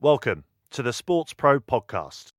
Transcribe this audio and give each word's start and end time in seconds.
Welcome 0.00 0.44
to 0.70 0.84
the 0.84 0.92
Sports 0.92 1.32
Pro 1.32 1.58
podcast. 1.58 2.30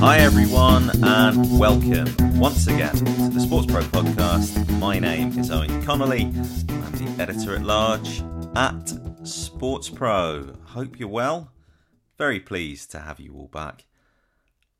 Hi, 0.00 0.18
everyone, 0.18 0.90
and 1.04 1.60
welcome 1.60 2.40
once 2.40 2.66
again 2.66 2.96
to 2.96 3.28
the 3.28 3.38
Sports 3.38 3.70
Pro 3.70 3.82
podcast. 3.82 4.80
My 4.80 4.98
name 4.98 5.38
is 5.38 5.48
Eoin 5.48 5.84
Connolly. 5.84 6.22
I'm 6.22 6.92
the 6.96 7.14
editor 7.22 7.54
at 7.54 7.62
large 7.62 8.24
at 8.56 8.92
Sports 9.22 9.88
Pro. 9.88 10.56
Hope 10.64 10.98
you're 10.98 11.08
well. 11.08 11.52
Very 12.18 12.40
pleased 12.40 12.90
to 12.90 12.98
have 12.98 13.20
you 13.20 13.32
all 13.36 13.46
back. 13.46 13.84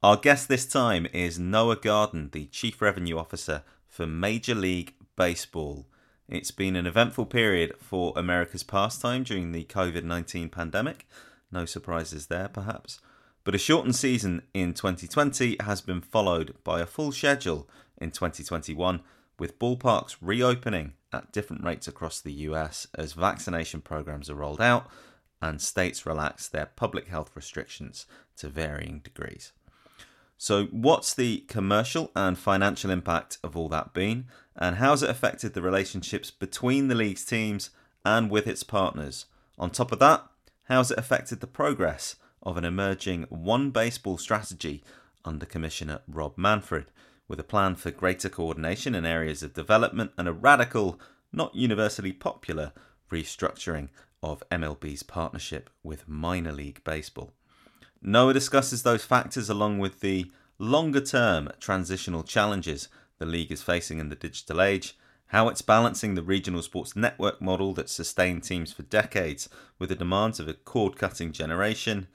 Our 0.03 0.17
guest 0.17 0.49
this 0.49 0.67
time 0.67 1.07
is 1.13 1.39
Noah 1.39 1.77
Garden, 1.77 2.31
the 2.33 2.47
Chief 2.47 2.83
Revenue 2.83 3.17
Officer 3.17 3.63
for 3.93 4.07
Major 4.07 4.55
League 4.55 4.95
Baseball. 5.17 5.87
It's 6.27 6.51
been 6.51 6.77
an 6.77 6.87
eventful 6.87 7.27
period 7.27 7.75
for 7.79 8.15
America's 8.17 8.63
pastime 8.63 9.23
during 9.23 9.53
the 9.53 9.65
COVID 9.65 10.03
19 10.03 10.49
pandemic. 10.49 11.07
No 11.53 11.67
surprises 11.67 12.29
there, 12.29 12.49
perhaps. 12.49 13.01
But 13.45 13.55
a 13.55 13.59
shortened 13.59 13.95
season 13.95 14.45
in 14.55 14.73
2020 14.73 15.59
has 15.61 15.83
been 15.83 16.01
followed 16.01 16.55
by 16.65 16.81
a 16.81 16.87
full 16.87 17.13
schedule 17.13 17.69
in 17.99 18.13
2021, 18.13 19.03
with 19.39 19.59
ballparks 19.59 20.17
reopening 20.23 20.95
at 21.13 21.31
different 21.31 21.63
rates 21.63 21.87
across 21.87 22.19
the 22.19 22.33
US 22.33 22.87
as 22.95 23.13
vaccination 23.13 23.83
programs 23.83 24.31
are 24.31 24.37
rolled 24.37 24.63
out 24.63 24.89
and 25.43 25.61
states 25.61 26.07
relax 26.07 26.49
their 26.49 26.67
public 26.77 27.09
health 27.09 27.31
restrictions 27.35 28.07
to 28.39 28.49
varying 28.49 29.01
degrees. 29.01 29.53
So, 30.45 30.65
what's 30.73 31.15
the 31.15 31.45
commercial 31.47 32.11
and 32.17 32.37
financial 32.37 32.91
impact 32.91 33.39
of 33.45 33.57
all 33.57 33.69
that 33.69 33.95
been, 33.95 34.27
and 34.57 34.75
how's 34.75 35.05
it 35.05 35.09
affected 35.09 35.55
the 35.55 35.63
relationships 35.63 36.33
between 36.33 36.89
the 36.89 36.97
league's 36.97 37.25
teams 37.25 37.71
and 38.05 38.29
with 38.29 38.49
its 38.49 38.65
partners? 38.65 39.27
On 39.57 39.71
top 39.71 39.93
of 39.93 40.01
that, 40.01 40.27
how's 40.65 40.91
it 40.91 40.99
affected 40.99 41.39
the 41.39 41.47
progress 41.47 42.17
of 42.43 42.57
an 42.57 42.65
emerging 42.65 43.27
one 43.29 43.71
baseball 43.71 44.19
strategy 44.19 44.83
under 45.25 45.47
Commissioner 45.47 46.01
Rob 46.09 46.37
Manfred, 46.37 46.87
with 47.29 47.39
a 47.39 47.45
plan 47.45 47.77
for 47.77 47.93
greater 47.93 48.29
coordination 48.29 48.97
in 48.97 49.07
areas 49.07 49.45
of 49.45 49.55
development 49.55 50.11
and 50.19 50.27
a 50.27 50.33
radical, 50.33 50.99
not 51.33 51.55
universally 51.55 52.13
popular, 52.13 52.73
restructuring 53.13 53.91
of 54.25 54.43
MLB's 54.51 55.05
partnership 55.05 55.71
with 55.85 56.09
minor 56.09 56.51
league 56.51 56.83
baseball? 56.83 57.33
Noah 58.03 58.33
discusses 58.33 58.83
those 58.83 59.05
factors 59.05 59.49
along 59.49 59.79
with 59.79 60.01
the 60.01 60.31
longer 60.59 61.01
term 61.01 61.49
transitional 61.61 62.25
challenges 62.25 62.89
the 63.19 63.27
league 63.27 63.53
is 63.53 63.63
facing 63.63 64.01
in 64.01 64.09
the 64.09 64.17
digital 64.17 64.61
age, 64.61 64.99
how 65.27 65.49
it's 65.49 65.63
balancing 65.63 66.15
the 66.15 66.23
regional 66.23 66.61
sports 66.63 66.97
network 66.97 67.41
model 67.41 67.73
that 67.75 67.89
sustained 67.89 68.43
teams 68.43 68.73
for 68.73 68.83
decades 68.83 69.49
with 69.79 69.89
the 69.89 69.95
demands 69.95 70.41
of 70.41 70.49
a 70.49 70.55
cord 70.55 70.97
cutting 70.97 71.31
generation, 71.31 72.09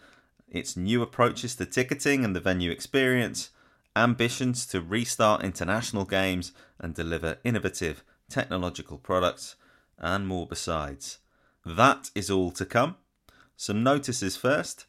its 0.50 0.76
new 0.76 1.02
approaches 1.02 1.56
to 1.56 1.66
ticketing 1.66 2.26
and 2.26 2.36
the 2.36 2.42
venue 2.42 2.70
experience, 2.70 3.52
ambitions 3.96 4.66
to 4.66 4.82
restart 4.82 5.44
international 5.44 6.04
games 6.04 6.52
and 6.80 6.94
deliver 6.94 7.38
innovative 7.46 8.04
technological 8.30 8.98
products, 8.98 9.56
and 9.98 10.28
more 10.28 10.46
besides. 10.46 11.20
That 11.66 12.12
is 12.14 12.30
all 12.30 12.52
to 12.52 12.66
come. 12.66 12.98
Some 13.56 13.82
notices 13.82 14.36
first. 14.36 14.87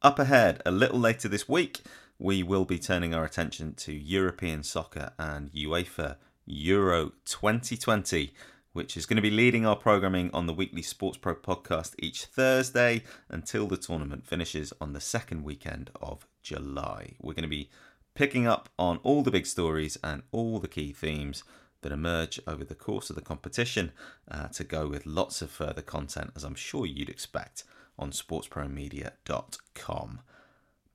Up 0.00 0.20
ahead, 0.20 0.62
a 0.64 0.70
little 0.70 1.00
later 1.00 1.26
this 1.26 1.48
week, 1.48 1.80
we 2.20 2.40
will 2.40 2.64
be 2.64 2.78
turning 2.78 3.12
our 3.12 3.24
attention 3.24 3.74
to 3.74 3.92
European 3.92 4.62
soccer 4.62 5.10
and 5.18 5.50
UEFA 5.50 6.18
Euro 6.46 7.14
2020, 7.24 8.32
which 8.72 8.96
is 8.96 9.06
going 9.06 9.16
to 9.16 9.22
be 9.22 9.28
leading 9.28 9.66
our 9.66 9.74
programming 9.74 10.30
on 10.32 10.46
the 10.46 10.52
weekly 10.52 10.82
Sports 10.82 11.18
Pro 11.18 11.34
podcast 11.34 11.96
each 11.98 12.26
Thursday 12.26 13.02
until 13.28 13.66
the 13.66 13.76
tournament 13.76 14.24
finishes 14.24 14.72
on 14.80 14.92
the 14.92 15.00
second 15.00 15.42
weekend 15.42 15.90
of 16.00 16.28
July. 16.44 17.16
We're 17.20 17.34
going 17.34 17.42
to 17.42 17.48
be 17.48 17.68
picking 18.14 18.46
up 18.46 18.68
on 18.78 18.98
all 18.98 19.24
the 19.24 19.32
big 19.32 19.46
stories 19.46 19.98
and 20.04 20.22
all 20.30 20.60
the 20.60 20.68
key 20.68 20.92
themes 20.92 21.42
that 21.82 21.90
emerge 21.90 22.38
over 22.46 22.62
the 22.62 22.76
course 22.76 23.10
of 23.10 23.16
the 23.16 23.22
competition 23.22 23.90
uh, 24.30 24.46
to 24.48 24.62
go 24.62 24.86
with 24.86 25.06
lots 25.06 25.42
of 25.42 25.50
further 25.50 25.82
content, 25.82 26.30
as 26.36 26.44
I'm 26.44 26.54
sure 26.54 26.86
you'd 26.86 27.08
expect 27.08 27.64
on 27.98 28.10
sportspromedia.com. 28.10 30.20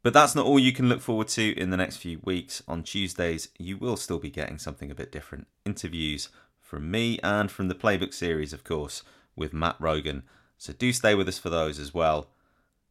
But 0.04 0.14
that's 0.14 0.36
not 0.36 0.46
all 0.46 0.60
you 0.60 0.74
can 0.74 0.90
look 0.90 1.02
forward 1.02 1.30
to 1.30 1.58
in 1.58 1.70
the 1.70 1.78
next 1.78 1.98
few 1.98 2.20
weeks. 2.24 2.62
On 2.68 2.84
Tuesdays, 2.84 3.48
you 3.58 3.78
will 3.78 3.96
still 3.96 4.20
be 4.20 4.30
getting 4.30 4.58
something 4.58 4.92
a 4.92 4.96
bit 4.96 5.12
different 5.12 5.48
interviews 5.66 6.28
from 6.60 6.92
me 6.92 7.20
and 7.24 7.50
from 7.50 7.70
the 7.70 7.76
Playbook 7.76 8.14
series, 8.14 8.52
of 8.52 8.66
course, 8.66 9.04
with 9.36 9.54
Matt 9.54 9.78
Rogan. 9.80 10.24
So 10.58 10.74
do 10.74 10.92
stay 10.92 11.16
with 11.16 11.30
us 11.30 11.40
for 11.40 11.50
those 11.50 11.80
as 11.80 11.94
well. 11.94 12.28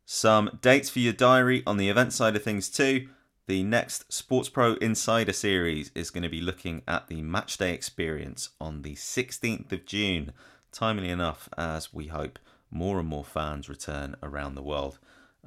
Some 0.06 0.58
dates 0.62 0.88
for 0.88 1.00
your 1.00 1.12
diary 1.12 1.62
on 1.66 1.76
the 1.76 1.90
event 1.90 2.12
side 2.12 2.34
of 2.34 2.42
things, 2.42 2.70
too. 2.70 3.08
The 3.46 3.62
next 3.62 4.10
Sports 4.12 4.48
Pro 4.48 4.74
Insider 4.74 5.32
series 5.32 5.90
is 5.94 6.10
going 6.10 6.22
to 6.22 6.28
be 6.28 6.40
looking 6.40 6.82
at 6.88 7.08
the 7.08 7.22
matchday 7.22 7.72
experience 7.72 8.50
on 8.60 8.82
the 8.82 8.94
16th 8.94 9.72
of 9.72 9.84
June, 9.84 10.32
timely 10.70 11.10
enough 11.10 11.48
as 11.58 11.92
we 11.92 12.06
hope 12.06 12.38
more 12.72 12.98
and 12.98 13.08
more 13.08 13.24
fans 13.24 13.68
return 13.68 14.16
around 14.22 14.54
the 14.54 14.62
world. 14.62 14.98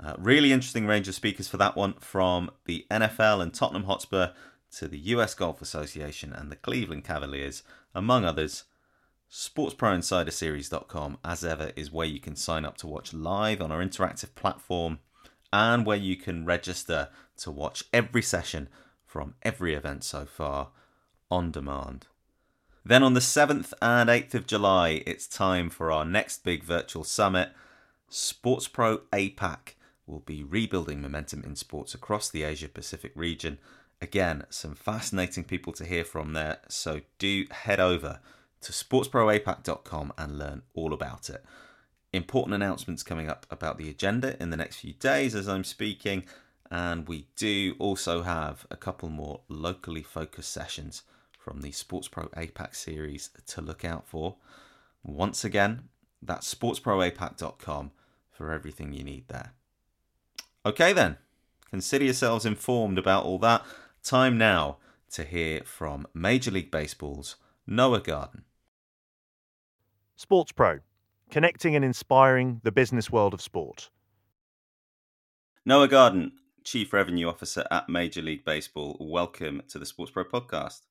Uh, 0.02 0.14
really 0.18 0.52
interesting 0.52 0.86
range 0.86 1.08
of 1.08 1.16
speakers 1.16 1.48
for 1.48 1.58
that 1.58 1.76
one 1.76 1.94
from 1.94 2.52
the 2.66 2.86
NFL 2.92 3.42
and 3.42 3.54
Tottenham 3.54 3.86
Hotspur 3.86 4.32
to 4.78 4.88
the 4.88 5.00
US 5.00 5.34
Golf 5.34 5.62
Association 5.62 6.34
and 6.34 6.52
the 6.52 6.56
Cleveland 6.56 7.04
Cavaliers, 7.04 7.64
among 7.94 8.26
others. 8.26 8.66
SportsProInsiderSeries.com, 9.32 11.18
as 11.24 11.44
ever, 11.44 11.72
is 11.76 11.92
where 11.92 12.08
you 12.08 12.20
can 12.20 12.36
sign 12.36 12.64
up 12.64 12.78
to 12.78 12.88
watch 12.88 13.14
live 13.14 13.62
on 13.62 13.72
our 13.72 13.84
interactive 13.84 14.36
platform 14.36 15.00
and 15.52 15.86
where 15.86 15.98
you 15.98 16.16
can 16.16 16.46
register 16.46 17.10
to 17.38 17.52
watch 17.52 17.84
every 17.92 18.22
session 18.22 18.70
from 19.06 19.36
every 19.44 19.74
event 19.74 20.04
so 20.04 20.26
far 20.26 20.70
on 21.32 21.52
demand. 21.52 22.08
Then 22.88 23.02
on 23.02 23.16
the 23.16 23.20
7th 23.20 23.74
and 23.82 24.12
8th 24.12 24.36
of 24.36 24.46
July, 24.46 25.02
it's 25.08 25.26
time 25.26 25.72
for 25.72 25.92
our 25.92 26.06
next 26.06 26.44
big 26.44 26.64
virtual 26.64 27.04
summit, 27.04 27.50
Sports 28.10 28.68
Pro 28.68 29.00
APAC 29.12 29.74
will 30.06 30.20
be 30.20 30.44
rebuilding 30.44 31.02
momentum 31.02 31.44
in 31.44 31.56
sports 31.56 31.96
across 31.96 32.30
the 32.30 32.44
Asia 32.44 32.70
Pacific 32.70 33.12
region. 33.16 33.58
Again, 34.04 34.44
some 34.52 34.76
fascinating 34.76 35.46
people 35.46 35.74
to 35.74 35.84
hear 35.84 36.04
from 36.04 36.34
there, 36.34 36.60
so 36.68 37.02
do 37.18 37.46
head 37.50 37.80
over 37.80 38.20
to 38.62 38.72
sportsproapac.com 38.72 40.14
and 40.16 40.38
learn 40.38 40.62
all 40.76 40.94
about 40.94 41.28
it. 41.32 41.44
Important 42.14 42.54
announcements 42.54 43.02
coming 43.02 43.32
up 43.32 43.48
about 43.50 43.80
the 43.80 43.90
agenda 43.90 44.40
in 44.40 44.52
the 44.52 44.58
next 44.58 44.76
few 44.76 44.94
days 44.94 45.34
as 45.34 45.50
I'm 45.50 45.64
speaking, 45.64 46.26
and 46.70 47.08
we 47.08 47.26
do 47.36 47.74
also 47.80 48.22
have 48.22 48.68
a 48.70 48.78
couple 48.78 49.10
more 49.10 49.42
locally 49.50 50.04
focused 50.04 50.54
sessions 50.54 51.02
from 51.46 51.62
the 51.62 51.72
Sports 51.72 52.08
Pro 52.08 52.26
APAC 52.30 52.74
series 52.74 53.30
to 53.46 53.62
look 53.62 53.86
out 53.86 54.08
for. 54.08 54.38
Once 55.04 55.46
again, 55.46 55.90
that's 56.20 56.52
sportsproapac.com 56.52 57.92
for 58.32 58.52
everything 58.52 58.94
you 58.94 59.04
need 59.04 59.28
there. 59.28 59.54
Okay, 60.66 60.92
then, 60.92 61.18
consider 61.70 62.04
yourselves 62.04 62.48
informed 62.48 62.98
about 62.98 63.26
all 63.26 63.38
that. 63.38 63.64
Time 64.04 64.40
now 64.40 64.78
to 65.12 65.24
hear 65.24 65.62
from 65.64 66.08
Major 66.16 66.50
League 66.50 66.72
Baseball's 66.72 67.36
Noah 67.68 68.02
Garden. 68.02 68.46
Sports 70.16 70.52
Pro, 70.52 70.80
connecting 71.30 71.76
and 71.76 71.86
inspiring 71.86 72.60
the 72.64 72.72
business 72.72 73.12
world 73.12 73.36
of 73.36 73.42
sport. 73.42 73.92
Noah 75.64 75.90
Garden, 75.90 76.32
Chief 76.64 76.92
Revenue 76.92 77.28
Officer 77.28 77.68
at 77.70 77.88
Major 77.88 78.24
League 78.24 78.46
Baseball. 78.46 78.98
Welcome 79.00 79.62
to 79.68 79.78
the 79.78 79.86
Sports 79.86 80.12
Pro 80.12 80.24
podcast. 80.24 80.82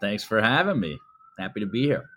Thanks 0.00 0.24
for 0.24 0.40
having 0.40 0.80
me. 0.80 0.98
Happy 1.38 1.60
to 1.60 1.66
be 1.66 1.84
here. 1.84 2.08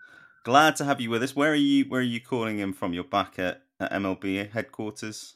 Glad 0.44 0.76
to 0.76 0.84
have 0.84 1.00
you 1.00 1.10
with 1.10 1.22
us. 1.22 1.36
Where 1.36 1.52
are 1.52 1.54
you? 1.54 1.84
Where 1.84 2.00
are 2.00 2.04
you 2.04 2.20
calling 2.20 2.58
in 2.58 2.72
from? 2.72 2.92
You're 2.92 3.04
back 3.04 3.38
at, 3.38 3.62
at 3.78 3.92
MLB 3.92 4.50
headquarters. 4.50 5.34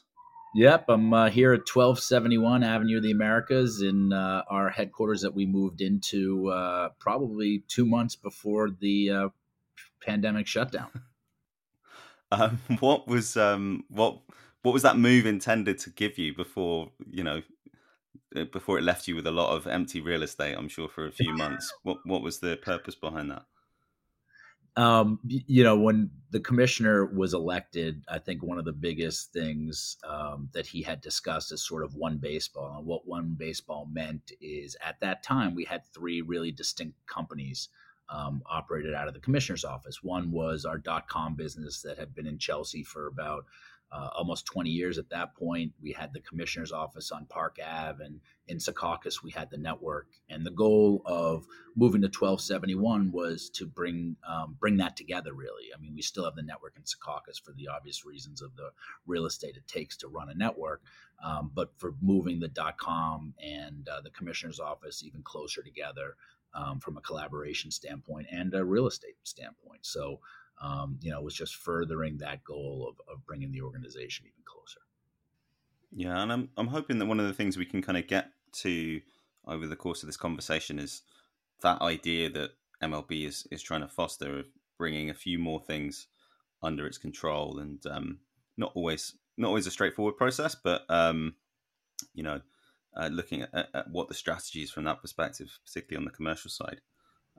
Yep, 0.55 0.85
I'm 0.87 1.13
uh, 1.13 1.29
here 1.29 1.51
at 1.51 1.67
1271 1.67 2.63
Avenue 2.63 2.97
of 2.97 3.03
the 3.03 3.11
Americas 3.11 3.81
in 3.81 4.13
uh, 4.13 4.43
our 4.49 4.69
headquarters 4.69 5.21
that 5.21 5.35
we 5.35 5.45
moved 5.45 5.81
into 5.81 6.47
uh, 6.47 6.89
probably 6.97 7.65
two 7.67 7.85
months 7.85 8.15
before 8.15 8.69
the 8.69 9.09
uh, 9.09 9.29
pandemic 10.01 10.47
shutdown. 10.47 10.89
Um, 12.31 12.59
what 12.79 13.07
was 13.07 13.37
um, 13.37 13.83
what 13.87 14.19
what 14.63 14.73
was 14.73 14.81
that 14.81 14.97
move 14.97 15.27
intended 15.27 15.77
to 15.77 15.91
give 15.91 16.17
you 16.17 16.35
before 16.35 16.89
you 17.07 17.23
know 17.23 17.43
before 18.43 18.77
it 18.77 18.83
left 18.83 19.07
you 19.07 19.15
with 19.15 19.27
a 19.27 19.31
lot 19.31 19.55
of 19.55 19.65
empty 19.67 20.01
real 20.01 20.23
estate, 20.23 20.55
I'm 20.57 20.67
sure, 20.67 20.89
for 20.89 21.05
a 21.05 21.11
few 21.11 21.33
months. 21.33 21.73
what 21.83 21.97
what 22.05 22.21
was 22.21 22.39
the 22.39 22.57
purpose 22.57 22.95
behind 22.95 23.31
that? 23.31 23.43
Um, 24.77 25.19
you 25.23 25.63
know, 25.63 25.77
when 25.77 26.11
the 26.31 26.41
commissioner 26.41 27.05
was 27.05 27.33
elected, 27.33 28.03
I 28.09 28.19
think 28.19 28.43
one 28.43 28.59
of 28.59 28.65
the 28.65 28.73
biggest 28.73 29.31
things 29.31 29.95
um, 30.03 30.49
that 30.51 30.67
he 30.67 30.81
had 30.81 30.99
discussed 30.99 31.53
is 31.53 31.65
sort 31.65 31.85
of 31.85 31.95
one 31.95 32.17
baseball. 32.17 32.77
And 32.77 32.85
what 32.85 33.07
one 33.07 33.35
baseball 33.39 33.87
meant 33.89 34.33
is 34.41 34.75
at 34.85 34.99
that 34.99 35.23
time, 35.23 35.55
we 35.55 35.63
had 35.63 35.85
three 35.93 36.21
really 36.21 36.51
distinct 36.51 36.97
companies 37.07 37.69
um, 38.09 38.43
operated 38.45 38.93
out 38.93 39.07
of 39.07 39.13
the 39.13 39.21
commissioner's 39.21 39.63
office. 39.63 40.03
One 40.03 40.29
was 40.29 40.65
our 40.65 40.77
dot 40.77 41.07
com 41.07 41.35
business 41.35 41.81
that 41.83 41.97
had 41.97 42.13
been 42.13 42.27
in 42.27 42.37
Chelsea 42.37 42.83
for 42.83 43.07
about 43.07 43.45
uh, 43.95 44.09
almost 44.13 44.45
20 44.45 44.69
years 44.69 44.97
at 44.97 45.09
that 45.09 45.35
point. 45.35 45.71
We 45.81 45.93
had 45.93 46.11
the 46.11 46.19
commissioner's 46.19 46.73
office 46.73 47.11
on 47.11 47.25
Park 47.27 47.57
Ave, 47.65 48.03
and 48.03 48.19
in 48.47 48.57
Secaucus, 48.57 49.23
we 49.23 49.31
had 49.31 49.49
the 49.49 49.57
network. 49.57 50.07
And 50.29 50.45
the 50.45 50.51
goal 50.51 51.01
of 51.05 51.45
moving 51.75 52.01
to 52.01 52.07
1271 52.07 53.11
was 53.11 53.49
to 53.51 53.65
bring 53.65 54.17
um, 54.27 54.57
bring 54.59 54.77
that 54.77 54.97
together. 54.97 55.33
Really, 55.33 55.65
I 55.73 55.79
mean, 55.79 55.93
we 55.95 56.01
still 56.01 56.25
have 56.25 56.35
the 56.35 56.43
network 56.43 56.75
in 56.75 56.83
Secaucus 56.83 57.41
for 57.41 57.53
the 57.53 57.69
obvious 57.69 58.05
reasons 58.05 58.41
of 58.41 58.55
the 58.57 58.71
real 59.07 59.25
estate 59.25 59.55
it 59.55 59.67
takes 59.67 59.95
to 59.97 60.07
run 60.07 60.29
a 60.29 60.35
network. 60.35 60.81
Um, 61.23 61.51
but 61.53 61.71
for 61.77 61.93
moving 62.01 62.41
the 62.41 62.49
dot 62.49 62.77
com 62.77 63.33
and 63.41 63.87
uh, 63.87 64.01
the 64.01 64.09
commissioner's 64.09 64.59
office 64.59 65.03
even 65.03 65.23
closer 65.23 65.61
together 65.63 66.15
um, 66.53 66.79
from 66.81 66.97
a 66.97 67.01
collaboration 67.01 67.71
standpoint 67.71 68.27
and 68.29 68.53
a 68.53 68.65
real 68.65 68.87
estate 68.87 69.15
standpoint. 69.23 69.85
So 69.85 70.19
um, 70.61 70.97
you 71.01 71.11
know, 71.11 71.21
was 71.21 71.33
just 71.33 71.55
furthering 71.55 72.17
that 72.17 72.43
goal 72.43 72.87
of, 72.89 73.13
of 73.13 73.25
bringing 73.25 73.51
the 73.51 73.61
organization 73.61 74.25
even 74.25 74.43
closer. 74.45 74.79
Yeah, 75.91 76.21
and 76.21 76.31
I'm 76.31 76.49
I'm 76.57 76.67
hoping 76.67 76.99
that 76.99 77.05
one 77.05 77.19
of 77.19 77.27
the 77.27 77.33
things 77.33 77.57
we 77.57 77.65
can 77.65 77.81
kind 77.81 77.97
of 77.97 78.07
get 78.07 78.29
to 78.61 79.01
over 79.45 79.67
the 79.67 79.75
course 79.75 80.03
of 80.03 80.07
this 80.07 80.17
conversation 80.17 80.79
is 80.79 81.03
that 81.61 81.81
idea 81.81 82.29
that 82.31 82.51
MLB 82.81 83.25
is 83.25 83.47
is 83.51 83.61
trying 83.61 83.81
to 83.81 83.87
foster 83.87 84.39
of 84.39 84.45
bringing 84.77 85.09
a 85.09 85.13
few 85.13 85.39
more 85.39 85.61
things 85.61 86.07
under 86.61 86.85
its 86.85 86.97
control, 86.97 87.59
and 87.59 87.85
um, 87.87 88.19
not 88.57 88.71
always 88.75 89.15
not 89.37 89.49
always 89.49 89.67
a 89.67 89.71
straightforward 89.71 90.17
process, 90.17 90.55
but 90.55 90.89
um, 90.89 91.35
you 92.13 92.23
know, 92.23 92.41
uh, 92.95 93.07
looking 93.07 93.41
at, 93.41 93.69
at, 93.73 93.89
what 93.89 94.07
the 94.07 94.13
strategy 94.13 94.63
is 94.63 94.71
from 94.71 94.85
that 94.85 95.01
perspective, 95.01 95.59
particularly 95.65 96.01
on 96.01 96.05
the 96.05 96.15
commercial 96.15 96.49
side, 96.49 96.81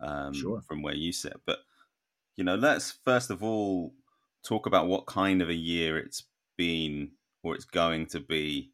um, 0.00 0.32
sure. 0.32 0.60
from 0.62 0.82
where 0.82 0.94
you 0.94 1.12
sit. 1.12 1.40
But 1.46 1.58
you 2.36 2.44
know, 2.44 2.54
let's 2.54 2.98
first 3.04 3.30
of 3.30 3.42
all 3.42 3.94
talk 4.46 4.66
about 4.66 4.86
what 4.86 5.06
kind 5.06 5.42
of 5.42 5.48
a 5.48 5.54
year 5.54 5.98
it's 5.98 6.24
been 6.56 7.12
or 7.42 7.54
it's 7.54 7.64
going 7.64 8.06
to 8.06 8.20
be 8.20 8.72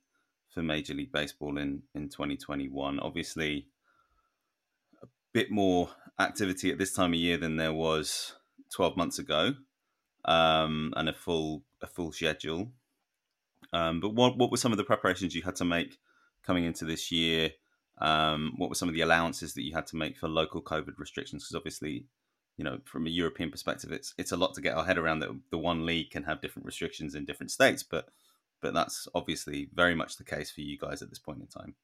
for 0.53 0.62
Major 0.62 0.94
League 0.94 1.12
Baseball 1.12 1.56
in, 1.59 1.82
in 1.94 2.09
2021. 2.09 3.00
Obviously, 3.00 3.69
a 5.03 5.06
bit 5.32 5.50
more 5.50 5.88
activity 6.19 6.70
at 6.70 6.79
this 6.79 6.93
time 6.93 7.12
of 7.12 7.19
year 7.19 7.37
than 7.37 7.56
there 7.56 7.73
was 7.73 8.35
12 8.75 8.97
months 8.97 9.19
ago, 9.19 9.55
um, 10.25 10.93
and 10.97 11.09
a 11.09 11.14
full 11.14 11.62
a 11.81 11.87
full 11.87 12.12
schedule. 12.12 12.70
Um, 13.73 14.00
but 14.00 14.14
what 14.14 14.37
what 14.37 14.50
were 14.50 14.56
some 14.56 14.73
of 14.73 14.79
the 14.79 14.85
preparations 14.85 15.35
you 15.35 15.43
had 15.43 15.56
to 15.56 15.64
make 15.64 15.99
coming 16.44 16.64
into 16.64 16.85
this 16.85 17.11
year? 17.11 17.50
Um, 18.00 18.55
what 18.56 18.69
were 18.69 18.75
some 18.75 18.88
of 18.88 18.94
the 18.94 19.03
allowances 19.03 19.55
that 19.55 19.62
you 19.62 19.75
had 19.75 19.87
to 19.88 19.97
make 19.97 20.17
for 20.17 20.29
local 20.29 20.62
COVID 20.62 20.99
restrictions? 20.99 21.44
Because 21.44 21.56
obviously, 21.56 22.06
you 22.62 22.70
know, 22.70 22.79
from 22.85 23.09
a 23.09 23.11
European 23.11 23.50
perspective, 23.50 23.91
it's 23.91 24.14
it's 24.17 24.31
a 24.31 24.37
lot 24.37 24.55
to 24.55 24.61
get 24.61 24.76
our 24.76 24.85
head 24.85 24.97
around 24.97 25.19
that 25.19 25.37
the 25.50 25.59
one 25.59 25.85
league 25.85 26.12
can 26.12 26.23
have 26.23 26.41
different 26.41 26.64
restrictions 26.64 27.17
in 27.17 27.25
different 27.25 27.50
states, 27.50 27.82
but 27.82 28.11
but 28.61 28.73
that's 28.73 29.09
obviously 29.17 29.69
very 29.75 29.97
much 29.97 30.17
the 30.17 30.23
case 30.23 30.49
for 30.49 30.61
you 30.61 30.79
guys 30.79 31.03
at 31.03 31.09
this 31.11 31.19
point 31.19 31.41
in 31.41 31.49
time. 31.49 31.75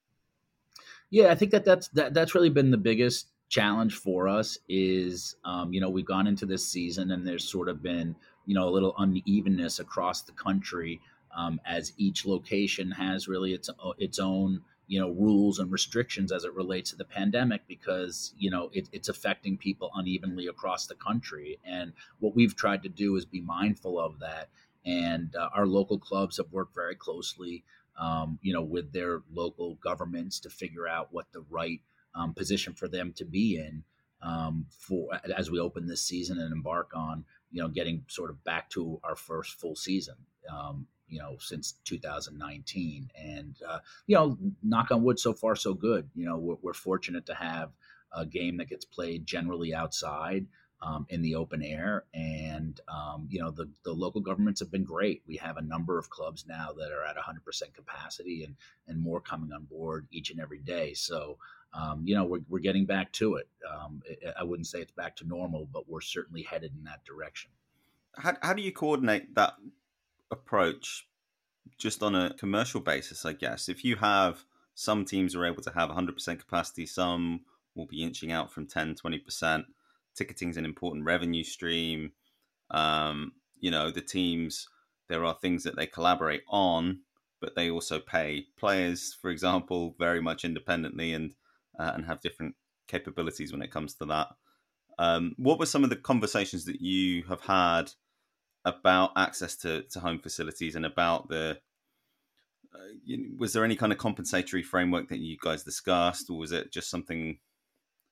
Yeah, 1.09 1.31
I 1.31 1.35
think 1.35 1.51
that 1.51 1.65
that's 1.65 1.89
that, 1.89 2.13
that's 2.13 2.33
really 2.33 2.49
been 2.49 2.71
the 2.71 2.77
biggest 2.77 3.27
challenge 3.49 3.95
for 3.95 4.29
us. 4.29 4.57
Is 4.69 5.35
um, 5.43 5.73
you 5.73 5.81
know 5.81 5.89
we've 5.89 6.05
gone 6.05 6.27
into 6.27 6.45
this 6.45 6.65
season 6.65 7.11
and 7.11 7.27
there's 7.27 7.43
sort 7.43 7.67
of 7.67 7.83
been 7.83 8.15
you 8.45 8.55
know 8.55 8.69
a 8.69 8.71
little 8.71 8.95
unevenness 8.99 9.79
across 9.79 10.21
the 10.21 10.31
country 10.31 11.01
um, 11.35 11.59
as 11.65 11.91
each 11.97 12.25
location 12.25 12.89
has 12.91 13.27
really 13.27 13.53
its 13.53 13.69
its 13.97 14.17
own 14.17 14.61
you 14.89 14.99
know 14.99 15.11
rules 15.11 15.59
and 15.59 15.71
restrictions 15.71 16.31
as 16.31 16.43
it 16.43 16.53
relates 16.55 16.89
to 16.89 16.95
the 16.97 17.05
pandemic 17.05 17.61
because 17.67 18.33
you 18.37 18.49
know 18.49 18.69
it, 18.73 18.89
it's 18.91 19.07
affecting 19.07 19.55
people 19.55 19.91
unevenly 19.93 20.47
across 20.47 20.87
the 20.87 20.95
country. 20.95 21.59
And 21.63 21.93
what 22.19 22.35
we've 22.35 22.55
tried 22.55 22.83
to 22.83 22.89
do 22.89 23.15
is 23.15 23.23
be 23.23 23.39
mindful 23.39 23.99
of 23.99 24.19
that. 24.19 24.49
And 24.85 25.35
uh, 25.35 25.49
our 25.53 25.67
local 25.67 25.99
clubs 25.99 26.37
have 26.37 26.51
worked 26.51 26.73
very 26.73 26.95
closely 26.95 27.63
um, 27.99 28.39
you 28.41 28.51
know 28.51 28.63
with 28.63 28.91
their 28.91 29.21
local 29.31 29.75
governments 29.75 30.39
to 30.39 30.49
figure 30.49 30.87
out 30.87 31.09
what 31.11 31.27
the 31.33 31.45
right 31.49 31.81
um, 32.15 32.33
position 32.33 32.73
for 32.73 32.87
them 32.87 33.13
to 33.17 33.25
be 33.25 33.57
in 33.57 33.83
um, 34.23 34.65
for 34.71 35.07
as 35.37 35.51
we 35.51 35.59
open 35.59 35.85
this 35.85 36.01
season 36.01 36.39
and 36.39 36.51
embark 36.51 36.89
on 36.95 37.23
you 37.51 37.61
know 37.61 37.67
getting 37.67 38.03
sort 38.07 38.31
of 38.31 38.43
back 38.43 38.69
to 38.71 38.99
our 39.03 39.15
first 39.15 39.59
full 39.59 39.75
season. 39.75 40.15
Um, 40.51 40.87
you 41.09 41.19
know 41.19 41.37
since 41.39 41.73
2019 41.85 43.11
and 43.15 43.55
uh, 43.67 43.79
you 44.07 44.15
know 44.15 44.37
knock 44.63 44.91
on 44.91 45.03
wood 45.03 45.19
so 45.19 45.33
far 45.33 45.55
so 45.55 45.73
good. 45.73 46.09
You 46.15 46.25
know 46.25 46.37
we're, 46.37 46.57
we're, 46.61 46.73
fortunate 46.73 47.25
to 47.25 47.33
have 47.33 47.71
a 48.13 48.25
game 48.25 48.57
that 48.57 48.69
gets 48.69 48.85
played 48.85 49.25
generally 49.25 49.73
outside 49.73 50.45
um, 50.81 51.05
in 51.09 51.21
the 51.21 51.35
open 51.35 51.61
air. 51.61 52.05
And 52.13 52.79
um, 52.87 53.27
you 53.29 53.41
know 53.41 53.51
the, 53.51 53.69
the 53.83 53.91
local 53.91 54.21
governments 54.21 54.59
have 54.59 54.71
been 54.71 54.83
great. 54.83 55.23
We 55.27 55.37
have 55.37 55.57
a 55.57 55.61
number 55.61 55.97
of 55.97 56.09
clubs 56.09 56.45
now 56.47 56.69
that 56.77 56.91
are 56.91 57.03
at 57.03 57.15
100% 57.17 57.73
capacity 57.73 58.43
and 58.43 58.55
and 58.87 59.01
more 59.01 59.19
coming 59.19 59.51
on 59.51 59.65
board 59.65 60.07
each 60.11 60.31
and 60.31 60.39
every 60.39 60.59
day. 60.59 60.93
So 60.93 61.37
um, 61.73 62.01
you 62.05 62.15
know 62.15 62.25
we're, 62.25 62.41
we're 62.47 62.59
getting 62.59 62.85
back 62.85 63.11
to 63.13 63.35
it. 63.35 63.47
Um, 63.69 64.01
i 64.39 64.43
wouldn't 64.43 64.67
say 64.67 64.81
it's 64.81 64.91
back 64.91 65.15
to 65.17 65.27
normal 65.27 65.67
but 65.71 65.89
we're 65.89 66.01
certainly 66.01 66.43
headed 66.43 66.71
in 66.77 66.83
that 66.85 67.03
direction. 67.05 67.51
How, 68.15 68.35
how 68.41 68.53
do 68.53 68.61
you 68.61 68.71
coordinate 68.71 69.35
that 69.35 69.53
approach 70.31 71.07
just 71.77 72.03
on 72.03 72.15
a 72.15 72.33
commercial 72.33 72.81
basis, 72.81 73.25
I 73.25 73.33
guess. 73.33 73.69
If 73.69 73.83
you 73.83 73.95
have 73.97 74.43
some 74.75 75.05
teams 75.05 75.35
are 75.35 75.45
able 75.45 75.61
to 75.63 75.71
have 75.71 75.89
100% 75.89 76.39
capacity, 76.39 76.85
some 76.85 77.41
will 77.75 77.85
be 77.85 78.03
inching 78.03 78.31
out 78.31 78.51
from 78.51 78.67
10, 78.67 78.95
20%. 78.95 79.65
Ticketing 80.15 80.49
is 80.49 80.57
an 80.57 80.65
important 80.65 81.05
revenue 81.05 81.43
stream. 81.43 82.11
Um, 82.71 83.33
you 83.59 83.71
know, 83.71 83.91
the 83.91 84.01
teams, 84.01 84.67
there 85.07 85.25
are 85.25 85.35
things 85.35 85.63
that 85.63 85.75
they 85.75 85.87
collaborate 85.87 86.43
on, 86.49 87.01
but 87.41 87.55
they 87.55 87.69
also 87.69 87.99
pay 87.99 88.45
players, 88.57 89.15
for 89.21 89.29
example, 89.29 89.95
very 89.97 90.21
much 90.21 90.43
independently 90.43 91.13
and 91.13 91.33
uh, 91.79 91.91
and 91.93 92.05
have 92.05 92.19
different 92.19 92.55
capabilities 92.87 93.53
when 93.53 93.61
it 93.61 93.71
comes 93.71 93.93
to 93.93 94.05
that. 94.05 94.27
Um, 94.97 95.33
what 95.37 95.59
were 95.59 95.65
some 95.65 95.85
of 95.85 95.89
the 95.89 95.95
conversations 95.95 96.65
that 96.65 96.81
you 96.81 97.23
have 97.23 97.41
had 97.41 97.91
about 98.69 99.11
access 99.15 99.55
to, 99.57 99.83
to 99.83 99.99
home 99.99 100.19
facilities 100.19 100.75
and 100.75 100.85
about 100.85 101.29
the 101.29 101.57
uh, 102.73 103.15
was 103.37 103.53
there 103.53 103.65
any 103.65 103.75
kind 103.75 103.91
of 103.91 103.97
compensatory 103.97 104.61
framework 104.61 105.09
that 105.09 105.19
you 105.19 105.37
guys 105.41 105.63
discussed 105.63 106.29
or 106.29 106.37
was 106.37 106.51
it 106.51 106.71
just 106.71 106.89
something 106.89 107.39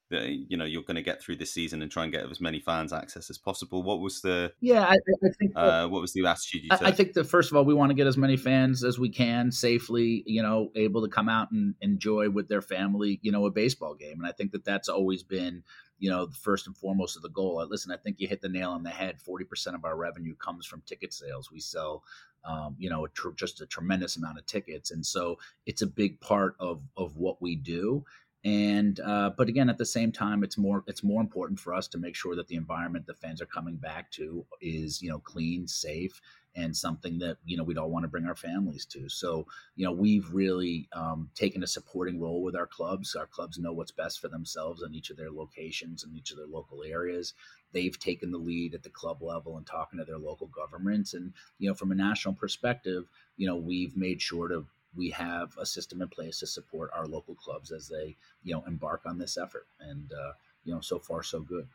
you 0.10 0.58
know 0.58 0.66
you're 0.66 0.84
going 0.84 0.96
to 0.96 1.02
get 1.02 1.22
through 1.22 1.36
this 1.36 1.52
season 1.52 1.82
and 1.82 1.92
try 1.92 2.04
and 2.04 2.12
get 2.12 2.30
as 2.30 2.40
many 2.40 2.60
fans 2.60 2.94
access 2.94 3.30
as 3.30 3.38
possible 3.38 3.84
what 3.84 4.00
was 4.00 4.22
the 4.22 4.52
yeah 4.62 4.84
i, 4.84 4.94
I 4.94 5.30
think 5.38 5.52
uh, 5.56 5.88
what 5.88 6.02
was 6.02 6.14
the 6.14 6.26
attitude 6.26 6.64
you 6.64 6.70
took? 6.70 6.82
I, 6.82 6.88
I 6.88 6.92
think 6.92 7.14
that 7.14 7.26
first 7.26 7.52
of 7.52 7.58
all 7.58 7.66
we 7.66 7.74
want 7.74 7.90
to 7.90 7.94
get 7.94 8.08
as 8.08 8.18
many 8.18 8.38
fans 8.38 8.84
as 8.84 8.98
we 8.98 9.10
can 9.10 9.52
safely 9.52 10.24
you 10.26 10.42
know 10.42 10.72
able 10.76 11.02
to 11.02 11.10
come 11.10 11.28
out 11.28 11.52
and 11.52 11.76
enjoy 11.82 12.30
with 12.30 12.48
their 12.48 12.62
family 12.62 13.20
you 13.22 13.32
know 13.32 13.46
a 13.46 13.52
baseball 13.52 13.96
game 13.96 14.20
and 14.20 14.26
i 14.28 14.32
think 14.32 14.52
that 14.52 14.64
that's 14.64 14.88
always 14.88 15.24
been 15.24 15.64
you 16.00 16.10
know, 16.10 16.28
first 16.28 16.68
and 16.68 16.78
foremost 16.78 17.16
of 17.16 17.24
the 17.24 17.30
goal. 17.30 17.66
Listen, 17.70 17.92
I 17.92 17.98
think 17.98 18.20
you 18.20 18.28
hit 18.28 18.42
the 18.42 18.50
nail 18.50 18.72
on 18.72 18.84
the 18.84 18.90
head. 18.90 19.20
Forty 19.20 19.46
percent 19.46 19.76
of 19.76 19.86
our 19.86 19.96
revenue 19.96 20.36
comes 20.36 20.66
from 20.66 20.82
ticket 20.86 21.14
sales. 21.14 21.52
We 21.52 21.60
sell, 21.60 22.04
um, 22.46 22.76
you 22.78 22.90
know, 22.90 23.06
a 23.06 23.10
tr- 23.10 23.32
just 23.36 23.62
a 23.62 23.66
tremendous 23.66 24.16
amount 24.16 24.38
of 24.38 24.46
tickets, 24.46 24.92
and 24.92 25.06
so 25.06 25.40
it's 25.66 25.82
a 25.82 25.88
big 25.88 26.20
part 26.20 26.56
of 26.60 26.82
of 26.96 27.18
what 27.18 27.42
we 27.42 27.56
do. 27.56 28.06
And 28.46 29.00
uh, 29.00 29.32
but 29.36 29.50
again, 29.50 29.70
at 29.70 29.78
the 29.78 29.86
same 29.86 30.12
time, 30.12 30.44
it's 30.44 30.58
more 30.58 30.84
it's 30.88 31.04
more 31.04 31.22
important 31.22 31.60
for 31.60 31.74
us 31.74 31.88
to 31.90 31.98
make 31.98 32.16
sure 32.16 32.36
that 32.36 32.48
the 32.48 32.56
environment 32.56 33.08
the 33.08 33.16
fans 33.16 33.42
are 33.42 33.48
coming 33.48 33.76
back 33.76 34.12
to 34.12 34.46
is 34.62 35.02
you 35.02 35.10
know 35.10 35.20
clean, 35.20 35.68
safe, 35.68 36.22
and 36.56 36.76
something 36.76 37.18
that 37.20 37.38
you 37.46 37.58
know 37.58 37.64
we'd 37.64 37.80
all 37.80 37.90
want 37.90 38.04
to 38.04 38.10
bring 38.10 38.26
our 38.26 38.36
families 38.36 38.86
to. 38.86 39.10
So 39.10 39.48
you 39.76 39.86
know 39.86 39.92
we've 39.92 40.32
really 40.32 40.88
um, 40.94 41.30
taken 41.34 41.64
a 41.64 41.68
supporting 41.68 42.20
role 42.20 42.44
with 42.44 42.56
our 42.56 42.68
clubs. 42.68 43.16
Our 43.16 43.26
clubs 43.26 43.58
know 43.58 43.74
what's 43.74 43.92
best 43.92 44.20
for 44.20 44.28
themselves 44.28 44.84
in 44.84 44.94
each 44.94 45.10
of 45.10 45.18
their 45.18 45.32
locations 45.32 46.04
and 46.04 46.16
each 46.16 46.32
of 46.32 46.38
their 46.38 46.48
local 46.48 46.84
areas. 46.84 47.34
They've 47.74 47.98
taken 48.00 48.32
the 48.32 48.38
lead 48.38 48.76
at 48.76 48.84
the 48.84 48.90
club 48.90 49.22
level 49.22 49.58
and 49.58 49.66
talking 49.66 50.00
to 50.00 50.06
their 50.06 50.20
local 50.20 50.48
governments. 50.48 51.16
And 51.16 51.34
you 51.58 51.68
know 51.68 51.76
from 51.76 51.92
a 51.92 51.96
national 51.96 52.36
perspective, 52.36 53.10
you 53.36 53.48
know 53.48 53.56
we've 53.56 53.98
made 53.98 54.22
sure 54.22 54.48
to 54.48 54.66
we 54.96 55.10
have 55.12 55.56
a 55.58 55.66
system 55.66 56.02
in 56.02 56.08
place 56.08 56.40
to 56.40 56.48
support 56.48 56.92
our 56.96 57.08
local 57.08 57.36
clubs 57.36 57.72
as 57.72 57.88
they 57.88 58.16
you 58.44 58.54
know 58.54 58.64
embark 58.68 59.02
on 59.06 59.18
this 59.18 59.38
effort. 59.38 59.68
And 59.80 60.12
uh, 60.12 60.34
you 60.64 60.74
know 60.74 60.82
so 60.82 61.00
far 61.00 61.24
so 61.24 61.40
good. 61.40 61.68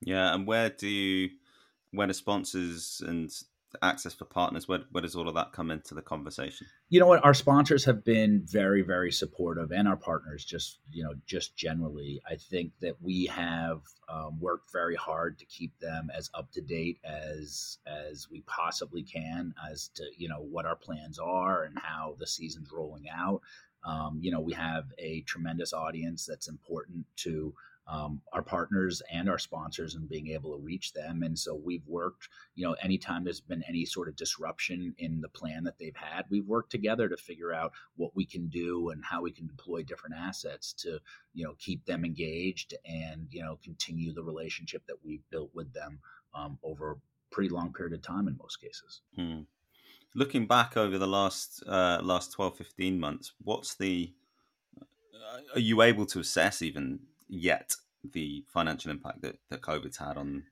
Yeah, 0.00 0.34
and 0.34 0.46
where 0.46 0.68
do 0.68 0.88
you, 0.88 1.30
where 1.92 2.06
do 2.06 2.12
sponsors 2.12 3.02
and 3.06 3.30
access 3.82 4.14
for 4.14 4.24
partners 4.24 4.68
where, 4.68 4.80
where 4.90 5.02
does 5.02 5.16
all 5.16 5.28
of 5.28 5.34
that 5.34 5.52
come 5.52 5.70
into 5.70 5.94
the 5.94 6.02
conversation? 6.02 6.66
You 6.88 7.00
know 7.00 7.06
what? 7.06 7.24
Our 7.24 7.34
sponsors 7.34 7.84
have 7.84 8.04
been 8.04 8.42
very 8.46 8.82
very 8.82 9.12
supportive 9.12 9.72
and 9.72 9.88
our 9.88 9.96
partners 9.96 10.44
just 10.44 10.78
you 10.90 11.02
know 11.04 11.14
just 11.26 11.56
generally. 11.56 12.20
I 12.28 12.36
think 12.36 12.72
that 12.80 13.00
we 13.02 13.26
have 13.26 13.82
um, 14.08 14.38
worked 14.40 14.72
very 14.72 14.94
hard 14.94 15.38
to 15.38 15.46
keep 15.46 15.78
them 15.78 16.10
as 16.14 16.30
up 16.34 16.50
to 16.52 16.60
date 16.60 16.98
as 17.04 17.78
as 17.86 18.28
we 18.30 18.42
possibly 18.42 19.02
can 19.02 19.54
as 19.70 19.88
to 19.96 20.04
you 20.16 20.28
know 20.28 20.40
what 20.40 20.66
our 20.66 20.76
plans 20.76 21.18
are 21.18 21.64
and 21.64 21.78
how 21.78 22.16
the 22.18 22.26
season's 22.26 22.72
rolling 22.72 23.06
out. 23.10 23.40
Um, 23.84 24.18
you 24.20 24.30
know 24.30 24.40
we 24.40 24.52
have 24.54 24.84
a 24.98 25.22
tremendous 25.22 25.72
audience 25.72 26.24
that's 26.24 26.48
important 26.48 27.06
to 27.16 27.54
um, 27.88 28.20
our 28.32 28.42
partners 28.42 29.00
and 29.12 29.28
our 29.28 29.38
sponsors 29.38 29.94
and 29.94 30.08
being 30.08 30.28
able 30.28 30.56
to 30.56 30.62
reach 30.62 30.92
them. 30.92 31.22
And 31.22 31.38
so 31.38 31.54
we've 31.54 31.86
worked, 31.86 32.28
you 32.54 32.66
know, 32.66 32.74
anytime 32.82 33.22
there's 33.22 33.40
been 33.40 33.62
any 33.68 33.84
sort 33.84 34.08
of 34.08 34.16
disruption 34.16 34.94
in 34.98 35.20
the 35.20 35.28
plan 35.28 35.62
that 35.64 35.78
they've 35.78 35.96
had, 35.96 36.24
we've 36.28 36.46
worked 36.46 36.70
together 36.70 37.08
to 37.08 37.16
figure 37.16 37.52
out 37.52 37.72
what 37.96 38.14
we 38.16 38.24
can 38.24 38.48
do 38.48 38.90
and 38.90 39.04
how 39.04 39.22
we 39.22 39.30
can 39.30 39.46
deploy 39.46 39.82
different 39.82 40.16
assets 40.16 40.72
to, 40.72 40.98
you 41.32 41.44
know, 41.44 41.54
keep 41.58 41.84
them 41.86 42.04
engaged 42.04 42.74
and, 42.84 43.28
you 43.30 43.42
know, 43.42 43.58
continue 43.62 44.12
the 44.12 44.22
relationship 44.22 44.82
that 44.88 44.96
we've 45.04 45.28
built 45.30 45.50
with 45.54 45.72
them 45.72 46.00
um, 46.34 46.58
over 46.64 46.92
a 46.92 46.96
pretty 47.30 47.50
long 47.50 47.72
period 47.72 47.94
of 47.94 48.02
time 48.02 48.26
in 48.26 48.36
most 48.36 48.60
cases. 48.60 49.00
Hmm. 49.14 49.40
Looking 50.14 50.46
back 50.46 50.76
over 50.76 50.98
the 50.98 51.06
last 51.06 51.62
uh, 51.66 52.00
last 52.02 52.32
12, 52.32 52.56
15 52.56 52.98
months, 52.98 53.32
what's 53.42 53.74
the 53.74 54.12
uh, 54.80 55.40
are 55.54 55.60
you 55.60 55.82
able 55.82 56.06
to 56.06 56.20
assess 56.20 56.62
even 56.62 57.00
yet 57.28 57.74
the 58.12 58.44
financial 58.48 58.90
impact 58.90 59.22
that, 59.22 59.38
that 59.50 59.60
COVID's 59.60 59.96
had 59.96 60.16
on 60.16 60.44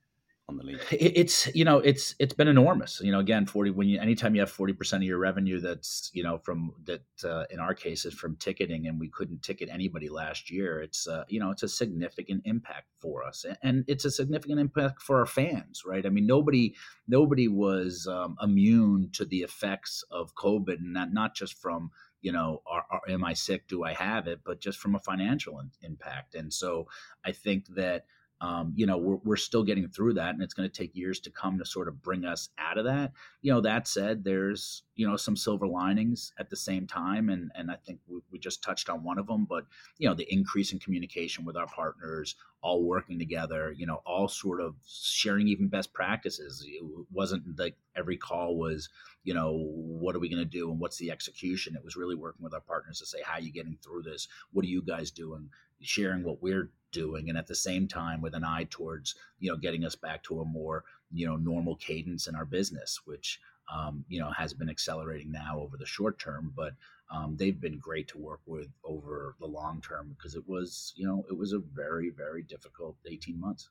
on 0.48 0.56
the 0.56 0.62
league? 0.62 0.80
It's 0.90 1.54
you 1.54 1.64
know 1.64 1.78
it's 1.78 2.14
it's 2.18 2.34
been 2.34 2.48
enormous. 2.48 3.00
You 3.02 3.12
know, 3.12 3.18
again, 3.18 3.46
forty 3.46 3.70
when 3.70 3.88
you 3.88 4.00
anytime 4.00 4.34
you 4.34 4.40
have 4.40 4.50
forty 4.50 4.72
percent 4.72 5.02
of 5.02 5.06
your 5.06 5.18
revenue 5.18 5.60
that's 5.60 6.10
you 6.12 6.22
know 6.22 6.38
from 6.38 6.72
that 6.84 7.04
uh, 7.24 7.44
in 7.50 7.60
our 7.60 7.74
case 7.74 8.04
is 8.04 8.14
from 8.14 8.36
ticketing, 8.36 8.86
and 8.86 9.00
we 9.00 9.08
couldn't 9.08 9.42
ticket 9.42 9.68
anybody 9.70 10.08
last 10.08 10.50
year. 10.50 10.80
It's 10.80 11.06
uh, 11.08 11.24
you 11.28 11.40
know 11.40 11.50
it's 11.50 11.62
a 11.62 11.68
significant 11.68 12.42
impact 12.44 12.88
for 12.98 13.24
us, 13.24 13.44
and 13.62 13.84
it's 13.86 14.04
a 14.04 14.10
significant 14.10 14.60
impact 14.60 15.02
for 15.02 15.18
our 15.18 15.26
fans, 15.26 15.82
right? 15.86 16.04
I 16.04 16.10
mean, 16.10 16.26
nobody 16.26 16.74
nobody 17.08 17.48
was 17.48 18.06
um, 18.06 18.36
immune 18.42 19.10
to 19.12 19.24
the 19.24 19.38
effects 19.38 20.04
of 20.10 20.34
COVID, 20.34 20.76
and 20.78 20.92
not 20.92 21.12
not 21.12 21.34
just 21.34 21.60
from 21.60 21.90
you 22.24 22.32
know, 22.32 22.62
are, 22.66 22.84
are, 22.90 23.02
am 23.08 23.22
I 23.22 23.34
sick? 23.34 23.68
Do 23.68 23.84
I 23.84 23.92
have 23.92 24.26
it? 24.26 24.40
But 24.44 24.58
just 24.58 24.78
from 24.78 24.94
a 24.94 24.98
financial 24.98 25.60
in, 25.60 25.70
impact. 25.82 26.34
And 26.34 26.52
so 26.52 26.88
I 27.24 27.32
think 27.32 27.66
that, 27.76 28.06
um, 28.40 28.72
you 28.74 28.86
know, 28.86 28.96
we're, 28.96 29.18
we're 29.24 29.36
still 29.36 29.62
getting 29.62 29.88
through 29.88 30.14
that 30.14 30.34
and 30.34 30.42
it's 30.42 30.54
going 30.54 30.68
to 30.68 30.74
take 30.74 30.96
years 30.96 31.20
to 31.20 31.30
come 31.30 31.58
to 31.58 31.66
sort 31.66 31.86
of 31.86 32.02
bring 32.02 32.24
us 32.24 32.48
out 32.58 32.78
of 32.78 32.86
that. 32.86 33.12
You 33.42 33.52
know, 33.52 33.60
that 33.60 33.86
said, 33.86 34.24
there's, 34.24 34.84
you 34.96 35.08
know, 35.08 35.16
some 35.16 35.36
silver 35.36 35.66
linings 35.66 36.32
at 36.38 36.50
the 36.50 36.56
same 36.56 36.86
time. 36.86 37.28
And, 37.28 37.50
and 37.54 37.70
I 37.70 37.76
think 37.84 37.98
we, 38.06 38.20
we 38.30 38.38
just 38.38 38.62
touched 38.62 38.88
on 38.88 39.02
one 39.02 39.18
of 39.18 39.26
them, 39.26 39.44
but, 39.44 39.66
you 39.98 40.08
know, 40.08 40.14
the 40.14 40.32
increase 40.32 40.72
in 40.72 40.78
communication 40.78 41.44
with 41.44 41.56
our 41.56 41.66
partners, 41.66 42.36
all 42.62 42.84
working 42.84 43.18
together, 43.18 43.74
you 43.76 43.86
know, 43.86 44.00
all 44.06 44.28
sort 44.28 44.60
of 44.60 44.74
sharing 44.86 45.48
even 45.48 45.68
best 45.68 45.92
practices. 45.92 46.64
It 46.66 46.82
wasn't 47.12 47.58
like 47.58 47.76
every 47.96 48.16
call 48.16 48.56
was, 48.56 48.88
you 49.24 49.34
know, 49.34 49.52
what 49.52 50.14
are 50.14 50.20
we 50.20 50.28
going 50.28 50.38
to 50.38 50.44
do 50.44 50.70
and 50.70 50.78
what's 50.78 50.98
the 50.98 51.10
execution? 51.10 51.74
It 51.74 51.84
was 51.84 51.96
really 51.96 52.14
working 52.14 52.44
with 52.44 52.54
our 52.54 52.60
partners 52.60 53.00
to 53.00 53.06
say, 53.06 53.18
how 53.24 53.34
are 53.34 53.40
you 53.40 53.52
getting 53.52 53.76
through 53.82 54.02
this? 54.02 54.28
What 54.52 54.64
are 54.64 54.68
you 54.68 54.82
guys 54.82 55.10
doing? 55.10 55.50
Sharing 55.80 56.22
what 56.22 56.40
we're 56.40 56.70
doing. 56.92 57.28
And 57.28 57.36
at 57.36 57.48
the 57.48 57.54
same 57.54 57.88
time, 57.88 58.22
with 58.22 58.34
an 58.34 58.44
eye 58.44 58.68
towards, 58.70 59.16
you 59.40 59.50
know, 59.50 59.58
getting 59.58 59.84
us 59.84 59.96
back 59.96 60.22
to 60.24 60.40
a 60.40 60.44
more, 60.44 60.84
you 61.12 61.26
know, 61.26 61.36
normal 61.36 61.74
cadence 61.76 62.28
in 62.28 62.36
our 62.36 62.44
business, 62.44 63.00
which, 63.04 63.40
um, 63.72 64.04
you 64.08 64.20
know, 64.20 64.30
has 64.30 64.52
been 64.52 64.70
accelerating 64.70 65.32
now 65.32 65.58
over 65.60 65.76
the 65.76 65.86
short 65.86 66.18
term, 66.18 66.52
but 66.54 66.72
um, 67.10 67.36
they've 67.36 67.60
been 67.60 67.78
great 67.78 68.08
to 68.08 68.18
work 68.18 68.40
with 68.46 68.68
over 68.84 69.36
the 69.40 69.46
long 69.46 69.80
term 69.80 70.14
because 70.16 70.34
it 70.34 70.48
was, 70.48 70.92
you 70.96 71.06
know, 71.06 71.24
it 71.28 71.36
was 71.36 71.52
a 71.52 71.58
very, 71.58 72.10
very 72.10 72.42
difficult 72.42 72.96
18 73.06 73.38
months. 73.38 73.68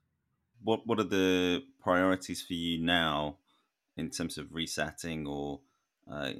What 0.63 0.85
What 0.87 0.99
are 0.99 1.03
the 1.03 1.63
priorities 1.81 2.41
for 2.41 2.53
you 2.53 2.83
now 2.83 3.37
in 3.97 4.09
terms 4.09 4.37
of 4.37 4.53
resetting 4.53 5.27
or 5.27 5.59
uh, 6.11 6.31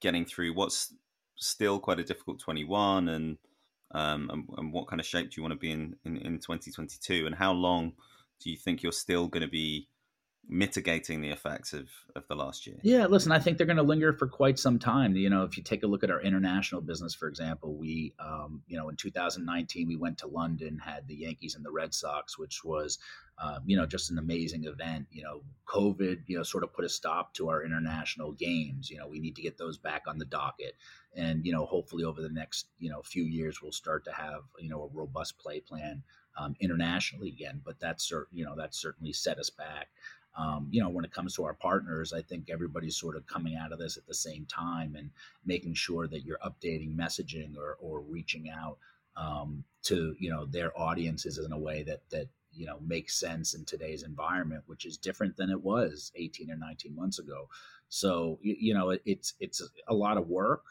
getting 0.00 0.24
through 0.24 0.54
what's 0.54 0.94
still 1.36 1.78
quite 1.78 2.00
a 2.00 2.04
difficult 2.04 2.40
21 2.40 3.08
and, 3.08 3.38
um, 3.92 4.30
and, 4.32 4.44
and 4.56 4.72
what 4.72 4.88
kind 4.88 5.00
of 5.00 5.06
shape 5.06 5.30
do 5.30 5.34
you 5.36 5.42
want 5.42 5.52
to 5.52 5.58
be 5.58 5.70
in, 5.70 5.96
in, 6.04 6.16
in 6.16 6.38
2022 6.38 7.26
and 7.26 7.34
how 7.34 7.52
long 7.52 7.92
do 8.40 8.50
you 8.50 8.56
think 8.56 8.82
you're 8.82 8.92
still 8.92 9.28
going 9.28 9.42
to 9.42 9.48
be 9.48 9.88
mitigating 10.48 11.20
the 11.20 11.28
effects 11.28 11.72
of, 11.72 11.88
of 12.16 12.26
the 12.26 12.34
last 12.34 12.66
year? 12.66 12.76
Yeah, 12.82 13.06
listen, 13.06 13.32
I 13.32 13.38
think 13.38 13.58
they're 13.58 13.66
going 13.66 13.76
to 13.76 13.82
linger 13.82 14.12
for 14.12 14.26
quite 14.26 14.58
some 14.58 14.78
time. 14.78 15.14
You 15.14 15.28
know, 15.28 15.42
if 15.42 15.56
you 15.56 15.62
take 15.62 15.82
a 15.82 15.86
look 15.86 16.02
at 16.02 16.10
our 16.10 16.20
international 16.20 16.80
business, 16.80 17.14
for 17.14 17.28
example, 17.28 17.74
we, 17.74 18.14
um, 18.18 18.62
you 18.66 18.76
know, 18.76 18.88
in 18.88 18.96
2019, 18.96 19.86
we 19.86 19.96
went 19.96 20.18
to 20.18 20.26
London, 20.26 20.78
had 20.78 21.06
the 21.06 21.14
Yankees 21.14 21.54
and 21.54 21.64
the 21.64 21.70
Red 21.70 21.92
Sox, 21.92 22.38
which 22.38 22.64
was, 22.64 22.98
um, 23.40 23.60
you 23.66 23.76
know, 23.76 23.86
just 23.86 24.10
an 24.10 24.18
amazing 24.18 24.64
event. 24.64 25.06
You 25.10 25.22
know, 25.22 25.42
COVID, 25.66 26.22
you 26.26 26.38
know, 26.38 26.42
sort 26.42 26.64
of 26.64 26.72
put 26.72 26.84
a 26.84 26.88
stop 26.88 27.34
to 27.34 27.50
our 27.50 27.62
international 27.62 28.32
games. 28.32 28.90
You 28.90 28.98
know, 28.98 29.06
we 29.06 29.20
need 29.20 29.36
to 29.36 29.42
get 29.42 29.58
those 29.58 29.76
back 29.76 30.04
on 30.06 30.18
the 30.18 30.24
docket. 30.24 30.76
And, 31.14 31.44
you 31.44 31.52
know, 31.52 31.66
hopefully 31.66 32.04
over 32.04 32.22
the 32.22 32.28
next, 32.28 32.66
you 32.78 32.90
know, 32.90 33.02
few 33.02 33.24
years, 33.24 33.60
we'll 33.62 33.72
start 33.72 34.04
to 34.06 34.12
have, 34.12 34.42
you 34.58 34.70
know, 34.70 34.82
a 34.82 34.96
robust 34.96 35.38
play 35.38 35.60
plan 35.60 36.02
um, 36.38 36.54
internationally 36.60 37.28
again. 37.28 37.60
But 37.64 37.80
that's, 37.80 38.10
you 38.32 38.44
know, 38.44 38.54
that's 38.56 38.80
certainly 38.80 39.12
set 39.12 39.38
us 39.38 39.50
back 39.50 39.88
um, 40.36 40.68
you 40.70 40.80
know, 40.80 40.88
when 40.88 41.04
it 41.04 41.12
comes 41.12 41.34
to 41.34 41.44
our 41.44 41.54
partners, 41.54 42.12
I 42.12 42.22
think 42.22 42.48
everybody's 42.48 42.96
sort 42.96 43.16
of 43.16 43.26
coming 43.26 43.56
out 43.56 43.72
of 43.72 43.78
this 43.78 43.96
at 43.96 44.06
the 44.06 44.14
same 44.14 44.46
time 44.46 44.94
and 44.96 45.10
making 45.44 45.74
sure 45.74 46.06
that 46.06 46.24
you're 46.24 46.38
updating 46.38 46.94
messaging 46.94 47.56
or, 47.56 47.76
or 47.80 48.00
reaching 48.00 48.48
out 48.50 48.78
um, 49.16 49.64
to 49.82 50.14
you 50.18 50.30
know 50.30 50.46
their 50.46 50.78
audiences 50.78 51.38
in 51.38 51.52
a 51.52 51.58
way 51.58 51.82
that 51.82 52.02
that 52.10 52.28
you 52.52 52.66
know 52.66 52.78
makes 52.86 53.18
sense 53.18 53.54
in 53.54 53.64
today's 53.64 54.02
environment, 54.02 54.62
which 54.66 54.84
is 54.84 54.96
different 54.96 55.36
than 55.36 55.50
it 55.50 55.60
was 55.60 56.12
18 56.14 56.50
or 56.50 56.56
19 56.56 56.94
months 56.94 57.18
ago. 57.18 57.48
So 57.88 58.38
you, 58.42 58.56
you 58.58 58.74
know, 58.74 58.90
it, 58.90 59.02
it's 59.04 59.34
it's 59.40 59.62
a 59.88 59.94
lot 59.94 60.16
of 60.16 60.28
work. 60.28 60.64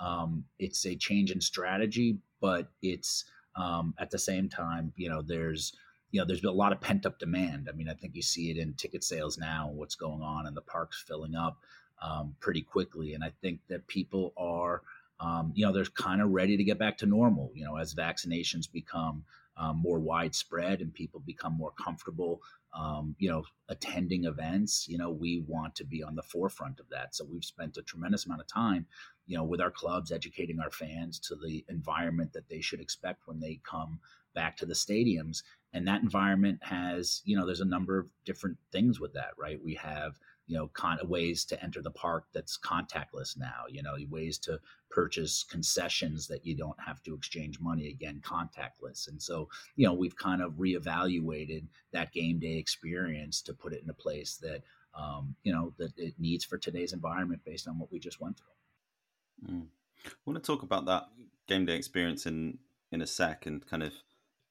Um, 0.00 0.44
it's 0.58 0.84
a 0.86 0.96
change 0.96 1.30
in 1.30 1.40
strategy, 1.40 2.18
but 2.40 2.68
it's 2.82 3.24
um, 3.56 3.94
at 3.98 4.10
the 4.10 4.18
same 4.18 4.48
time, 4.48 4.92
you 4.96 5.08
know, 5.08 5.22
there's 5.22 5.74
you 6.14 6.20
know, 6.20 6.24
there's 6.24 6.40
been 6.40 6.50
a 6.50 6.52
lot 6.52 6.70
of 6.70 6.80
pent 6.80 7.06
up 7.06 7.18
demand. 7.18 7.68
I 7.68 7.74
mean, 7.74 7.88
I 7.88 7.94
think 7.94 8.14
you 8.14 8.22
see 8.22 8.48
it 8.48 8.56
in 8.56 8.74
ticket 8.74 9.02
sales 9.02 9.36
now, 9.36 9.72
what's 9.74 9.96
going 9.96 10.22
on, 10.22 10.46
and 10.46 10.56
the 10.56 10.60
parks 10.60 11.02
filling 11.04 11.34
up 11.34 11.58
um, 12.00 12.36
pretty 12.38 12.62
quickly. 12.62 13.14
And 13.14 13.24
I 13.24 13.32
think 13.42 13.58
that 13.68 13.88
people 13.88 14.32
are, 14.36 14.82
um, 15.18 15.50
you 15.56 15.66
know, 15.66 15.72
they're 15.72 15.86
kind 15.86 16.22
of 16.22 16.30
ready 16.30 16.56
to 16.56 16.62
get 16.62 16.78
back 16.78 16.98
to 16.98 17.06
normal. 17.06 17.50
You 17.52 17.64
know, 17.64 17.78
as 17.78 17.96
vaccinations 17.96 18.70
become 18.70 19.24
um, 19.56 19.76
more 19.76 20.00
widespread 20.00 20.80
and 20.80 20.92
people 20.92 21.20
become 21.20 21.56
more 21.56 21.72
comfortable, 21.72 22.40
um, 22.76 23.14
you 23.18 23.30
know, 23.30 23.44
attending 23.68 24.24
events, 24.24 24.86
you 24.88 24.98
know, 24.98 25.10
we 25.10 25.44
want 25.46 25.74
to 25.76 25.84
be 25.84 26.02
on 26.02 26.14
the 26.14 26.22
forefront 26.22 26.80
of 26.80 26.88
that. 26.90 27.14
So 27.14 27.24
we've 27.24 27.44
spent 27.44 27.76
a 27.76 27.82
tremendous 27.82 28.26
amount 28.26 28.40
of 28.40 28.48
time, 28.48 28.86
you 29.26 29.36
know, 29.36 29.44
with 29.44 29.60
our 29.60 29.70
clubs, 29.70 30.12
educating 30.12 30.60
our 30.60 30.70
fans 30.70 31.18
to 31.20 31.36
the 31.36 31.64
environment 31.68 32.32
that 32.32 32.48
they 32.48 32.60
should 32.60 32.80
expect 32.80 33.22
when 33.26 33.40
they 33.40 33.60
come 33.68 34.00
back 34.34 34.56
to 34.56 34.66
the 34.66 34.74
stadiums 34.74 35.42
and 35.72 35.86
that 35.86 36.02
environment 36.02 36.58
has 36.62 37.22
you 37.24 37.36
know 37.36 37.46
there's 37.46 37.60
a 37.60 37.64
number 37.64 37.98
of 37.98 38.06
different 38.24 38.56
things 38.72 39.00
with 39.00 39.12
that 39.12 39.30
right 39.38 39.62
we 39.62 39.74
have 39.74 40.18
you 40.46 40.56
know 40.56 40.70
of 41.00 41.08
ways 41.08 41.44
to 41.44 41.62
enter 41.62 41.80
the 41.80 41.90
park 41.90 42.24
that's 42.32 42.58
contactless 42.58 43.36
now 43.38 43.64
you 43.68 43.82
know 43.82 43.94
ways 44.10 44.38
to 44.38 44.58
purchase 44.90 45.42
concessions 45.42 46.26
that 46.26 46.44
you 46.44 46.54
don't 46.54 46.78
have 46.80 47.02
to 47.02 47.14
exchange 47.14 47.58
money 47.60 47.88
again 47.88 48.20
contactless 48.24 49.08
and 49.08 49.20
so 49.20 49.48
you 49.76 49.86
know 49.86 49.94
we've 49.94 50.16
kind 50.16 50.42
of 50.42 50.52
reevaluated 50.52 51.64
that 51.92 52.12
game 52.12 52.38
day 52.38 52.56
experience 52.56 53.40
to 53.40 53.52
put 53.54 53.72
it 53.72 53.82
in 53.82 53.90
a 53.90 53.94
place 53.94 54.36
that 54.36 54.62
um, 54.96 55.34
you 55.42 55.52
know 55.52 55.72
that 55.78 55.92
it 55.96 56.14
needs 56.18 56.44
for 56.44 56.58
today's 56.58 56.92
environment 56.92 57.40
based 57.44 57.66
on 57.66 57.78
what 57.78 57.90
we 57.90 57.98
just 57.98 58.20
went 58.20 58.36
through 58.38 59.54
mm. 59.54 59.66
i 60.06 60.10
want 60.26 60.42
to 60.42 60.46
talk 60.46 60.62
about 60.62 60.84
that 60.86 61.04
game 61.48 61.64
day 61.64 61.76
experience 61.76 62.26
in 62.26 62.58
in 62.92 63.00
a 63.00 63.06
sec 63.06 63.46
and 63.46 63.66
kind 63.66 63.82
of 63.82 63.92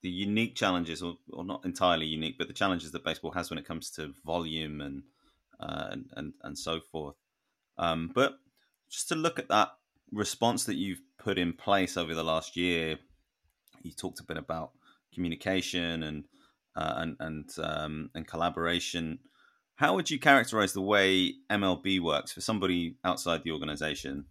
the 0.01 0.09
unique 0.09 0.53
challenges, 0.53 1.01
or, 1.01 1.15
or 1.31 1.45
not 1.45 1.63
entirely 1.63 2.05
unique, 2.05 2.37
but 2.37 2.47
the 2.47 2.53
challenges 2.53 2.91
that 2.91 3.05
baseball 3.05 3.31
has 3.31 3.49
when 3.49 3.57
it 3.57 3.65
comes 3.65 3.89
to 3.91 4.13
volume 4.25 4.81
and 4.81 5.03
uh, 5.63 5.87
and, 5.91 6.05
and 6.15 6.33
and 6.43 6.57
so 6.57 6.79
forth. 6.79 7.15
Um, 7.77 8.11
but 8.13 8.33
just 8.89 9.07
to 9.09 9.15
look 9.15 9.39
at 9.39 9.49
that 9.49 9.69
response 10.11 10.65
that 10.65 10.75
you've 10.75 11.01
put 11.17 11.37
in 11.37 11.53
place 11.53 11.97
over 11.97 12.13
the 12.13 12.23
last 12.23 12.55
year, 12.55 12.97
you 13.81 13.91
talked 13.91 14.19
a 14.19 14.25
bit 14.25 14.37
about 14.37 14.71
communication 15.13 16.03
and 16.03 16.25
uh, 16.75 16.93
and 16.97 17.15
and 17.19 17.49
um, 17.63 18.09
and 18.13 18.27
collaboration. 18.27 19.19
How 19.75 19.95
would 19.95 20.11
you 20.11 20.19
characterize 20.19 20.73
the 20.73 20.81
way 20.81 21.33
MLB 21.49 21.99
works 21.99 22.31
for 22.31 22.41
somebody 22.41 22.97
outside 23.03 23.43
the 23.43 23.51
organization? 23.51 24.25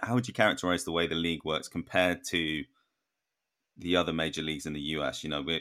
How 0.00 0.14
would 0.14 0.28
you 0.28 0.34
characterize 0.34 0.84
the 0.84 0.92
way 0.92 1.06
the 1.06 1.14
league 1.14 1.44
works 1.44 1.68
compared 1.68 2.24
to 2.28 2.64
the 3.78 3.96
other 3.96 4.12
major 4.12 4.42
leagues 4.42 4.66
in 4.66 4.72
the 4.72 4.80
US. 4.80 5.22
You 5.22 5.30
know, 5.30 5.42
we're 5.42 5.60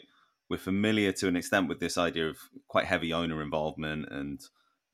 we're 0.49 0.57
familiar 0.57 1.11
to 1.11 1.27
an 1.27 1.35
extent 1.35 1.67
with 1.67 1.79
this 1.79 1.97
idea 1.97 2.29
of 2.29 2.37
quite 2.67 2.85
heavy 2.85 3.13
owner 3.13 3.41
involvement, 3.41 4.07
and 4.11 4.39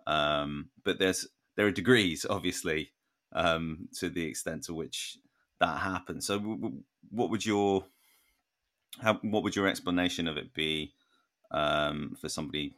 um, 0.08 0.70
but 0.84 1.00
there's 1.00 1.28
there 1.56 1.68
are 1.68 1.72
degrees, 1.72 2.26
obviously, 2.30 2.92
um, 3.34 3.90
to 4.00 4.10
the 4.10 4.26
extent 4.26 4.64
to 4.64 4.74
which 4.74 5.18
that 5.60 5.80
happens. 5.80 6.28
So, 6.28 6.40
w- 6.40 6.58
w- 6.58 6.84
what 7.10 7.30
would 7.30 7.46
your 7.46 7.86
how, 9.02 9.16
what 9.22 9.44
would 9.44 9.56
your 9.56 9.68
explanation 9.68 10.28
of 10.28 10.38
it 10.38 10.54
be 10.54 10.94
um, 11.52 12.16
for 12.20 12.30
somebody 12.30 12.76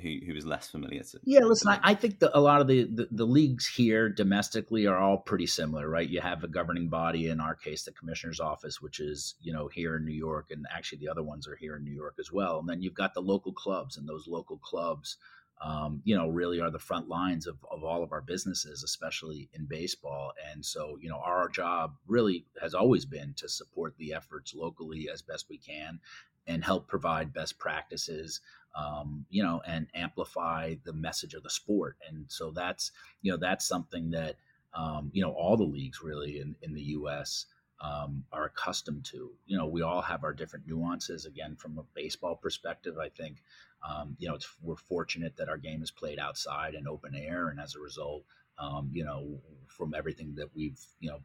who 0.00 0.18
who 0.26 0.34
is 0.34 0.46
less 0.46 0.68
familiar 0.68 1.02
to. 1.02 1.20
Yeah, 1.24 1.40
listen, 1.40 1.70
I, 1.70 1.80
I 1.82 1.94
think 1.94 2.20
that 2.20 2.36
a 2.36 2.40
lot 2.40 2.60
of 2.60 2.66
the, 2.66 2.84
the, 2.84 3.08
the 3.10 3.26
leagues 3.26 3.66
here 3.66 4.08
domestically 4.08 4.86
are 4.86 4.98
all 4.98 5.18
pretty 5.18 5.46
similar, 5.46 5.88
right? 5.88 6.08
You 6.08 6.20
have 6.20 6.44
a 6.44 6.48
governing 6.48 6.88
body, 6.88 7.28
in 7.28 7.40
our 7.40 7.54
case, 7.54 7.82
the 7.82 7.92
commissioner's 7.92 8.40
office, 8.40 8.80
which 8.80 9.00
is 9.00 9.34
you 9.40 9.52
know 9.52 9.68
here 9.68 9.96
in 9.96 10.04
New 10.04 10.14
York, 10.14 10.50
and 10.50 10.66
actually 10.74 10.98
the 10.98 11.08
other 11.08 11.22
ones 11.22 11.46
are 11.46 11.56
here 11.56 11.76
in 11.76 11.84
New 11.84 11.94
York 11.94 12.14
as 12.18 12.32
well. 12.32 12.58
And 12.58 12.68
then 12.68 12.82
you've 12.82 12.94
got 12.94 13.14
the 13.14 13.20
local 13.20 13.52
clubs, 13.52 13.96
and 13.96 14.08
those 14.08 14.26
local 14.26 14.58
clubs, 14.58 15.16
um, 15.64 16.02
you 16.04 16.16
know, 16.16 16.28
really 16.28 16.60
are 16.60 16.70
the 16.70 16.78
front 16.78 17.08
lines 17.08 17.46
of, 17.46 17.56
of 17.70 17.84
all 17.84 18.02
of 18.02 18.12
our 18.12 18.20
businesses, 18.20 18.82
especially 18.82 19.48
in 19.52 19.66
baseball. 19.66 20.32
And 20.50 20.64
so, 20.64 20.98
you 21.00 21.08
know, 21.08 21.20
our 21.24 21.48
job 21.48 21.94
really 22.06 22.44
has 22.60 22.74
always 22.74 23.04
been 23.04 23.34
to 23.36 23.48
support 23.48 23.94
the 23.96 24.12
efforts 24.12 24.54
locally 24.54 25.08
as 25.12 25.22
best 25.22 25.46
we 25.48 25.58
can 25.58 26.00
and 26.48 26.64
help 26.64 26.88
provide 26.88 27.32
best 27.32 27.58
practices 27.58 28.40
um, 28.74 29.26
you 29.28 29.42
know, 29.42 29.60
and 29.66 29.86
amplify 29.94 30.74
the 30.84 30.92
message 30.92 31.34
of 31.34 31.42
the 31.42 31.50
sport. 31.50 31.96
And 32.08 32.24
so 32.28 32.50
that's, 32.50 32.92
you 33.20 33.30
know, 33.30 33.36
that's 33.36 33.66
something 33.66 34.10
that, 34.10 34.36
um, 34.74 35.10
you 35.12 35.22
know, 35.22 35.32
all 35.32 35.56
the 35.56 35.64
leagues 35.64 36.02
really 36.02 36.40
in, 36.40 36.56
in 36.62 36.72
the 36.72 36.82
U.S. 36.82 37.46
Um, 37.80 38.24
are 38.32 38.46
accustomed 38.46 39.04
to. 39.06 39.30
You 39.46 39.58
know, 39.58 39.66
we 39.66 39.82
all 39.82 40.00
have 40.00 40.24
our 40.24 40.32
different 40.32 40.66
nuances. 40.66 41.26
Again, 41.26 41.56
from 41.56 41.78
a 41.78 41.84
baseball 41.94 42.36
perspective, 42.36 42.96
I 42.98 43.08
think, 43.08 43.42
um, 43.88 44.16
you 44.18 44.28
know, 44.28 44.38
we're 44.62 44.76
fortunate 44.76 45.36
that 45.36 45.48
our 45.48 45.56
game 45.56 45.82
is 45.82 45.90
played 45.90 46.18
outside 46.18 46.74
and 46.74 46.88
open 46.88 47.14
air, 47.14 47.48
and 47.48 47.60
as 47.60 47.74
a 47.74 47.80
result, 47.80 48.24
um, 48.58 48.90
you 48.92 49.04
know, 49.04 49.40
from 49.66 49.94
everything 49.94 50.34
that 50.36 50.54
we've, 50.54 50.80
you 51.00 51.10
know, 51.10 51.20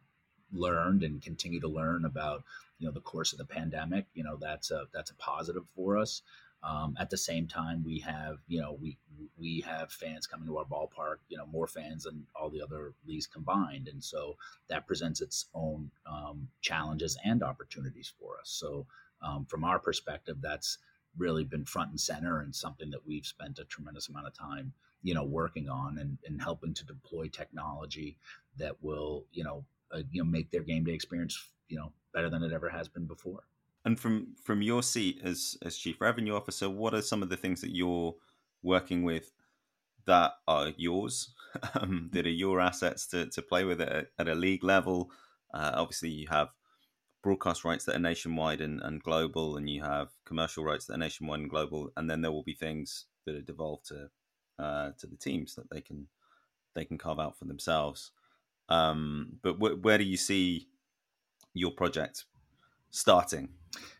learned 0.52 1.02
and 1.02 1.22
continue 1.22 1.60
to 1.60 1.68
learn 1.68 2.04
about, 2.04 2.42
you 2.78 2.86
know, 2.86 2.92
the 2.92 3.00
course 3.00 3.32
of 3.32 3.38
the 3.38 3.44
pandemic, 3.44 4.06
you 4.14 4.24
know, 4.24 4.36
that's 4.40 4.70
a 4.70 4.84
that's 4.92 5.10
a 5.10 5.16
positive 5.16 5.64
for 5.74 5.98
us. 5.98 6.22
Um, 6.62 6.96
at 6.98 7.08
the 7.08 7.16
same 7.16 7.46
time, 7.46 7.84
we 7.84 8.00
have 8.00 8.38
you 8.48 8.60
know 8.60 8.76
we 8.80 8.98
we 9.38 9.60
have 9.60 9.92
fans 9.92 10.26
coming 10.26 10.48
to 10.48 10.58
our 10.58 10.64
ballpark, 10.64 11.18
you 11.28 11.38
know 11.38 11.46
more 11.46 11.68
fans 11.68 12.02
than 12.04 12.26
all 12.34 12.50
the 12.50 12.62
other 12.62 12.94
leagues 13.06 13.28
combined, 13.28 13.86
and 13.86 14.02
so 14.02 14.36
that 14.68 14.86
presents 14.86 15.20
its 15.20 15.46
own 15.54 15.90
um, 16.06 16.48
challenges 16.60 17.16
and 17.24 17.44
opportunities 17.44 18.12
for 18.18 18.40
us. 18.40 18.50
So 18.50 18.86
um, 19.22 19.46
from 19.46 19.62
our 19.62 19.78
perspective, 19.78 20.38
that's 20.40 20.78
really 21.18 21.44
been 21.44 21.64
front 21.64 21.90
and 21.90 22.00
center 22.00 22.40
and 22.40 22.54
something 22.54 22.90
that 22.90 23.06
we've 23.06 23.26
spent 23.26 23.58
a 23.58 23.64
tremendous 23.64 24.08
amount 24.08 24.26
of 24.26 24.34
time 24.34 24.72
you 25.02 25.14
know 25.14 25.24
working 25.24 25.68
on 25.68 25.98
and, 25.98 26.18
and 26.26 26.40
helping 26.40 26.74
to 26.74 26.84
deploy 26.84 27.28
technology 27.28 28.16
that 28.56 28.76
will 28.82 29.26
you 29.32 29.44
know 29.44 29.64
uh, 29.92 30.00
you 30.10 30.22
know 30.22 30.28
make 30.28 30.50
their 30.50 30.62
game 30.62 30.84
day 30.84 30.92
experience 30.92 31.48
you 31.68 31.76
know 31.76 31.92
better 32.12 32.30
than 32.30 32.42
it 32.42 32.52
ever 32.52 32.68
has 32.68 32.88
been 32.88 33.06
before. 33.06 33.40
And 33.84 33.98
from 33.98 34.34
from 34.42 34.62
your 34.62 34.82
seat 34.82 35.20
as 35.24 35.56
as 35.64 35.76
chief 35.76 36.00
revenue 36.00 36.34
officer, 36.34 36.68
what 36.68 36.94
are 36.94 37.02
some 37.02 37.22
of 37.22 37.28
the 37.28 37.36
things 37.36 37.60
that 37.60 37.74
you're 37.74 38.14
working 38.62 39.02
with 39.02 39.32
that 40.06 40.32
are 40.46 40.72
yours, 40.76 41.34
um, 41.74 42.10
that 42.12 42.26
are 42.26 42.30
your 42.30 42.60
assets 42.60 43.06
to, 43.08 43.26
to 43.26 43.42
play 43.42 43.64
with 43.64 43.80
at, 43.80 44.08
at 44.18 44.28
a 44.28 44.34
league 44.34 44.64
level? 44.64 45.10
Uh, 45.54 45.72
obviously, 45.74 46.10
you 46.10 46.26
have 46.28 46.48
broadcast 47.22 47.64
rights 47.64 47.84
that 47.84 47.96
are 47.96 48.00
nationwide 48.00 48.60
and, 48.60 48.80
and 48.82 49.02
global, 49.02 49.56
and 49.56 49.68
you 49.68 49.82
have 49.82 50.08
commercial 50.24 50.64
rights 50.64 50.86
that 50.86 50.94
are 50.94 50.98
nationwide 50.98 51.40
and 51.40 51.50
global, 51.50 51.90
and 51.96 52.08
then 52.10 52.20
there 52.20 52.32
will 52.32 52.42
be 52.42 52.54
things 52.54 53.06
that 53.26 53.34
are 53.34 53.42
devolved 53.42 53.86
to 53.86 54.10
uh, 54.58 54.90
to 54.98 55.06
the 55.06 55.16
teams 55.16 55.54
that 55.54 55.70
they 55.70 55.80
can 55.80 56.08
they 56.74 56.84
can 56.84 56.98
carve 56.98 57.20
out 57.20 57.38
for 57.38 57.44
themselves. 57.44 58.12
Um, 58.68 59.38
but 59.42 59.54
wh- 59.54 59.82
where 59.82 59.98
do 59.98 60.04
you 60.04 60.16
see 60.16 60.68
your 61.54 61.70
project 61.70 62.24
starting? 62.90 63.48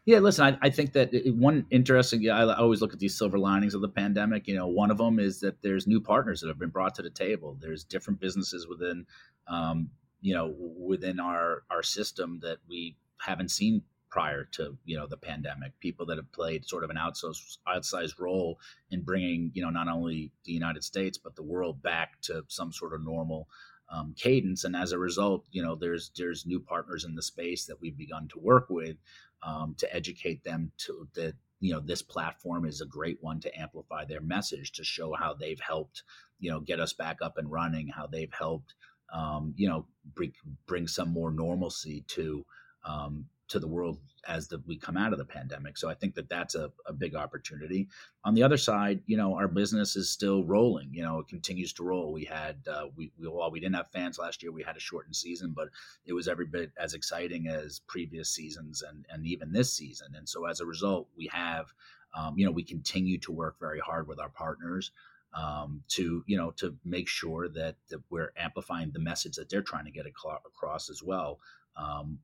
Yeah, 0.04 0.18
listen, 0.20 0.44
I, 0.44 0.66
I 0.66 0.70
think 0.70 0.92
that 0.92 1.10
one 1.36 1.66
interesting, 1.70 2.30
I 2.30 2.54
always 2.54 2.80
look 2.80 2.94
at 2.94 2.98
these 2.98 3.16
silver 3.16 3.38
linings 3.38 3.74
of 3.74 3.82
the 3.82 3.88
pandemic. 3.88 4.48
You 4.48 4.56
know, 4.56 4.66
one 4.66 4.90
of 4.90 4.98
them 4.98 5.18
is 5.18 5.40
that 5.40 5.60
there's 5.62 5.86
new 5.86 6.00
partners 6.00 6.40
that 6.40 6.48
have 6.48 6.58
been 6.58 6.70
brought 6.70 6.94
to 6.96 7.02
the 7.02 7.10
table. 7.10 7.56
There's 7.60 7.84
different 7.84 8.18
businesses 8.18 8.66
within, 8.66 9.06
um, 9.46 9.90
you 10.20 10.34
know, 10.34 10.54
within 10.78 11.20
our 11.20 11.64
our 11.70 11.82
system 11.82 12.40
that 12.42 12.58
we 12.68 12.96
haven't 13.20 13.50
seen 13.50 13.82
prior 14.10 14.44
to 14.52 14.76
you 14.84 14.96
know 14.96 15.06
the 15.06 15.16
pandemic. 15.16 15.78
People 15.80 16.06
that 16.06 16.16
have 16.16 16.32
played 16.32 16.66
sort 16.66 16.84
of 16.84 16.90
an 16.90 16.96
outsized, 16.96 18.18
role 18.18 18.58
in 18.90 19.02
bringing 19.02 19.50
you 19.54 19.62
know 19.62 19.70
not 19.70 19.88
only 19.88 20.32
the 20.44 20.52
united 20.52 20.82
states 20.82 21.18
but 21.18 21.36
the 21.36 21.42
world 21.42 21.82
back 21.82 22.20
to 22.22 22.44
some 22.48 22.72
sort 22.72 22.94
of 22.94 23.04
normal 23.04 23.48
um, 23.90 24.14
cadence. 24.18 24.64
And 24.64 24.76
as 24.76 24.92
a 24.92 24.98
result 24.98 25.44
you 25.50 25.62
know 25.62 25.74
there's 25.74 26.10
there's 26.16 26.46
new 26.46 26.60
partners 26.60 27.04
in 27.04 27.14
the 27.14 27.22
space 27.22 27.66
that 27.66 27.80
we've 27.80 27.96
begun 27.96 28.28
to 28.28 28.38
work 28.38 28.66
with 28.70 28.96
um, 29.42 29.74
to 29.78 29.94
educate 29.94 30.42
them 30.44 30.72
to 30.78 31.08
that 31.14 31.34
you 31.60 31.72
know 31.72 31.80
this 31.80 32.02
platform 32.02 32.64
is 32.64 32.80
a 32.80 32.86
great 32.86 33.18
one 33.20 33.40
to 33.40 33.60
amplify 33.60 34.04
their 34.04 34.20
message 34.20 34.72
to 34.72 34.84
show 34.84 35.14
how 35.14 35.34
they've 35.34 35.60
helped 35.60 36.02
you 36.38 36.50
know 36.50 36.60
get 36.60 36.80
us 36.80 36.92
back 36.92 37.18
up 37.20 37.36
and 37.36 37.50
running 37.50 37.88
how 37.88 38.06
they've 38.06 38.32
helped 38.32 38.74
um, 39.12 39.54
you 39.56 39.68
know 39.68 39.86
bring, 40.14 40.32
bring 40.66 40.86
some 40.86 41.10
more 41.10 41.30
normalcy 41.30 42.04
to 42.08 42.44
um, 42.88 43.24
to 43.48 43.58
the 43.58 43.68
world 43.68 43.98
as 44.26 44.46
the, 44.48 44.62
we 44.66 44.76
come 44.76 44.96
out 44.96 45.12
of 45.12 45.18
the 45.18 45.24
pandemic. 45.24 45.78
So 45.78 45.88
I 45.88 45.94
think 45.94 46.14
that 46.14 46.28
that's 46.28 46.54
a, 46.54 46.70
a 46.86 46.92
big 46.92 47.14
opportunity. 47.14 47.88
On 48.24 48.34
the 48.34 48.42
other 48.42 48.58
side, 48.58 49.00
you 49.06 49.16
know, 49.16 49.34
our 49.34 49.48
business 49.48 49.96
is 49.96 50.10
still 50.10 50.44
rolling. 50.44 50.90
You 50.92 51.02
know, 51.02 51.20
it 51.20 51.28
continues 51.28 51.72
to 51.74 51.84
roll. 51.84 52.12
We 52.12 52.24
had 52.24 52.56
uh, 52.70 52.86
we, 52.94 53.10
we 53.18 53.28
while 53.28 53.50
we 53.50 53.60
didn't 53.60 53.76
have 53.76 53.90
fans 53.90 54.18
last 54.18 54.42
year, 54.42 54.52
we 54.52 54.62
had 54.62 54.76
a 54.76 54.80
shortened 54.80 55.16
season, 55.16 55.54
but 55.56 55.68
it 56.04 56.12
was 56.12 56.28
every 56.28 56.46
bit 56.46 56.72
as 56.78 56.94
exciting 56.94 57.48
as 57.48 57.80
previous 57.86 58.30
seasons 58.30 58.82
and 58.82 59.06
and 59.10 59.26
even 59.26 59.52
this 59.52 59.72
season. 59.72 60.08
And 60.16 60.28
so 60.28 60.46
as 60.46 60.60
a 60.60 60.66
result, 60.66 61.08
we 61.16 61.28
have 61.32 61.66
um, 62.14 62.38
you 62.38 62.44
know 62.44 62.52
we 62.52 62.64
continue 62.64 63.18
to 63.18 63.32
work 63.32 63.56
very 63.58 63.80
hard 63.80 64.08
with 64.08 64.20
our 64.20 64.30
partners. 64.30 64.90
Um, 65.34 65.82
to 65.88 66.24
you 66.26 66.38
know 66.38 66.52
to 66.52 66.74
make 66.86 67.06
sure 67.06 67.50
that, 67.50 67.76
that 67.90 68.00
we're 68.08 68.32
amplifying 68.38 68.90
the 68.92 68.98
message 68.98 69.36
that 69.36 69.50
they're 69.50 69.60
trying 69.60 69.84
to 69.84 69.90
get 69.90 70.06
across 70.06 70.88
as 70.88 71.02
well 71.02 71.38
um, 71.78 72.18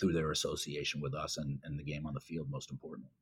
through 0.00 0.12
their 0.12 0.30
association 0.30 1.00
with 1.00 1.14
us 1.14 1.36
and, 1.36 1.58
and 1.62 1.78
the 1.78 1.84
game 1.84 2.06
on 2.06 2.14
the 2.14 2.20
field, 2.20 2.50
most 2.50 2.70
importantly. 2.70 3.12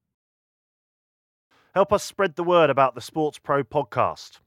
Help 1.74 1.92
us 1.92 2.04
spread 2.04 2.36
the 2.36 2.44
word 2.44 2.70
about 2.70 2.94
the 2.94 3.00
Sports 3.00 3.38
Pro 3.38 3.62
podcast. 3.62 4.38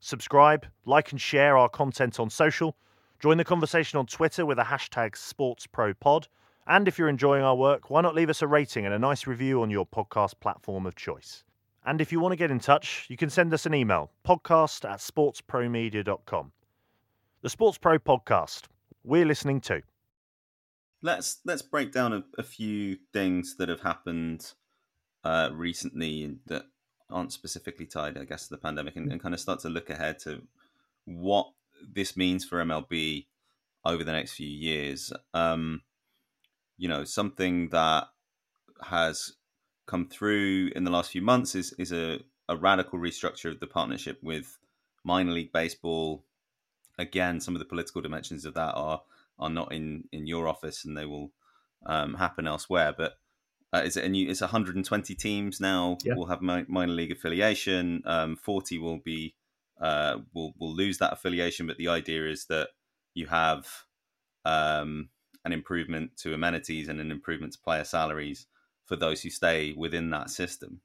Subscribe, 0.00 0.66
like, 0.84 1.10
and 1.10 1.20
share 1.20 1.56
our 1.56 1.68
content 1.68 2.20
on 2.20 2.28
social. 2.28 2.76
Join 3.18 3.38
the 3.38 3.44
conversation 3.44 3.98
on 3.98 4.06
Twitter 4.06 4.44
with 4.44 4.58
the 4.58 4.64
hashtag 4.64 5.12
SportsProPod. 5.12 6.26
And 6.66 6.86
if 6.86 6.98
you're 6.98 7.08
enjoying 7.08 7.42
our 7.42 7.56
work, 7.56 7.90
why 7.90 8.02
not 8.02 8.14
leave 8.14 8.28
us 8.28 8.42
a 8.42 8.46
rating 8.46 8.84
and 8.84 8.94
a 8.94 8.98
nice 8.98 9.26
review 9.26 9.62
on 9.62 9.70
your 9.70 9.86
podcast 9.86 10.34
platform 10.40 10.84
of 10.84 10.96
choice? 10.96 11.44
And 11.84 12.00
if 12.00 12.12
you 12.12 12.20
want 12.20 12.32
to 12.32 12.36
get 12.36 12.50
in 12.50 12.58
touch, 12.58 13.06
you 13.08 13.16
can 13.16 13.30
send 13.30 13.54
us 13.54 13.64
an 13.64 13.74
email 13.74 14.10
podcast 14.26 14.88
at 14.88 14.98
sportspromedia.com. 14.98 16.52
The 17.42 17.50
Sports 17.50 17.78
Pro 17.78 17.98
Podcast. 17.98 18.64
We're 19.04 19.24
listening 19.24 19.60
too 19.60 19.82
let's 21.06 21.38
let's 21.44 21.62
break 21.62 21.92
down 21.92 22.12
a, 22.12 22.24
a 22.36 22.42
few 22.42 22.98
things 23.12 23.56
that 23.56 23.68
have 23.68 23.80
happened 23.80 24.52
uh, 25.24 25.50
recently 25.52 26.36
that 26.46 26.64
aren't 27.08 27.32
specifically 27.32 27.86
tied, 27.86 28.18
I 28.18 28.24
guess, 28.24 28.48
to 28.48 28.50
the 28.50 28.58
pandemic, 28.58 28.96
and, 28.96 29.10
and, 29.10 29.20
kind 29.20 29.32
of 29.32 29.40
start 29.40 29.60
to 29.60 29.68
look 29.68 29.88
ahead 29.88 30.18
to 30.20 30.42
what 31.04 31.46
this 31.94 32.16
means 32.16 32.44
for 32.44 32.62
MLB 32.62 33.26
over 33.84 34.02
the 34.02 34.12
next 34.12 34.32
few 34.32 34.48
years. 34.48 35.12
Um, 35.32 35.82
you 36.76 36.88
know, 36.88 37.04
something 37.04 37.68
that 37.68 38.08
has 38.82 39.34
come 39.86 40.08
through 40.08 40.72
in 40.74 40.82
the 40.82 40.90
last 40.90 41.12
few 41.12 41.22
months 41.22 41.54
is 41.54 41.72
is 41.78 41.92
a, 41.92 42.20
a 42.48 42.56
radical 42.56 42.98
restructure 42.98 43.50
of 43.50 43.60
the 43.60 43.66
partnership 43.68 44.18
with 44.22 44.58
minor 45.04 45.32
league 45.32 45.52
baseball. 45.52 46.24
Again, 46.98 47.40
some 47.40 47.54
of 47.54 47.60
the 47.60 47.66
political 47.66 48.00
dimensions 48.00 48.44
of 48.44 48.54
that 48.54 48.72
are 48.74 49.02
are 49.38 49.50
not 49.50 49.72
in 49.72 50.04
in 50.12 50.26
your 50.26 50.48
office 50.48 50.84
and 50.84 50.96
they 50.96 51.06
will 51.06 51.32
um, 51.86 52.14
happen 52.14 52.46
elsewhere. 52.46 52.94
But 52.96 53.14
uh, 53.72 53.82
is 53.84 53.96
it 53.96 54.04
a 54.04 54.08
new? 54.08 54.28
It's 54.28 54.40
120 54.40 55.14
teams 55.14 55.60
now. 55.60 55.98
Yeah. 56.04 56.14
Will 56.14 56.26
have 56.26 56.42
minor 56.42 56.92
league 56.92 57.12
affiliation. 57.12 58.02
Um, 58.04 58.36
40 58.36 58.78
will 58.78 58.98
be 58.98 59.34
uh, 59.80 60.18
will 60.34 60.54
will 60.58 60.74
lose 60.74 60.98
that 60.98 61.12
affiliation. 61.12 61.66
But 61.66 61.76
the 61.76 61.88
idea 61.88 62.28
is 62.28 62.46
that 62.46 62.68
you 63.14 63.26
have 63.26 63.66
um, 64.44 65.10
an 65.44 65.52
improvement 65.52 66.16
to 66.18 66.34
amenities 66.34 66.88
and 66.88 67.00
an 67.00 67.10
improvement 67.10 67.52
to 67.54 67.58
player 67.58 67.84
salaries 67.84 68.46
for 68.84 68.96
those 68.96 69.22
who 69.22 69.30
stay 69.30 69.74
within 69.76 70.10
that 70.10 70.30
system. 70.30 70.80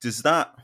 Does 0.00 0.22
that 0.22 0.54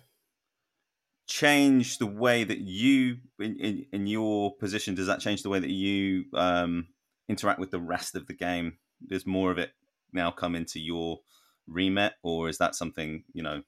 change 1.27 1.99
the 1.99 2.07
way 2.07 2.45
that 2.45 2.61
you 2.61 3.17
in, 3.39 3.57
in, 3.57 3.87
in 3.93 4.07
your 4.07 4.55
position 4.57 4.95
does 4.95 5.09
that 5.09 5.21
change 5.21 5.43
the 5.43 5.49
way 5.49 5.59
that 5.59 5.71
you 5.71 6.25
um, 6.35 6.87
interact 7.29 7.59
with 7.59 7.71
the 7.71 7.81
rest 7.81 8.15
of 8.15 8.27
the 8.27 8.35
game? 8.35 8.79
Does 9.07 9.27
more 9.27 9.51
of 9.51 9.59
it 9.59 9.71
now 10.13 10.31
come 10.31 10.55
into 10.55 10.81
your 10.81 11.21
remit 11.67 12.13
or 12.23 12.49
is 12.49 12.59
that 12.59 12.75
something 12.75 13.25
you 13.33 13.43
know 13.43 13.63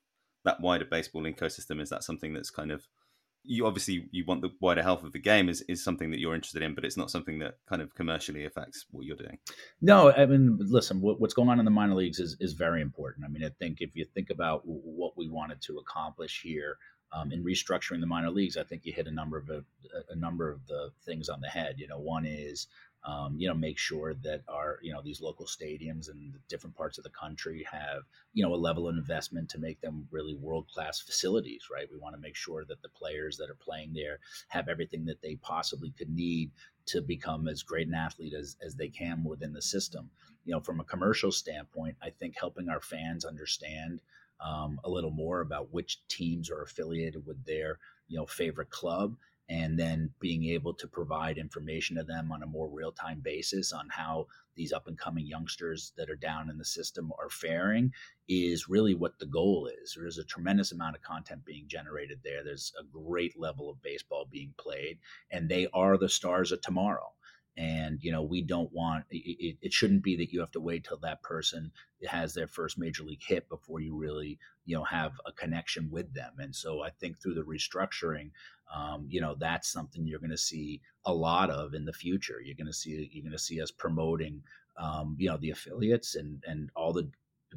that 0.45 0.61
wider 0.61 0.85
baseball 0.85 1.25
ecosystem 1.25 1.81
is 1.81 1.91
that 1.91 2.05
something 2.05 2.33
that's 2.33 2.51
kind 2.51 2.71
of 2.71 2.87
you 3.43 3.67
obviously 3.67 4.09
you 4.13 4.25
want 4.25 4.41
the 4.41 4.51
wider 4.61 4.83
health 4.83 5.03
of 5.03 5.13
the 5.13 5.19
game 5.19 5.49
is, 5.49 5.63
is 5.69 5.83
something 5.83 6.11
that 6.11 6.21
you're 6.21 6.35
interested 6.35 6.63
in 6.63 6.75
but 6.75 6.85
it's 6.85 6.97
not 6.97 7.11
something 7.11 7.41
that 7.41 7.55
kind 7.69 7.83
of 7.83 7.95
commercially 7.95 8.45
affects 8.45 8.87
what 8.91 9.05
you're 9.05 9.17
doing? 9.17 9.39
No 9.81 10.13
i 10.13 10.27
mean 10.27 10.59
listen 10.61 11.01
what, 11.01 11.21
what's 11.21 11.35
going 11.35 11.49
on 11.49 11.59
in 11.59 11.65
the 11.65 11.71
minor 11.71 11.95
leagues 11.95 12.21
is, 12.21 12.37
is 12.39 12.53
very 12.53 12.81
important. 12.81 13.25
I 13.25 13.29
mean 13.29 13.45
i 13.45 13.51
think 13.59 13.79
if 13.81 13.97
you 13.97 14.05
think 14.05 14.31
about 14.31 14.63
what 14.65 15.17
we 15.17 15.29
wanted 15.29 15.61
to 15.63 15.79
accomplish 15.79 16.41
here 16.43 16.77
um, 17.13 17.33
in 17.33 17.45
restructuring 17.45 18.01
the 18.01 18.07
minor 18.07 18.31
leagues, 18.31 18.57
I 18.57 18.65
think 18.65 18.85
you 18.85 18.93
hit 18.93 19.07
a 19.07 19.13
number 19.13 19.39
of 19.39 19.49
a, 19.49 19.65
a 20.11 20.17
number 20.17 20.51
of 20.51 20.67
the 20.67 20.91
things 21.05 21.29
on 21.29 21.41
the 21.41 21.49
head. 21.49 21.77
You 21.79 21.89
know, 21.89 21.99
one 21.99 22.27
is 22.27 22.67
um, 23.05 23.37
you 23.39 23.49
know 23.49 23.55
make 23.55 23.79
sure 23.79 24.15
that 24.23 24.43
our 24.49 24.79
you 24.83 24.93
know 24.93 25.01
these 25.03 25.21
local 25.21 25.47
stadiums 25.47 26.11
and 26.11 26.35
different 26.49 26.77
parts 26.77 26.99
of 26.99 27.05
the 27.05 27.11
country 27.11 27.65
have 27.71 28.03
you 28.35 28.45
know 28.45 28.55
a 28.55 28.57
level 28.57 28.89
of 28.89 28.97
investment 28.97 29.49
to 29.51 29.59
make 29.59 29.81
them 29.81 30.07
really 30.11 30.35
world 30.35 30.67
class 30.69 31.01
facilities. 31.01 31.65
Right, 31.73 31.89
we 31.91 31.99
want 31.99 32.15
to 32.15 32.21
make 32.21 32.37
sure 32.37 32.65
that 32.67 32.83
the 32.83 32.89
players 32.91 33.37
that 33.39 33.51
are 33.51 33.59
playing 33.61 33.95
there 33.95 34.19
have 34.49 34.69
everything 34.69 35.07
that 35.07 35.23
they 35.23 35.37
possibly 35.37 35.93
could 35.97 36.11
need 36.11 36.51
to 36.87 37.01
become 37.01 37.49
as 37.49 37.63
great 37.63 37.87
an 37.87 37.95
athlete 37.95 38.33
as, 38.35 38.57
as 38.63 38.75
they 38.75 38.89
can 38.89 39.23
within 39.23 39.53
the 39.53 39.63
system. 39.63 40.11
You 40.45 40.55
know, 40.55 40.61
from 40.61 40.81
a 40.81 40.85
commercial 40.85 41.31
standpoint, 41.31 41.97
I 42.03 42.11
think 42.11 42.35
helping 42.39 42.71
our 42.71 42.81
fans 42.81 43.27
understand 43.27 44.01
um, 44.41 44.81
a 44.85 44.91
little 44.91 45.11
more 45.11 45.41
about 45.41 45.73
which 45.73 46.01
teams 46.09 46.51
are 46.51 46.63
affiliated 46.63 47.27
with 47.27 47.45
their 47.45 47.79
you 48.09 48.19
know 48.19 48.27
favorite 48.27 48.71
club 48.71 49.17
and 49.51 49.79
then 49.79 50.11
being 50.21 50.45
able 50.45 50.75
to 50.75 50.87
provide 50.87 51.39
information 51.39 51.97
to 51.97 52.03
them 52.03 52.31
on 52.31 52.43
a 52.43 52.47
more 52.47 52.69
real 52.69 52.93
time 52.93 53.21
basis 53.21 53.73
on 53.73 53.89
how 53.89 54.27
these 54.57 54.73
up 54.73 54.89
and 54.89 54.99
coming 54.99 55.27
youngsters 55.27 55.93
that 55.97 56.11
are 56.11 56.17
down 56.17 56.51
in 56.51 56.59
the 56.59 56.65
system 56.65 57.13
are 57.19 57.31
faring 57.31 57.93
is 58.29 58.69
really 58.69 58.95
what 58.95 59.19
the 59.19 59.27
goal 59.27 59.71
is. 59.83 59.97
There's 59.97 60.19
a 60.19 60.25
tremendous 60.25 60.73
amount 60.73 60.97
of 60.97 61.03
content 61.03 61.45
being 61.45 61.65
generated 61.67 62.19
there. 62.23 62.45
There's 62.45 62.73
a 62.79 62.85
great 62.85 63.39
level 63.39 63.71
of 63.71 63.81
baseball 63.81 64.27
being 64.31 64.53
played, 64.59 64.99
and 65.31 65.49
they 65.49 65.69
are 65.73 65.97
the 65.97 66.09
stars 66.09 66.53
of 66.53 66.61
tomorrow 66.61 67.13
and 67.59 67.99
you 68.01 68.13
know 68.13 68.23
we 68.23 68.41
don't 68.41 68.73
want 68.73 69.05
it, 69.11 69.57
it, 69.61 69.73
shouldn't 69.73 70.03
be 70.03 70.17
that 70.17 70.33
you 70.33 70.41
have 70.41 70.53
to 70.53 70.61
wait 70.61 70.85
till 70.85 70.97
that 70.99 71.23
person 71.23 71.73
has 72.09 72.33
their 72.33 72.47
first 72.47 72.79
major 72.79 73.03
league 73.03 73.23
hit 73.23 73.49
before 73.49 73.81
you 73.81 73.97
really 73.97 74.39
you 74.65 74.77
know 74.77 74.85
have 74.85 75.13
a 75.27 75.33
connection 75.33 75.91
with 75.91 76.15
them. 76.15 76.33
And 76.39 76.55
so 76.55 76.83
i 76.83 76.91
think 76.91 77.21
through 77.21 77.35
the 77.35 77.43
restructuring 77.43 78.31
um, 78.75 79.07
you 79.09 79.21
know 79.21 79.35
that's 79.39 79.69
something 79.73 80.07
you're 80.07 80.21
going 80.21 80.31
to 80.31 80.39
see 80.39 80.81
a 81.05 81.13
lot 81.13 81.51
of 81.51 81.75
in 81.75 81.85
the 81.85 81.93
future. 81.93 82.41
You're 82.43 82.55
going 82.55 82.67
to 82.67 82.73
see 82.73 83.09
you're 83.13 83.23
going 83.23 83.33
to 83.33 83.39
see 83.39 83.61
us 83.63 83.71
promoting 83.71 84.43
um, 84.79 85.17
you 85.19 85.29
know 85.29 85.39
the 85.39 85.51
affiliates 85.51 86.15
and 86.15 86.43
and 86.47 86.71
all 86.77 86.93
the 86.93 87.11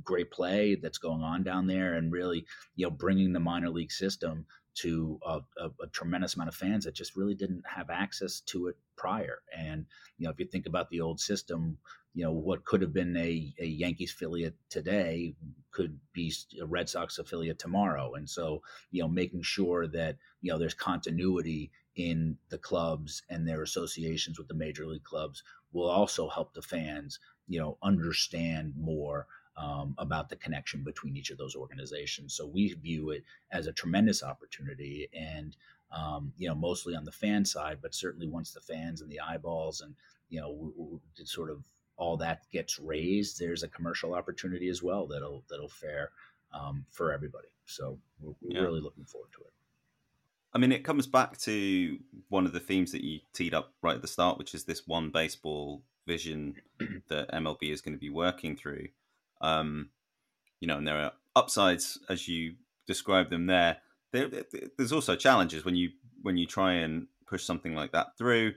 great 0.03 0.31
play 0.31 0.75
that's 0.75 0.97
going 0.97 1.21
on 1.21 1.43
down 1.43 1.67
there 1.67 1.95
and 1.95 2.13
really 2.13 2.45
you 2.75 2.85
know 2.85 2.91
bringing 2.91 3.33
the 3.33 3.39
minor 3.39 3.69
league 3.69 3.91
system 3.91 4.45
to 4.73 5.19
a, 5.25 5.39
a, 5.57 5.69
a, 5.83 5.87
tremendous 5.91 6.35
amount 6.35 6.47
of 6.47 6.55
fans 6.55 6.85
that 6.85 6.95
just 6.95 7.15
really 7.15 7.35
didn't 7.35 7.63
have 7.67 7.89
access 7.89 8.39
to 8.39 8.67
it 8.67 8.77
prior. 8.95 9.39
And 9.57 9.85
you 10.17 10.25
know, 10.25 10.31
if 10.31 10.39
you 10.39 10.45
think 10.45 10.65
about 10.65 10.89
the 10.89 11.01
old 11.01 11.19
system, 11.19 11.77
you 12.13 12.23
know 12.23 12.31
what 12.31 12.65
could 12.65 12.81
have 12.81 12.93
been 12.93 13.15
a, 13.17 13.53
a 13.59 13.65
Yankees 13.65 14.13
affiliate 14.13 14.55
today 14.69 15.35
could 15.71 15.99
be 16.13 16.33
a 16.61 16.65
Red 16.65 16.89
Sox 16.89 17.17
affiliate 17.17 17.59
tomorrow. 17.59 18.13
And 18.15 18.29
so, 18.29 18.61
you 18.91 19.01
know, 19.01 19.07
making 19.07 19.43
sure 19.43 19.87
that 19.87 20.17
you 20.41 20.51
know 20.51 20.57
there's 20.57 20.73
continuity 20.73 21.71
in 21.95 22.37
the 22.49 22.57
clubs 22.57 23.23
and 23.29 23.47
their 23.47 23.61
associations 23.61 24.37
with 24.37 24.47
the 24.47 24.53
major 24.53 24.85
league 24.85 25.03
clubs 25.03 25.43
will 25.73 25.89
also 25.89 26.29
help 26.29 26.53
the 26.53 26.61
fans, 26.61 27.19
you 27.47 27.59
know, 27.59 27.77
understand 27.81 28.73
more 28.77 29.27
um, 29.57 29.95
about 29.97 30.29
the 30.29 30.35
connection 30.35 30.83
between 30.83 31.15
each 31.17 31.29
of 31.29 31.37
those 31.37 31.55
organizations. 31.55 32.33
So 32.33 32.45
we 32.45 32.73
view 32.73 33.11
it 33.11 33.23
as 33.51 33.67
a 33.67 33.73
tremendous 33.73 34.23
opportunity, 34.23 35.09
and 35.13 35.55
um, 35.91 36.33
you 36.37 36.47
know, 36.47 36.55
mostly 36.55 36.95
on 36.95 37.03
the 37.03 37.11
fan 37.11 37.43
side, 37.43 37.79
but 37.81 37.93
certainly 37.93 38.27
once 38.27 38.51
the 38.51 38.61
fans 38.61 39.01
and 39.01 39.09
the 39.09 39.19
eyeballs 39.19 39.81
and 39.81 39.93
you 40.29 40.39
know, 40.39 40.53
w- 40.53 40.73
w- 40.73 40.99
sort 41.25 41.49
of 41.49 41.63
all 41.97 42.17
that 42.17 42.49
gets 42.51 42.79
raised, 42.79 43.37
there's 43.39 43.63
a 43.63 43.67
commercial 43.67 44.15
opportunity 44.15 44.69
as 44.69 44.81
well 44.81 45.05
that'll 45.05 45.43
that'll 45.49 45.69
fare 45.69 46.11
um, 46.53 46.85
for 46.89 47.11
everybody. 47.11 47.49
So 47.65 47.99
we're, 48.19 48.33
we're 48.41 48.57
yeah. 48.57 48.61
really 48.61 48.81
looking 48.81 49.05
forward 49.05 49.31
to 49.33 49.41
it. 49.41 49.53
I 50.53 50.57
mean, 50.57 50.71
it 50.71 50.83
comes 50.83 51.07
back 51.07 51.37
to 51.39 51.99
one 52.29 52.45
of 52.45 52.53
the 52.53 52.59
themes 52.59 52.91
that 52.91 53.03
you 53.03 53.19
teed 53.33 53.53
up 53.53 53.73
right 53.81 53.95
at 53.95 54.01
the 54.01 54.07
start, 54.07 54.37
which 54.37 54.53
is 54.53 54.65
this 54.65 54.87
one 54.87 55.09
baseball 55.09 55.83
vision 56.07 56.55
that 57.07 57.31
MLB 57.31 57.71
is 57.71 57.81
going 57.81 57.93
to 57.93 57.99
be 57.99 58.09
working 58.09 58.55
through. 58.55 58.87
Um, 59.41 59.89
you 60.59 60.67
know, 60.67 60.77
and 60.77 60.87
there 60.87 60.97
are 60.97 61.11
upsides 61.35 61.99
as 62.09 62.27
you 62.27 62.55
describe 62.87 63.29
them 63.29 63.47
there. 63.47 63.77
there. 64.11 64.29
There's 64.77 64.91
also 64.91 65.15
challenges 65.15 65.65
when 65.65 65.75
you 65.75 65.89
when 66.21 66.37
you 66.37 66.45
try 66.45 66.73
and 66.73 67.07
push 67.27 67.43
something 67.43 67.75
like 67.75 67.91
that 67.93 68.17
through. 68.17 68.53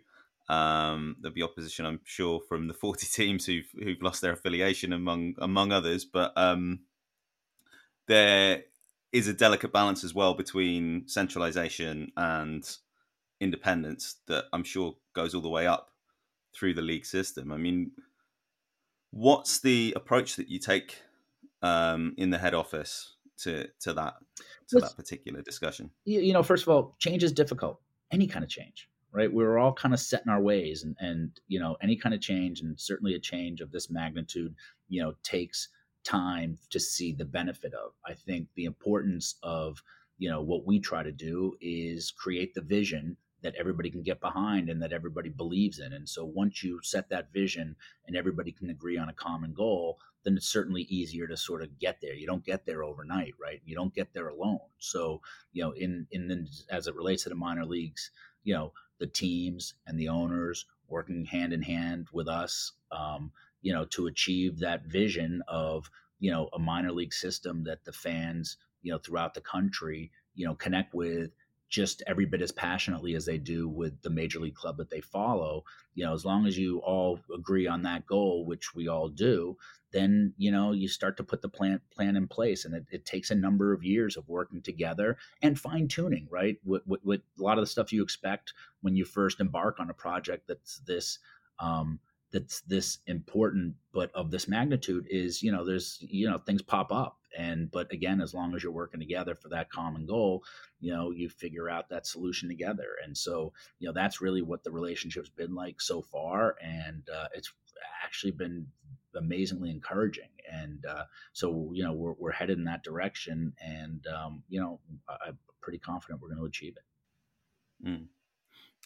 Um, 0.48 1.16
there'll 1.20 1.34
be 1.34 1.42
opposition, 1.42 1.86
I'm 1.86 2.00
sure, 2.04 2.40
from 2.48 2.68
the 2.68 2.74
40 2.84 3.06
teams 3.06 3.46
who've 3.46 3.70
who've 3.82 4.02
lost 4.02 4.20
their 4.20 4.32
affiliation, 4.32 4.92
among 4.92 5.34
among 5.38 5.72
others. 5.72 6.04
But 6.04 6.32
um, 6.36 6.80
there 8.06 8.64
is 9.12 9.28
a 9.28 9.32
delicate 9.32 9.72
balance 9.72 10.02
as 10.04 10.14
well 10.14 10.34
between 10.34 11.06
centralization 11.06 12.10
and 12.16 12.68
independence 13.40 14.16
that 14.26 14.46
I'm 14.52 14.64
sure 14.64 14.96
goes 15.14 15.34
all 15.34 15.40
the 15.40 15.48
way 15.48 15.66
up 15.66 15.90
through 16.54 16.74
the 16.74 16.82
league 16.82 17.06
system. 17.06 17.52
I 17.52 17.56
mean, 17.56 17.92
What's 19.14 19.61
the 19.61 19.92
approach 19.94 20.35
that 20.35 20.48
you 20.48 20.59
take 20.59 20.96
um, 21.62 22.14
in 22.16 22.31
the 22.31 22.38
head 22.38 22.53
office 22.53 23.14
to 23.42 23.68
to 23.83 23.92
that 23.92 24.14
to 24.70 24.81
that 24.81 24.96
particular 24.96 25.40
discussion? 25.40 25.92
You 26.05 26.33
know, 26.33 26.42
first 26.42 26.64
of 26.64 26.68
all, 26.68 26.96
change 26.98 27.22
is 27.22 27.31
difficult. 27.31 27.81
Any 28.11 28.27
kind 28.27 28.42
of 28.42 28.50
change, 28.50 28.88
right? 29.12 29.33
We're 29.33 29.57
all 29.57 29.72
kind 29.72 29.94
of 29.94 30.00
set 30.00 30.24
in 30.27 30.33
our 30.33 30.40
ways, 30.42 30.83
and 30.83 30.96
and 30.98 31.31
you 31.46 31.61
know, 31.61 31.77
any 31.81 31.94
kind 31.94 32.12
of 32.12 32.20
change, 32.20 32.61
and 32.61 32.79
certainly 32.79 33.14
a 33.14 33.20
change 33.20 33.61
of 33.61 33.70
this 33.70 33.88
magnitude, 33.88 34.53
you 34.88 35.00
know, 35.00 35.14
takes 35.22 35.68
time 36.03 36.59
to 36.70 36.81
see 36.81 37.12
the 37.12 37.24
benefit 37.24 37.72
of. 37.72 37.92
I 38.05 38.14
think 38.14 38.48
the 38.57 38.64
importance 38.64 39.37
of 39.44 39.81
you 40.18 40.29
know 40.29 40.42
what 40.42 40.66
we 40.66 40.81
try 40.81 41.05
to 41.05 41.12
do 41.12 41.55
is 41.61 42.11
create 42.11 42.53
the 42.53 42.62
vision 42.62 43.16
that 43.44 43.54
everybody 43.57 43.90
can 43.90 44.02
get 44.02 44.20
behind 44.20 44.70
and 44.70 44.83
that 44.83 44.92
everybody 44.92 45.28
believes 45.28 45.78
in. 45.78 45.92
And 45.92 46.09
so 46.09 46.24
once 46.24 46.64
you 46.64 46.80
set 46.83 47.11
that 47.11 47.33
vision 47.33 47.76
and 48.07 48.16
everybody 48.16 48.50
can 48.50 48.70
agree 48.70 48.96
on 48.96 49.11
a 49.11 49.14
common 49.14 49.52
goal, 49.52 49.98
then 50.24 50.37
it's 50.37 50.48
certainly 50.48 50.83
easier 50.83 51.26
to 51.28 51.37
sort 51.37 51.62
of 51.62 51.78
get 51.78 52.00
there. 52.00 52.14
You 52.14 52.26
don't 52.26 52.44
get 52.44 52.64
there 52.64 52.83
overnight, 52.83 53.35
right? 53.40 53.61
You 53.66 53.76
don't 53.76 53.94
get 53.94 54.14
there 54.14 54.28
alone. 54.28 54.61
So, 54.78 55.20
you 55.52 55.62
know, 55.62 55.72
in 55.72 56.07
in 56.11 56.48
as 56.70 56.87
it 56.87 56.96
relates 56.96 57.24
to 57.24 57.28
the 57.28 57.35
minor 57.35 57.66
leagues, 57.66 58.11
you 58.44 58.54
know, 58.54 58.72
the 58.98 59.07
teams 59.07 59.74
and 59.87 60.00
the 60.00 60.09
owners 60.09 60.64
working 60.88 61.26
hand 61.26 61.52
in 61.52 61.61
hand 61.61 62.09
with 62.12 62.28
us, 62.28 62.72
um, 62.90 63.30
you 63.61 63.74
know, 63.74 63.85
to 63.85 64.07
achieve 64.07 64.59
that 64.61 64.87
vision 64.87 65.42
of 65.48 65.90
you 66.18 66.30
know 66.30 66.48
a 66.54 66.59
minor 66.59 66.92
league 66.92 67.12
system 67.12 67.64
that 67.64 67.85
the 67.85 67.92
fans 67.92 68.57
you 68.80 68.90
know 68.90 68.98
throughout 68.98 69.35
the 69.35 69.40
country 69.40 70.11
you 70.35 70.46
know 70.46 70.54
connect 70.54 70.94
with 70.94 71.30
just 71.74 72.02
every 72.06 72.24
bit 72.24 72.42
as 72.42 72.52
passionately 72.52 73.14
as 73.14 73.26
they 73.26 73.38
do 73.38 73.68
with 73.68 74.00
the 74.02 74.10
major 74.10 74.38
league 74.38 74.54
club 74.54 74.76
that 74.76 74.90
they 74.90 75.00
follow 75.00 75.64
you 75.94 76.04
know 76.04 76.14
as 76.14 76.24
long 76.24 76.46
as 76.46 76.56
you 76.56 76.78
all 76.78 77.18
agree 77.34 77.66
on 77.66 77.82
that 77.82 78.06
goal 78.06 78.44
which 78.46 78.74
we 78.74 78.87
all 78.87 79.08
do 79.08 79.56
then 79.94 80.34
you 80.37 80.50
know 80.50 80.72
you 80.72 80.88
start 80.88 81.16
to 81.16 81.24
put 81.24 81.40
the 81.40 81.48
plan 81.48 81.80
plan 81.90 82.16
in 82.16 82.26
place. 82.26 82.64
And 82.66 82.74
it, 82.74 82.84
it 82.90 83.06
takes 83.06 83.30
a 83.30 83.34
number 83.34 83.72
of 83.72 83.84
years 83.84 84.16
of 84.16 84.28
working 84.28 84.60
together 84.60 85.16
and 85.40 85.58
fine 85.58 85.88
tuning 85.88 86.26
right? 86.30 86.58
With, 86.64 86.82
with, 86.87 87.00
with, 87.04 87.20
a 87.38 87.42
lot 87.42 87.58
of 87.58 87.62
the 87.62 87.70
stuff 87.70 87.92
you 87.92 88.02
expect 88.02 88.52
when 88.82 88.96
you 88.96 89.04
first 89.04 89.40
embark 89.40 89.78
on 89.78 89.88
a 89.88 89.94
project 89.94 90.48
that's 90.48 90.78
this 90.80 91.20
um, 91.60 92.00
that's 92.32 92.62
this 92.62 92.98
important 93.06 93.76
but 93.92 94.10
of 94.14 94.32
this 94.32 94.48
magnitude 94.48 95.06
is 95.08 95.42
you 95.42 95.52
know 95.52 95.64
there's 95.64 95.98
you 96.00 96.28
know 96.28 96.38
things 96.38 96.60
pop 96.60 96.90
up 96.92 97.18
and 97.36 97.70
but 97.70 97.92
again 97.92 98.20
as 98.20 98.34
long 98.34 98.54
as 98.54 98.62
you're 98.62 98.72
working 98.72 99.00
together 99.00 99.34
for 99.34 99.48
that 99.48 99.70
common 99.70 100.06
goal 100.06 100.42
you 100.84 100.92
know 100.92 101.10
you 101.10 101.30
figure 101.30 101.70
out 101.70 101.88
that 101.88 102.06
solution 102.06 102.46
together. 102.46 102.88
And 103.02 103.16
so 103.16 103.54
you 103.78 103.88
know 103.88 103.94
that's 103.94 104.20
really 104.20 104.42
what 104.42 104.62
the 104.62 104.70
relationship's 104.70 105.30
been 105.30 105.54
like 105.54 105.80
so 105.80 106.02
far 106.02 106.56
and 106.62 107.02
uh, 107.08 107.28
it's 107.32 107.52
actually 108.04 108.32
been 108.32 108.66
amazingly 109.16 109.70
encouraging. 109.70 110.28
And 110.50 110.84
uh, 110.84 111.04
so 111.32 111.70
you 111.72 111.84
know 111.84 111.94
we're, 111.94 112.12
we're 112.18 112.32
headed 112.32 112.58
in 112.58 112.64
that 112.64 112.84
direction 112.84 113.54
and 113.64 114.06
um, 114.06 114.42
you 114.50 114.60
know 114.60 114.78
I, 115.08 115.28
am 115.28 115.38
pretty 115.62 115.78
confident 115.78 116.20
we're 116.20 116.28
going 116.28 116.40
to 116.40 116.46
achieve 116.46 116.74
it. 116.76 117.88
Mm. 117.88 118.06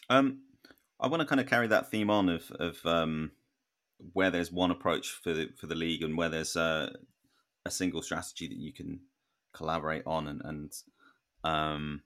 um, 0.09 0.39
i 0.99 1.07
want 1.07 1.21
to 1.21 1.25
kind 1.25 1.39
of 1.39 1.47
carry 1.47 1.67
that 1.67 1.91
theme 1.91 2.09
on 2.09 2.27
of, 2.27 2.51
of 2.59 2.85
um, 2.85 3.31
where 4.13 4.31
there's 4.31 4.51
one 4.51 4.71
approach 4.71 5.11
for 5.23 5.31
the 5.33 5.49
for 5.55 5.67
the 5.67 5.75
league 5.75 6.01
and 6.01 6.17
where 6.17 6.27
there's 6.27 6.55
a, 6.55 6.91
a 7.65 7.71
single 7.71 8.01
strategy 8.01 8.47
that 8.47 8.57
you 8.57 8.73
can 8.73 8.99
collaborate 9.53 10.03
on 10.05 10.27
and, 10.27 10.41
and 10.43 10.73
um, 11.43 12.01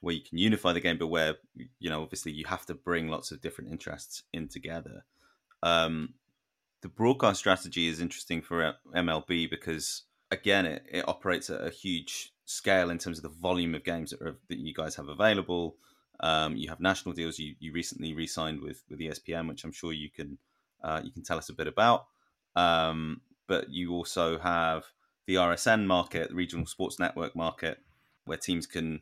where 0.00 0.14
you 0.14 0.22
can 0.22 0.38
unify 0.38 0.72
the 0.72 0.80
game, 0.80 0.98
but 0.98 1.08
where 1.08 1.36
you 1.78 1.90
know 1.90 2.02
obviously 2.02 2.32
you 2.32 2.44
have 2.46 2.66
to 2.66 2.74
bring 2.74 3.08
lots 3.08 3.30
of 3.30 3.40
different 3.40 3.70
interests 3.70 4.22
in 4.32 4.48
together. 4.48 5.04
Um, 5.62 6.14
the 6.82 6.88
broadcast 6.88 7.38
strategy 7.38 7.88
is 7.88 8.00
interesting 8.00 8.42
for 8.42 8.74
MLB 8.94 9.48
because 9.48 10.02
again 10.30 10.66
it, 10.66 10.84
it 10.90 11.08
operates 11.08 11.48
at 11.48 11.66
a 11.66 11.70
huge 11.70 12.32
scale 12.44 12.90
in 12.90 12.98
terms 12.98 13.18
of 13.18 13.22
the 13.22 13.40
volume 13.40 13.74
of 13.74 13.84
games 13.84 14.10
that, 14.10 14.20
are, 14.20 14.36
that 14.48 14.58
you 14.58 14.74
guys 14.74 14.96
have 14.96 15.08
available. 15.08 15.76
Um, 16.20 16.56
you 16.56 16.68
have 16.68 16.80
national 16.80 17.14
deals. 17.14 17.38
You, 17.38 17.54
you 17.58 17.72
recently 17.72 18.14
re-signed 18.14 18.60
with 18.60 18.82
with 18.90 19.00
ESPN, 19.00 19.48
which 19.48 19.64
I'm 19.64 19.72
sure 19.72 19.92
you 19.92 20.10
can 20.10 20.38
uh, 20.82 21.00
you 21.02 21.10
can 21.10 21.22
tell 21.22 21.38
us 21.38 21.48
a 21.48 21.54
bit 21.54 21.66
about. 21.66 22.06
Um, 22.54 23.22
but 23.46 23.70
you 23.70 23.92
also 23.92 24.38
have 24.38 24.84
the 25.26 25.36
RSN 25.36 25.86
market, 25.86 26.28
the 26.28 26.34
regional 26.34 26.66
sports 26.66 26.98
network 26.98 27.34
market, 27.34 27.78
where 28.24 28.38
teams 28.38 28.66
can 28.66 29.00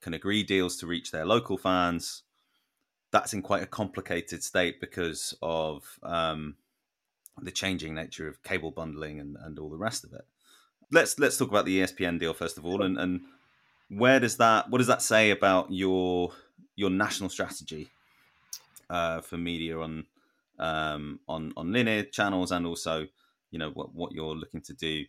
can 0.00 0.14
agree 0.14 0.42
deals 0.42 0.76
to 0.78 0.86
reach 0.86 1.10
their 1.10 1.26
local 1.26 1.58
fans. 1.58 2.22
That's 3.10 3.34
in 3.34 3.42
quite 3.42 3.62
a 3.62 3.66
complicated 3.66 4.42
state 4.42 4.80
because 4.80 5.36
of 5.42 5.98
um, 6.02 6.56
the 7.42 7.50
changing 7.50 7.94
nature 7.94 8.28
of 8.28 8.42
cable 8.42 8.70
bundling 8.70 9.20
and, 9.20 9.36
and 9.40 9.58
all 9.58 9.68
the 9.68 9.76
rest 9.76 10.04
of 10.04 10.12
it. 10.12 10.24
Let's 10.90 11.18
let's 11.18 11.36
talk 11.36 11.50
about 11.50 11.64
the 11.64 11.80
ESPN 11.80 12.18
deal 12.18 12.34
first 12.34 12.58
of 12.58 12.64
all, 12.64 12.82
and, 12.82 12.98
and 12.98 13.20
where 13.88 14.20
does 14.20 14.36
that 14.36 14.70
what 14.70 14.78
does 14.78 14.86
that 14.86 15.02
say 15.02 15.30
about 15.30 15.70
your 15.70 16.32
your 16.76 16.90
national 16.90 17.28
strategy 17.28 17.88
uh, 18.88 19.20
for 19.20 19.36
media 19.36 19.78
on 19.78 20.06
um, 20.58 21.20
on 21.28 21.52
on 21.56 21.72
linear 21.72 22.04
channels 22.04 22.52
and 22.52 22.66
also 22.66 23.06
you 23.50 23.58
know 23.58 23.70
what 23.70 23.94
what 23.94 24.12
you're 24.12 24.34
looking 24.34 24.60
to 24.62 24.72
do 24.72 25.04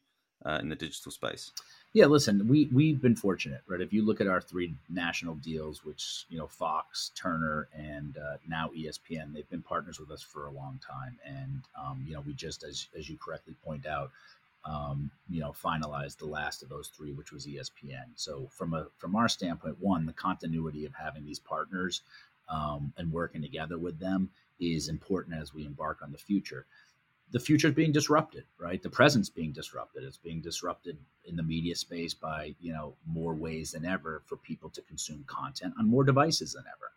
uh, 0.45 0.59
in 0.61 0.69
the 0.69 0.75
digital 0.75 1.11
space? 1.11 1.51
Yeah, 1.93 2.05
listen, 2.05 2.47
we 2.47 2.69
we've 2.71 3.01
been 3.01 3.15
fortunate, 3.15 3.61
right? 3.67 3.81
If 3.81 3.91
you 3.91 4.05
look 4.05 4.21
at 4.21 4.27
our 4.27 4.41
three 4.41 4.73
national 4.89 5.35
deals, 5.35 5.83
which 5.83 6.25
you 6.29 6.37
know 6.37 6.47
Fox, 6.47 7.11
Turner, 7.15 7.67
and 7.73 8.17
uh, 8.17 8.37
now 8.47 8.69
ESPN, 8.75 9.33
they've 9.33 9.49
been 9.49 9.61
partners 9.61 9.99
with 9.99 10.11
us 10.11 10.21
for 10.21 10.47
a 10.47 10.51
long 10.51 10.79
time, 10.85 11.17
and 11.25 11.61
um, 11.79 12.03
you 12.07 12.13
know 12.13 12.21
we 12.21 12.33
just, 12.33 12.63
as 12.63 12.87
as 12.97 13.09
you 13.09 13.17
correctly 13.17 13.55
point 13.63 13.85
out, 13.85 14.11
um, 14.65 15.11
you 15.29 15.41
know, 15.41 15.51
finalized 15.51 16.17
the 16.17 16.25
last 16.25 16.63
of 16.63 16.69
those 16.69 16.89
three, 16.89 17.11
which 17.11 17.31
was 17.31 17.45
ESPN. 17.45 18.05
So 18.15 18.47
from 18.51 18.73
a 18.73 18.87
from 18.97 19.15
our 19.15 19.27
standpoint, 19.27 19.77
one, 19.79 20.05
the 20.05 20.13
continuity 20.13 20.85
of 20.85 20.93
having 20.93 21.25
these 21.25 21.39
partners 21.39 22.01
um, 22.49 22.93
and 22.97 23.11
working 23.11 23.41
together 23.41 23.77
with 23.77 23.99
them 23.99 24.29
is 24.59 24.87
important 24.87 25.41
as 25.41 25.53
we 25.53 25.65
embark 25.65 25.99
on 26.03 26.11
the 26.11 26.17
future 26.17 26.65
the 27.31 27.39
future 27.39 27.69
is 27.69 27.73
being 27.73 27.91
disrupted, 27.91 28.43
right? 28.59 28.81
The 28.81 28.89
present's 28.89 29.29
being 29.29 29.53
disrupted. 29.53 30.03
It's 30.03 30.17
being 30.17 30.41
disrupted 30.41 30.97
in 31.25 31.35
the 31.35 31.43
media 31.43 31.75
space 31.75 32.13
by, 32.13 32.55
you 32.59 32.73
know, 32.73 32.95
more 33.05 33.33
ways 33.33 33.71
than 33.71 33.85
ever 33.85 34.21
for 34.25 34.37
people 34.37 34.69
to 34.71 34.81
consume 34.81 35.23
content 35.27 35.73
on 35.79 35.87
more 35.87 36.03
devices 36.03 36.53
than 36.53 36.63
ever. 36.67 36.91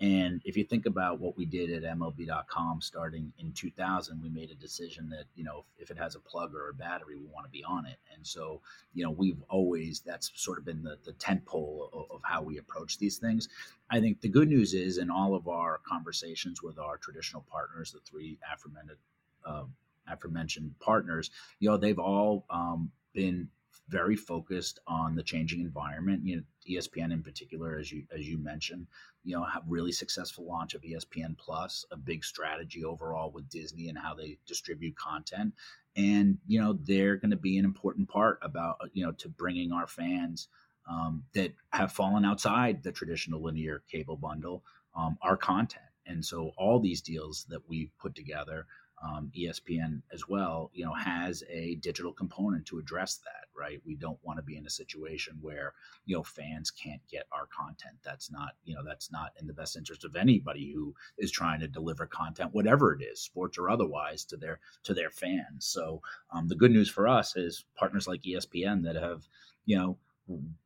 And 0.00 0.40
if 0.44 0.56
you 0.56 0.64
think 0.64 0.86
about 0.86 1.20
what 1.20 1.36
we 1.36 1.44
did 1.44 1.70
at 1.70 1.96
MLB.com 1.96 2.80
starting 2.80 3.32
in 3.38 3.52
2000, 3.52 4.20
we 4.20 4.28
made 4.30 4.50
a 4.50 4.54
decision 4.56 5.08
that, 5.10 5.26
you 5.36 5.44
know, 5.44 5.64
if, 5.78 5.84
if 5.84 5.96
it 5.96 6.00
has 6.00 6.16
a 6.16 6.20
plug 6.20 6.54
or 6.56 6.70
a 6.70 6.74
battery, 6.74 7.16
we 7.16 7.26
want 7.26 7.46
to 7.46 7.50
be 7.52 7.62
on 7.62 7.86
it. 7.86 7.98
And 8.12 8.26
so, 8.26 8.60
you 8.94 9.04
know, 9.04 9.12
we've 9.12 9.40
always, 9.48 10.00
that's 10.00 10.32
sort 10.34 10.58
of 10.58 10.64
been 10.64 10.82
the, 10.82 10.96
the 11.04 11.12
tent 11.12 11.44
pole 11.46 11.88
of, 11.92 12.16
of 12.16 12.20
how 12.24 12.42
we 12.42 12.58
approach 12.58 12.98
these 12.98 13.18
things. 13.18 13.48
I 13.90 14.00
think 14.00 14.20
the 14.20 14.28
good 14.28 14.48
news 14.48 14.74
is 14.74 14.98
in 14.98 15.08
all 15.08 15.36
of 15.36 15.46
our 15.46 15.80
conversations 15.86 16.62
with 16.62 16.80
our 16.80 16.96
traditional 16.96 17.44
partners, 17.48 17.92
the 17.92 18.00
three 18.00 18.38
aforementioned 18.52 18.98
uh, 19.44 19.64
aforementioned 20.08 20.74
partners, 20.80 21.30
you 21.60 21.68
know, 21.68 21.76
they've 21.76 21.98
all 21.98 22.44
um, 22.50 22.90
been 23.12 23.48
very 23.88 24.16
focused 24.16 24.78
on 24.86 25.14
the 25.14 25.22
changing 25.22 25.60
environment. 25.60 26.24
You 26.24 26.36
know, 26.36 26.42
ESPN 26.68 27.12
in 27.12 27.22
particular, 27.22 27.78
as 27.78 27.90
you 27.92 28.04
as 28.14 28.26
you 28.28 28.38
mentioned, 28.38 28.86
you 29.24 29.36
know, 29.36 29.44
have 29.44 29.62
really 29.66 29.92
successful 29.92 30.46
launch 30.46 30.74
of 30.74 30.82
ESPN 30.82 31.36
Plus, 31.36 31.84
a 31.90 31.96
big 31.96 32.24
strategy 32.24 32.84
overall 32.84 33.30
with 33.30 33.48
Disney 33.48 33.88
and 33.88 33.98
how 33.98 34.14
they 34.14 34.38
distribute 34.46 34.96
content, 34.96 35.52
and 35.96 36.38
you 36.46 36.60
know, 36.60 36.78
they're 36.82 37.16
going 37.16 37.30
to 37.30 37.36
be 37.36 37.58
an 37.58 37.64
important 37.64 38.08
part 38.08 38.38
about 38.42 38.76
you 38.92 39.04
know 39.04 39.12
to 39.12 39.28
bringing 39.28 39.72
our 39.72 39.86
fans 39.86 40.48
um, 40.88 41.24
that 41.34 41.52
have 41.70 41.92
fallen 41.92 42.24
outside 42.24 42.82
the 42.82 42.92
traditional 42.92 43.42
linear 43.42 43.82
cable 43.90 44.16
bundle 44.16 44.62
um, 44.96 45.16
our 45.22 45.36
content. 45.36 45.84
And 46.06 46.24
so 46.24 46.52
all 46.56 46.80
these 46.80 47.00
deals 47.00 47.46
that 47.48 47.68
we've 47.68 47.90
put 47.98 48.14
together 48.14 48.66
um, 49.02 49.30
ESPN 49.36 50.00
as 50.12 50.28
well, 50.28 50.70
you 50.72 50.84
know, 50.84 50.94
has 50.94 51.42
a 51.50 51.76
digital 51.76 52.12
component 52.12 52.64
to 52.66 52.78
address 52.78 53.16
that, 53.16 53.48
right? 53.58 53.80
We 53.84 53.96
don't 53.96 54.18
want 54.22 54.38
to 54.38 54.42
be 54.42 54.56
in 54.56 54.66
a 54.66 54.70
situation 54.70 55.38
where, 55.40 55.74
you 56.06 56.16
know, 56.16 56.22
fans 56.22 56.70
can't 56.70 57.00
get 57.10 57.24
our 57.32 57.46
content. 57.46 57.96
That's 58.04 58.30
not, 58.30 58.52
you 58.64 58.74
know, 58.74 58.82
that's 58.86 59.10
not 59.10 59.32
in 59.40 59.46
the 59.46 59.52
best 59.52 59.76
interest 59.76 60.04
of 60.04 60.14
anybody 60.14 60.72
who 60.72 60.94
is 61.18 61.32
trying 61.32 61.60
to 61.60 61.68
deliver 61.68 62.06
content, 62.06 62.54
whatever 62.54 62.92
it 62.94 63.02
is, 63.02 63.20
sports 63.20 63.58
or 63.58 63.70
otherwise, 63.70 64.24
to 64.26 64.36
their 64.36 64.60
to 64.84 64.94
their 64.94 65.10
fans. 65.10 65.66
So 65.66 66.00
um, 66.30 66.48
the 66.48 66.56
good 66.56 66.70
news 66.70 66.88
for 66.88 67.08
us 67.08 67.36
is 67.36 67.64
partners 67.76 68.06
like 68.06 68.22
ESPN 68.22 68.84
that 68.84 68.96
have, 68.96 69.26
you 69.66 69.76
know, 69.76 69.98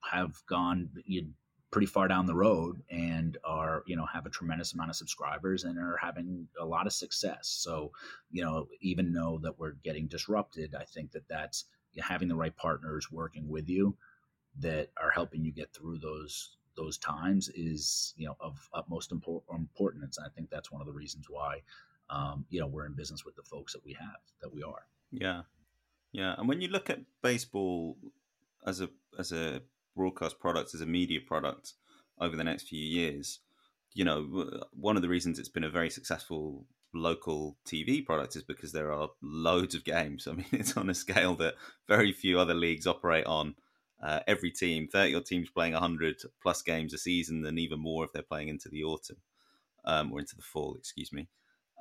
have 0.03 0.35
gone 0.47 0.91
you 1.07 1.29
pretty 1.77 1.87
far 1.87 2.09
down 2.09 2.25
the 2.25 2.35
road 2.35 2.83
and 2.89 3.37
are 3.45 3.83
you 3.85 3.95
know 3.95 4.07
have 4.07 4.25
a 4.25 4.31
tremendous 4.31 4.73
amount 4.73 4.89
of 4.89 4.97
subscribers 4.97 5.65
and 5.65 5.79
are 5.79 5.99
having 6.01 6.49
a 6.59 6.65
lot 6.65 6.87
of 6.87 6.93
success. 6.95 7.49
So 7.49 7.93
you 8.31 8.43
know 8.43 8.67
even 8.81 9.13
though 9.13 9.39
that 9.43 9.59
we're 9.59 9.77
getting 9.85 10.07
disrupted 10.07 10.75
i 10.75 10.85
think 10.85 11.13
that 11.13 11.29
that's 11.29 11.67
having 11.99 12.29
the 12.29 12.35
right 12.35 12.57
partners 12.57 13.13
working 13.13 13.47
with 13.47 13.69
you 13.69 13.95
that 14.59 14.89
are 14.97 15.11
helping 15.11 15.45
you 15.45 15.53
get 15.53 15.71
through 15.75 15.99
those 15.99 16.57
those 16.79 16.97
times 16.97 17.51
is 17.55 18.15
you 18.17 18.27
know 18.27 18.39
of 18.41 18.57
utmost 18.73 19.13
importance. 19.13 20.17
And 20.17 20.27
i 20.27 20.31
think 20.35 20.49
that's 20.49 20.73
one 20.73 20.81
of 20.81 20.87
the 20.87 20.95
reasons 20.95 21.27
why 21.29 21.61
um, 22.09 22.47
you 22.49 22.59
know 22.59 22.69
we're 22.69 22.87
in 22.87 22.95
business 22.95 23.23
with 23.27 23.37
the 23.37 23.43
folks 23.43 23.75
that 23.75 23.85
we 23.85 23.93
have 23.93 24.23
that 24.41 24.51
we 24.51 24.63
are. 24.63 24.87
Yeah. 25.13 25.43
Yeah. 26.13 26.37
And 26.39 26.49
when 26.49 26.63
you 26.63 26.69
look 26.69 26.89
at 26.89 27.01
baseball 27.21 27.99
as 28.67 28.81
a 28.81 28.89
as 29.19 29.31
a 29.33 29.61
broadcast 29.97 30.39
product 30.39 30.75
as 30.75 30.81
a 30.81 30.87
media 30.87 31.21
product 31.21 31.73
over 32.21 32.37
the 32.37 32.45
next 32.45 32.69
few 32.69 32.83
years, 32.83 33.41
you 33.95 34.05
know, 34.05 34.61
one 34.73 34.97
of 34.97 35.03
the 35.03 35.09
reasons 35.09 35.39
it's 35.39 35.49
been 35.49 35.65
a 35.65 35.71
very 35.71 35.91
successful 35.91 36.67
local 36.95 37.57
TV 37.67 38.05
product 38.05 38.37
is 38.37 38.43
because 38.43 38.73
there 38.73 38.93
are 38.93 39.09
loads 39.23 39.75
of 39.75 39.85
games. 39.85 40.27
I 40.31 40.33
mean, 40.33 40.47
it's 40.53 40.77
on 40.77 40.91
a 40.91 40.95
scale 40.95 41.35
that 41.37 41.55
very 41.89 42.13
few 42.13 42.39
other 42.39 42.55
leagues 42.55 42.87
operate 42.87 43.27
on. 43.27 43.55
Uh, 44.03 44.21
every 44.27 44.51
team, 44.51 44.87
30 44.87 45.15
odd 45.15 45.25
teams 45.25 45.49
playing 45.49 45.73
100 45.73 46.17
plus 46.43 46.61
games 46.61 46.93
a 46.93 46.99
season, 46.99 47.45
and 47.47 47.59
even 47.59 47.81
more 47.81 48.05
if 48.05 48.13
they're 48.13 48.23
playing 48.23 48.49
into 48.49 48.69
the 48.69 48.85
autumn 48.85 49.17
um, 49.87 50.13
or 50.13 50.21
into 50.21 50.37
the 50.37 50.43
fall, 50.43 50.75
excuse 50.75 51.13
me. 51.13 51.29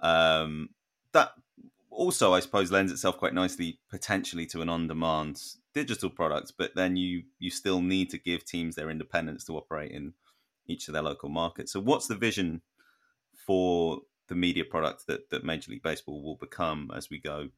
Um, 0.02 0.70
that 1.12 1.32
also, 1.96 2.34
I 2.34 2.40
suppose, 2.40 2.72
lends 2.72 2.92
itself 2.92 3.18
quite 3.18 3.34
nicely 3.34 3.80
potentially 3.90 4.46
to 4.48 4.62
an 4.62 4.70
on 4.70 4.88
demand 4.88 5.42
digital 5.74 6.10
product, 6.10 6.54
but 6.58 6.76
then 6.76 6.96
you 6.96 7.24
you 7.40 7.50
still 7.50 7.82
need 7.82 8.10
to 8.12 8.18
give 8.18 8.46
teams 8.46 8.76
their 8.76 8.90
independence 8.90 9.44
to 9.46 9.58
operate 9.58 9.92
in 9.92 10.14
each 10.68 10.88
of 10.88 10.94
their 10.94 11.04
local 11.04 11.30
markets. 11.30 11.72
So, 11.72 11.80
what's 11.80 12.08
the 12.08 12.16
vision 12.16 12.62
for 13.46 14.00
the 14.28 14.36
media 14.36 14.66
product 14.66 15.08
that 15.08 15.30
that 15.30 15.44
Major 15.44 15.72
League 15.72 15.84
Baseball 15.84 16.24
will 16.24 16.38
become 16.38 16.92
as 16.96 17.10
we 17.10 17.20
go 17.20 17.50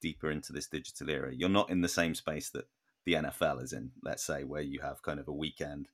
deeper 0.00 0.30
into 0.30 0.52
this 0.52 0.66
digital 0.66 1.10
era? 1.10 1.34
You're 1.34 1.48
not 1.48 1.70
in 1.70 1.80
the 1.80 1.88
same 1.88 2.14
space 2.14 2.50
that 2.50 2.68
the 3.04 3.14
NFL 3.14 3.62
is 3.62 3.72
in, 3.72 3.92
let's 4.02 4.24
say, 4.24 4.44
where 4.44 4.62
you 4.62 4.80
have 4.80 5.02
kind 5.02 5.18
of 5.18 5.28
a 5.28 5.32
weekend 5.32 5.88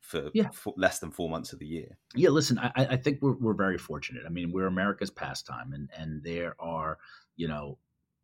for, 0.00 0.30
yeah. 0.32 0.48
for 0.50 0.72
less 0.76 0.98
than 0.98 1.10
four 1.10 1.28
months 1.28 1.52
of 1.52 1.58
the 1.58 1.66
year. 1.66 1.98
Yeah, 2.14 2.30
listen, 2.30 2.58
I, 2.58 2.70
I 2.76 2.96
think 2.96 3.18
we're, 3.20 3.34
we're 3.34 3.54
very 3.54 3.78
fortunate. 3.78 4.22
I 4.24 4.30
mean, 4.30 4.52
we're 4.52 4.66
America's 4.66 5.10
pastime, 5.10 5.72
and 5.72 5.88
and 5.96 6.22
there 6.22 6.54
are 6.58 6.98
you 7.36 7.48
know 7.48 7.78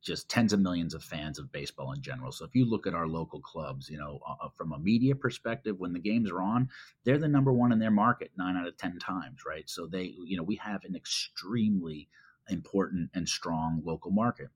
just 0.05 0.29
tens 0.29 0.53
of 0.53 0.61
millions 0.61 0.95
of 0.95 1.03
fans 1.03 1.39
of 1.39 1.51
baseball 1.51 1.93
in 1.93 2.03
general. 2.03 2.31
So 2.31 2.45
if 2.45 2.55
you 2.55 2.69
look 2.69 2.87
at 2.87 2.95
our 2.95 3.09
local 3.09 3.41
clubs, 3.41 3.89
you 3.89 3.97
know, 3.97 4.21
uh, 4.29 4.45
uh, 4.45 4.49
from 4.55 4.73
a 4.73 4.79
media 4.79 5.15
perspective, 5.15 5.81
when 5.81 5.95
the 5.95 5.99
games 5.99 6.31
are 6.31 6.43
on, 6.43 6.69
they're 7.05 7.19
the 7.19 7.27
number 7.27 7.53
one 7.53 7.73
in 7.73 7.79
their 7.79 7.91
market 7.91 8.31
nine 8.37 8.57
out 8.57 8.69
of 8.69 8.77
10 8.77 8.99
times, 8.99 9.41
right? 9.47 9.69
So 9.69 9.87
they, 9.87 10.15
you 10.25 10.37
know, 10.37 10.43
we 10.43 10.57
have 10.57 10.85
an 10.85 10.95
extremely 10.95 12.09
important 12.51 13.11
and 13.15 13.27
strong 13.27 13.81
local 13.83 14.11
market. 14.11 14.49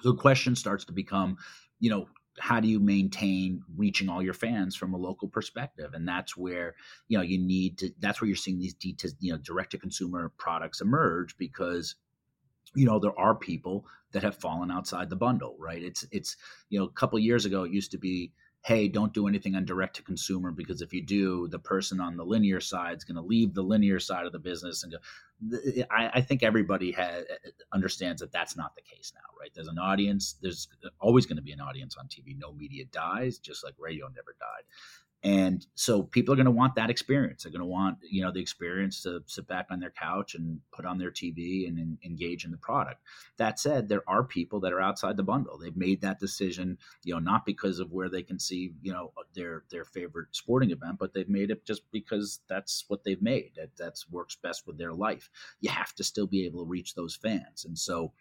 So 0.00 0.12
the 0.12 0.18
question 0.18 0.56
starts 0.56 0.86
to 0.86 0.92
become, 0.92 1.36
you 1.78 1.90
know, 1.90 2.08
how 2.38 2.60
do 2.60 2.68
you 2.68 2.80
maintain 2.80 3.62
reaching 3.76 4.08
all 4.08 4.22
your 4.22 4.34
fans 4.34 4.74
from 4.74 4.94
a 4.94 4.98
local 4.98 5.28
perspective? 5.28 5.92
And 5.94 6.08
that's 6.08 6.36
where 6.36 6.74
you 7.08 7.18
know 7.18 7.22
you 7.22 7.38
need 7.38 7.78
to 7.78 7.90
that's 7.98 8.20
where 8.20 8.28
you're 8.28 8.36
seeing 8.36 8.58
these 8.58 8.74
d 8.74 8.96
you 9.20 9.32
know 9.32 9.38
direct 9.38 9.72
to 9.72 9.78
consumer 9.78 10.32
products 10.38 10.80
emerge 10.80 11.36
because 11.36 11.96
you 12.74 12.86
know 12.86 12.98
there 12.98 13.18
are 13.18 13.34
people 13.34 13.84
that 14.12 14.22
have 14.22 14.36
fallen 14.36 14.70
outside 14.70 15.10
the 15.10 15.16
bundle 15.16 15.56
right? 15.58 15.82
It's 15.82 16.06
it's 16.10 16.36
you 16.68 16.78
know 16.78 16.86
a 16.86 16.90
couple 16.90 17.18
years 17.18 17.44
ago 17.44 17.64
it 17.64 17.72
used 17.72 17.90
to 17.92 17.98
be 17.98 18.32
hey 18.64 18.88
don't 18.88 19.12
do 19.12 19.26
anything 19.26 19.54
on 19.54 19.64
direct 19.64 19.96
to 19.96 20.02
consumer 20.02 20.50
because 20.50 20.82
if 20.82 20.92
you 20.92 21.02
do 21.02 21.48
the 21.48 21.58
person 21.58 22.00
on 22.00 22.16
the 22.16 22.24
linear 22.24 22.60
side 22.60 22.96
is 22.96 23.04
going 23.04 23.16
to 23.16 23.22
leave 23.22 23.54
the 23.54 23.62
linear 23.62 23.98
side 23.98 24.24
of 24.24 24.32
the 24.32 24.38
business 24.38 24.82
and 24.82 24.92
go 24.92 24.98
I, 25.90 26.10
I 26.14 26.20
think 26.20 26.44
everybody 26.44 26.92
has, 26.92 27.24
eh, 27.28 27.34
eh, 27.46 27.50
understands 27.72 28.20
that 28.20 28.30
that's 28.30 28.56
not 28.56 28.76
the 28.76 28.82
case 28.82 29.12
now 29.14 29.28
right? 29.40 29.50
There's 29.54 29.68
an 29.68 29.78
audience 29.78 30.36
there's 30.40 30.68
always 31.00 31.26
going 31.26 31.36
to 31.36 31.42
be 31.42 31.52
an 31.52 31.60
audience 31.60 31.96
on 31.98 32.06
tv 32.06 32.38
no 32.38 32.52
media 32.52 32.84
dies 32.86 33.38
just 33.38 33.64
like 33.64 33.74
radio 33.78 34.06
never 34.06 34.36
died 34.38 34.64
and 35.24 35.66
so 35.74 36.02
people 36.02 36.32
are 36.32 36.36
going 36.36 36.46
to 36.46 36.50
want 36.50 36.74
that 36.74 36.90
experience. 36.90 37.42
They're 37.42 37.52
going 37.52 37.60
to 37.60 37.66
want 37.66 37.98
you 38.02 38.22
know 38.22 38.32
the 38.32 38.40
experience 38.40 39.02
to 39.02 39.22
sit 39.26 39.46
back 39.46 39.66
on 39.70 39.80
their 39.80 39.90
couch 39.90 40.34
and 40.34 40.60
put 40.72 40.84
on 40.84 40.98
their 40.98 41.10
tv 41.10 41.68
and, 41.68 41.78
and, 41.78 41.98
engage 42.04 42.44
in 42.44 42.50
the 42.50 42.56
product. 42.56 43.00
That 43.36 43.60
said 43.60 43.88
there 43.88 44.02
are 44.08 44.24
people 44.24 44.60
that 44.60 44.72
are 44.72 44.80
outside 44.80 45.16
the 45.16 45.22
bundle. 45.22 45.58
They've 45.58 45.76
made 45.76 46.00
that 46.00 46.20
decision 46.20 46.78
you 47.04 47.14
know 47.14 47.20
not 47.20 47.46
because 47.46 47.78
of 47.78 47.92
where 47.92 48.08
they 48.08 48.22
can 48.22 48.38
see 48.38 48.72
you 48.82 48.92
know 48.92 49.12
their 49.34 49.64
their 49.70 49.84
favorite 49.84 50.28
sporting 50.32 50.70
event 50.70 50.98
but 50.98 51.12
they've 51.14 51.28
made 51.28 51.50
it 51.50 51.64
just 51.64 51.82
because 51.92 52.40
that's 52.48 52.84
what 52.88 53.04
they've 53.04 53.22
made 53.22 53.52
that 53.56 53.70
that's 53.76 54.08
works 54.10 54.36
best 54.42 54.66
with 54.66 54.78
their 54.78 54.92
life. 54.92 55.30
You 55.60 55.70
have 55.70 55.94
to 55.94 56.04
still 56.04 56.26
be 56.26 56.44
able 56.44 56.64
to 56.64 56.70
reach 56.70 56.94
those 56.94 57.16
fans. 57.16 57.64
And 57.64 57.78
so 57.78 58.12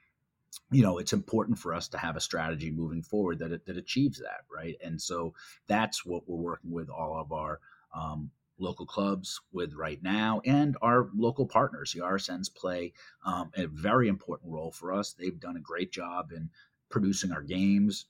you 0.72 0.82
know 0.82 0.98
it's 0.98 1.14
important 1.14 1.58
for 1.58 1.74
us 1.74 1.88
to 1.90 1.98
have 1.98 2.16
a 2.16 2.22
strategy 2.22 2.72
moving 2.72 3.02
forward 3.02 3.40
that 3.40 3.66
that 3.66 3.78
achieves 3.78 4.20
that 4.20 4.42
right? 4.54 4.76
And 4.84 5.02
so 5.02 5.34
that's 5.68 6.06
what 6.06 6.28
we're 6.28 6.38
working 6.38 6.72
with 6.72 6.90
all 6.90 7.20
of 7.20 7.32
our 7.32 7.60
um, 7.96 8.32
local 8.60 8.86
clubs 8.86 9.42
with 9.52 9.74
right 9.74 10.02
now 10.04 10.42
and 10.46 10.78
our 10.82 11.10
local 11.16 11.48
partners. 11.48 11.94
The 11.94 12.02
rsns 12.02 12.54
play 12.54 12.94
um, 13.26 13.52
a 13.56 13.68
very 13.68 14.08
important 14.08 14.52
role 14.52 14.72
for 14.72 14.94
us. 14.94 15.14
They've 15.14 15.40
done 15.40 15.58
a 15.58 15.62
great 15.62 15.92
job 15.92 16.32
in 16.32 16.50
producing 16.90 17.32
our 17.32 17.42
games 17.42 18.06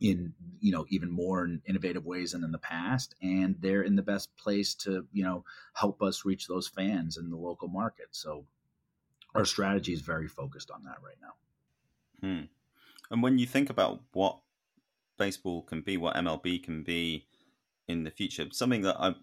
in 0.00 0.32
you 0.60 0.72
know 0.72 0.84
even 0.88 1.10
more 1.10 1.48
innovative 1.66 2.04
ways 2.04 2.32
than 2.32 2.44
in 2.44 2.52
the 2.52 2.58
past 2.58 3.14
and 3.22 3.56
they're 3.60 3.82
in 3.82 3.96
the 3.96 4.02
best 4.02 4.36
place 4.36 4.74
to 4.74 5.06
you 5.12 5.24
know 5.24 5.44
help 5.72 6.02
us 6.02 6.24
reach 6.24 6.46
those 6.46 6.68
fans 6.68 7.16
in 7.16 7.30
the 7.30 7.36
local 7.36 7.68
market. 7.68 8.08
So 8.10 8.44
our 9.34 9.44
strategy 9.44 9.92
is 9.92 10.00
very 10.00 10.28
focused 10.28 10.70
on 10.70 10.82
that 10.84 10.96
right 11.02 11.16
now 11.20 11.34
Hmm. 12.24 12.44
And 13.10 13.22
when 13.22 13.36
you 13.36 13.46
think 13.46 13.68
about 13.68 14.00
what 14.14 14.38
baseball 15.18 15.60
can 15.62 15.82
be, 15.82 15.98
what 15.98 16.16
MLB 16.16 16.62
can 16.62 16.82
be 16.82 17.26
in 17.86 18.04
the 18.04 18.10
future, 18.10 18.46
something 18.50 18.80
that 18.80 18.96
I'm 18.98 19.16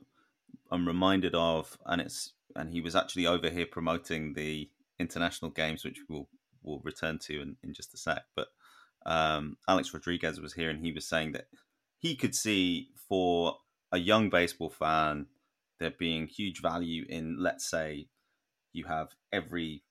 I'm 0.70 0.88
reminded 0.88 1.34
of, 1.34 1.80
and 1.88 2.00
it's 2.00 2.34
and 2.56 2.70
he 2.70 2.80
was 2.80 2.96
actually 2.96 3.26
over 3.26 3.50
here 3.50 3.66
promoting 3.66 4.34
the 4.34 4.70
international 5.00 5.50
games, 5.50 5.84
which 5.84 6.02
we'll 6.08 6.30
we'll 6.62 6.82
return 6.84 7.18
to 7.20 7.42
in, 7.42 7.56
in 7.64 7.74
just 7.74 7.94
a 7.96 7.98
sec. 7.98 8.24
But 8.36 8.50
um, 9.06 9.58
Alex 9.68 9.92
Rodriguez 9.96 10.40
was 10.40 10.54
here, 10.54 10.70
and 10.70 10.86
he 10.86 10.92
was 10.92 11.08
saying 11.08 11.32
that 11.32 11.48
he 11.98 12.16
could 12.16 12.36
see 12.36 12.90
for 13.10 13.58
a 13.92 13.98
young 13.98 14.30
baseball 14.30 14.70
fan 14.70 15.26
there 15.80 15.94
being 15.98 16.28
huge 16.28 16.62
value 16.62 17.04
in, 17.10 17.38
let's 17.40 17.68
say, 17.68 18.08
you 18.74 18.86
have 18.86 19.16
every 19.34 19.82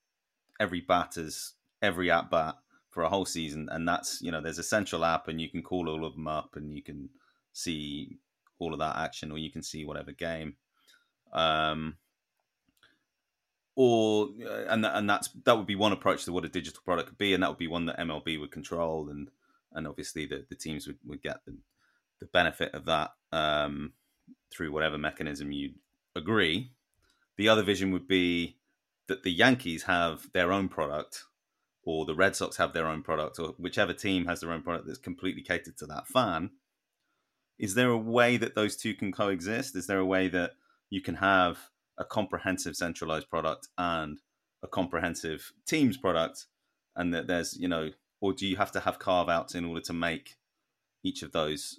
every 0.61 0.81
batter's 0.81 1.55
every 1.83 2.11
at 2.11 2.31
bat 2.31 2.57
for 2.91 3.03
a 3.03 3.09
whole 3.09 3.25
season, 3.25 3.69
and 3.73 3.89
that's 3.89 4.21
you 4.21 4.31
know 4.31 4.41
there's 4.41 4.59
a 4.59 4.63
central 4.63 5.05
app, 5.05 5.27
and 5.27 5.41
you 5.41 5.51
can 5.51 5.63
call 5.63 5.89
all 5.89 6.05
of 6.05 6.15
them 6.15 6.29
up, 6.29 6.55
and 6.55 6.73
you 6.73 6.83
can 6.83 7.09
see 7.53 8.19
all 8.59 8.73
of 8.73 8.79
that 8.79 8.97
action, 8.97 9.33
or 9.33 9.39
you 9.39 9.51
can 9.51 9.63
see 9.63 9.85
whatever 9.85 10.13
game. 10.13 10.55
Um, 11.33 11.97
or 13.77 14.29
uh, 14.45 14.65
and 14.69 14.85
and 14.85 15.09
that's 15.09 15.31
that 15.45 15.57
would 15.57 15.67
be 15.67 15.77
one 15.77 15.93
approach 15.93 16.25
to 16.25 16.33
what 16.33 16.45
a 16.45 16.49
digital 16.49 16.83
product 16.85 17.09
could 17.09 17.19
be, 17.19 17.35
and 17.35 17.43
that 17.43 17.49
would 17.49 17.59
be 17.59 17.69
one 17.69 17.87
that 17.87 17.99
MLB 17.99 18.39
would 18.39 18.53
control, 18.53 19.09
and 19.09 19.31
and 19.73 19.87
obviously 19.87 20.27
the, 20.27 20.45
the 20.49 20.57
teams 20.57 20.87
would, 20.87 20.99
would 21.07 21.23
get 21.23 21.45
the, 21.47 21.57
the 22.19 22.27
benefit 22.27 22.75
of 22.75 22.85
that 22.87 23.13
um, 23.33 23.93
through 24.53 24.73
whatever 24.73 24.99
mechanism 24.99 25.53
you 25.53 25.71
agree. 26.17 26.73
The 27.37 27.49
other 27.49 27.63
vision 27.63 27.93
would 27.93 28.09
be 28.09 28.59
that 29.11 29.25
the 29.25 29.33
Yankees 29.33 29.83
have 29.83 30.31
their 30.33 30.53
own 30.53 30.69
product 30.69 31.25
or 31.83 32.05
the 32.05 32.15
Red 32.15 32.37
Sox 32.37 32.57
have 32.59 32.73
their 32.73 32.87
own 32.87 33.03
product, 33.03 33.39
or 33.39 33.55
whichever 33.59 33.93
team 33.93 34.27
has 34.27 34.41
their 34.41 34.53
own 34.53 34.63
product 34.63 34.87
that's 34.87 34.99
completely 34.99 35.43
catered 35.43 35.77
to 35.79 35.87
that 35.87 36.07
fan. 36.07 36.51
Is 37.59 37.75
there 37.75 37.91
a 37.91 37.99
way 37.99 38.37
that 38.37 38.55
those 38.55 38.77
two 38.77 38.95
can 38.95 39.13
coexist? 39.13 39.75
Is 39.75 39.87
there 39.87 39.99
a 39.99 40.07
way 40.07 40.29
that 40.29 40.53
you 40.89 41.01
can 41.01 41.17
have 41.17 41.59
a 41.99 42.05
comprehensive 42.05 42.77
centralized 42.77 43.29
product 43.29 43.69
and 43.77 44.21
a 44.63 44.69
comprehensive 44.69 45.53
teams 45.67 45.97
product, 45.97 46.47
and 46.95 47.13
that 47.13 47.27
there's, 47.27 47.57
you 47.59 47.69
know, 47.69 47.91
or 48.21 48.33
do 48.33 48.47
you 48.47 48.57
have 48.57 48.73
to 48.73 48.81
have 48.81 48.99
carve 48.99 49.29
outs 49.29 49.55
in 49.55 49.65
order 49.65 49.81
to 49.81 49.93
make 49.93 50.37
each 51.03 51.23
of 51.23 51.33
those 51.33 51.79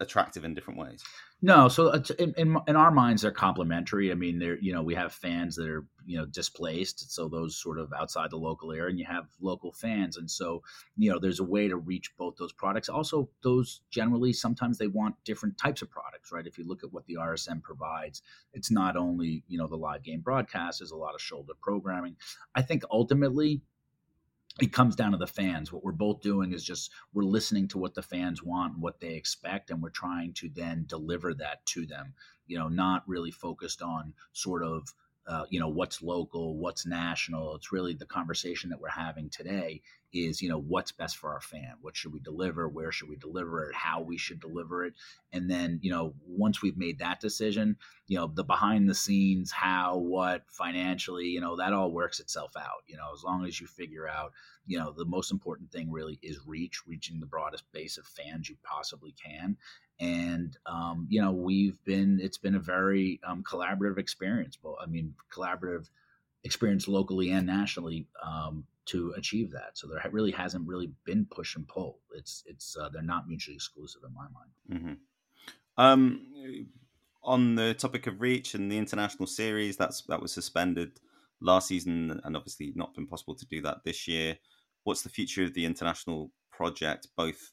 attractive 0.00 0.44
in 0.44 0.54
different 0.54 0.78
ways? 0.78 1.02
No, 1.42 1.68
so 1.68 1.88
uh, 1.88 2.02
in, 2.18 2.32
in, 2.38 2.56
in 2.66 2.76
our 2.76 2.90
minds 2.90 3.22
they're 3.22 3.30
complementary. 3.30 4.10
I 4.10 4.14
mean, 4.14 4.38
they're 4.38 4.58
you 4.58 4.72
know 4.72 4.82
we 4.82 4.94
have 4.94 5.12
fans 5.12 5.56
that 5.56 5.68
are 5.68 5.84
you 6.06 6.16
know 6.16 6.24
displaced, 6.24 7.12
so 7.12 7.28
those 7.28 7.60
sort 7.60 7.78
of 7.78 7.92
outside 7.92 8.30
the 8.30 8.38
local 8.38 8.72
area, 8.72 8.88
and 8.88 8.98
you 8.98 9.04
have 9.04 9.26
local 9.40 9.72
fans, 9.72 10.16
and 10.16 10.30
so 10.30 10.62
you 10.96 11.10
know 11.10 11.18
there's 11.18 11.40
a 11.40 11.44
way 11.44 11.68
to 11.68 11.76
reach 11.76 12.10
both 12.16 12.36
those 12.38 12.52
products. 12.52 12.88
Also, 12.88 13.28
those 13.42 13.82
generally 13.90 14.32
sometimes 14.32 14.78
they 14.78 14.86
want 14.86 15.14
different 15.24 15.58
types 15.58 15.82
of 15.82 15.90
products, 15.90 16.32
right? 16.32 16.46
If 16.46 16.56
you 16.56 16.66
look 16.66 16.82
at 16.82 16.92
what 16.92 17.04
the 17.06 17.16
RSN 17.20 17.62
provides, 17.62 18.22
it's 18.54 18.70
not 18.70 18.96
only 18.96 19.44
you 19.46 19.58
know 19.58 19.66
the 19.66 19.76
live 19.76 20.02
game 20.02 20.20
broadcast, 20.20 20.80
there's 20.80 20.90
a 20.90 20.96
lot 20.96 21.14
of 21.14 21.20
shoulder 21.20 21.52
programming. 21.60 22.16
I 22.54 22.62
think 22.62 22.82
ultimately 22.90 23.60
it 24.60 24.72
comes 24.72 24.96
down 24.96 25.12
to 25.12 25.18
the 25.18 25.26
fans. 25.26 25.72
What 25.72 25.84
we're 25.84 25.92
both 25.92 26.22
doing 26.22 26.52
is 26.52 26.64
just 26.64 26.90
we're 27.12 27.24
listening 27.24 27.68
to 27.68 27.78
what 27.78 27.94
the 27.94 28.02
fans 28.02 28.42
want, 28.42 28.74
and 28.74 28.82
what 28.82 29.00
they 29.00 29.14
expect, 29.14 29.70
and 29.70 29.82
we're 29.82 29.90
trying 29.90 30.32
to 30.34 30.48
then 30.48 30.84
deliver 30.86 31.34
that 31.34 31.64
to 31.66 31.86
them. 31.86 32.14
You 32.46 32.58
know, 32.58 32.68
not 32.68 33.02
really 33.06 33.30
focused 33.30 33.82
on 33.82 34.14
sort 34.32 34.62
of 34.62 34.94
uh, 35.26 35.44
you 35.50 35.60
know 35.60 35.68
what's 35.68 36.02
local, 36.02 36.56
what's 36.56 36.86
national. 36.86 37.56
It's 37.56 37.72
really 37.72 37.94
the 37.94 38.06
conversation 38.06 38.70
that 38.70 38.80
we're 38.80 38.88
having 38.88 39.28
today 39.30 39.82
is 40.12 40.40
you 40.40 40.48
know 40.48 40.60
what's 40.60 40.92
best 40.92 41.16
for 41.16 41.32
our 41.32 41.40
fan 41.40 41.74
what 41.80 41.96
should 41.96 42.12
we 42.12 42.20
deliver 42.20 42.68
where 42.68 42.92
should 42.92 43.08
we 43.08 43.16
deliver 43.16 43.68
it 43.68 43.74
how 43.74 44.00
we 44.00 44.16
should 44.16 44.40
deliver 44.40 44.84
it 44.84 44.94
and 45.32 45.50
then 45.50 45.78
you 45.82 45.90
know 45.90 46.14
once 46.26 46.62
we've 46.62 46.76
made 46.76 46.98
that 46.98 47.20
decision 47.20 47.76
you 48.06 48.16
know 48.16 48.26
the 48.26 48.44
behind 48.44 48.88
the 48.88 48.94
scenes 48.94 49.50
how 49.50 49.96
what 49.96 50.42
financially 50.48 51.26
you 51.26 51.40
know 51.40 51.56
that 51.56 51.72
all 51.72 51.90
works 51.90 52.20
itself 52.20 52.52
out 52.56 52.82
you 52.86 52.96
know 52.96 53.12
as 53.14 53.22
long 53.24 53.44
as 53.44 53.60
you 53.60 53.66
figure 53.66 54.08
out 54.08 54.32
you 54.66 54.78
know 54.78 54.92
the 54.92 55.04
most 55.04 55.32
important 55.32 55.70
thing 55.70 55.90
really 55.90 56.18
is 56.22 56.40
reach 56.46 56.82
reaching 56.86 57.20
the 57.20 57.26
broadest 57.26 57.64
base 57.72 57.98
of 57.98 58.06
fans 58.06 58.48
you 58.48 58.56
possibly 58.62 59.12
can 59.12 59.56
and 59.98 60.56
um, 60.66 61.06
you 61.08 61.20
know 61.20 61.32
we've 61.32 61.82
been 61.84 62.20
it's 62.22 62.38
been 62.38 62.54
a 62.54 62.60
very 62.60 63.20
um, 63.26 63.42
collaborative 63.42 63.98
experience 63.98 64.56
but 64.62 64.74
i 64.82 64.86
mean 64.86 65.14
collaborative 65.32 65.88
experience 66.44 66.88
locally 66.88 67.30
and 67.30 67.46
nationally 67.46 68.06
um, 68.24 68.64
to 68.86 69.12
achieve 69.16 69.50
that. 69.50 69.70
So 69.74 69.88
there 69.88 70.00
really 70.10 70.30
hasn't 70.30 70.66
really 70.66 70.92
been 71.04 71.26
push 71.26 71.56
and 71.56 71.68
pull. 71.68 71.98
It's 72.14 72.42
it's 72.46 72.76
uh, 72.80 72.88
they're 72.88 73.02
not 73.02 73.28
mutually 73.28 73.56
exclusive 73.56 74.02
in 74.06 74.14
my 74.14 74.26
mind. 74.32 74.50
Mm-hmm. 74.72 75.82
Um, 75.84 76.66
on 77.22 77.56
the 77.56 77.74
topic 77.74 78.06
of 78.06 78.20
reach 78.20 78.54
and 78.54 78.70
the 78.72 78.78
international 78.78 79.26
series, 79.26 79.76
that's 79.76 80.02
that 80.02 80.22
was 80.22 80.32
suspended 80.32 81.00
last 81.42 81.68
season, 81.68 82.20
and 82.24 82.36
obviously 82.36 82.72
not 82.74 82.94
been 82.94 83.06
possible 83.06 83.34
to 83.34 83.46
do 83.46 83.60
that 83.62 83.84
this 83.84 84.08
year. 84.08 84.38
What's 84.84 85.02
the 85.02 85.08
future 85.08 85.42
of 85.42 85.54
the 85.54 85.66
international 85.66 86.30
project, 86.50 87.08
both 87.16 87.52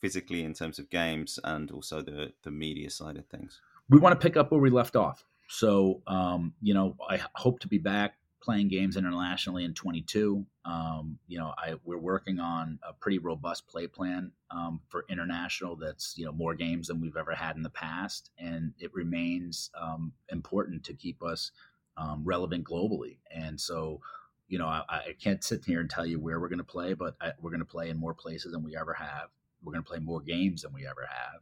physically 0.00 0.44
in 0.44 0.54
terms 0.54 0.78
of 0.78 0.90
games 0.90 1.38
and 1.44 1.70
also 1.70 2.02
the 2.02 2.32
the 2.42 2.50
media 2.50 2.90
side 2.90 3.16
of 3.16 3.26
things? 3.26 3.60
We 3.88 3.98
want 3.98 4.18
to 4.18 4.24
pick 4.24 4.36
up 4.36 4.50
where 4.50 4.60
we 4.60 4.70
left 4.70 4.96
off. 4.96 5.24
So, 5.48 6.02
um, 6.06 6.52
you 6.60 6.74
know, 6.74 6.96
I 7.08 7.20
hope 7.34 7.60
to 7.60 7.68
be 7.68 7.78
back 7.78 8.14
playing 8.40 8.68
games 8.68 8.96
internationally 8.96 9.64
in 9.64 9.74
22. 9.74 10.44
Um, 10.64 11.18
you 11.26 11.38
know, 11.38 11.54
I 11.56 11.74
we're 11.84 11.98
working 11.98 12.38
on 12.38 12.78
a 12.86 12.92
pretty 12.92 13.18
robust 13.18 13.66
play 13.66 13.86
plan 13.86 14.32
um, 14.50 14.80
for 14.88 15.04
international. 15.08 15.76
That's 15.76 16.16
you 16.16 16.26
know 16.26 16.32
more 16.32 16.54
games 16.54 16.88
than 16.88 17.00
we've 17.00 17.16
ever 17.16 17.34
had 17.34 17.56
in 17.56 17.62
the 17.62 17.70
past, 17.70 18.30
and 18.38 18.72
it 18.78 18.94
remains 18.94 19.70
um, 19.80 20.12
important 20.30 20.84
to 20.84 20.94
keep 20.94 21.22
us 21.22 21.50
um, 21.98 22.22
relevant 22.24 22.64
globally. 22.64 23.18
And 23.30 23.60
so, 23.60 24.00
you 24.48 24.58
know, 24.58 24.66
I, 24.66 24.84
I, 24.88 25.14
can't 25.20 25.42
sit 25.42 25.64
here 25.64 25.80
and 25.80 25.90
tell 25.90 26.06
you 26.06 26.20
where 26.20 26.38
we're 26.40 26.48
going 26.48 26.58
to 26.58 26.64
play, 26.64 26.94
but 26.94 27.16
I, 27.20 27.32
we're 27.40 27.50
going 27.50 27.60
to 27.60 27.66
play 27.66 27.90
in 27.90 27.98
more 27.98 28.14
places 28.14 28.52
than 28.52 28.62
we 28.62 28.76
ever 28.76 28.94
have. 28.94 29.28
We're 29.68 29.74
going 29.74 29.84
to 29.84 29.90
play 29.90 29.98
more 29.98 30.22
games 30.22 30.62
than 30.62 30.72
we 30.72 30.86
ever 30.86 31.06
have, 31.06 31.40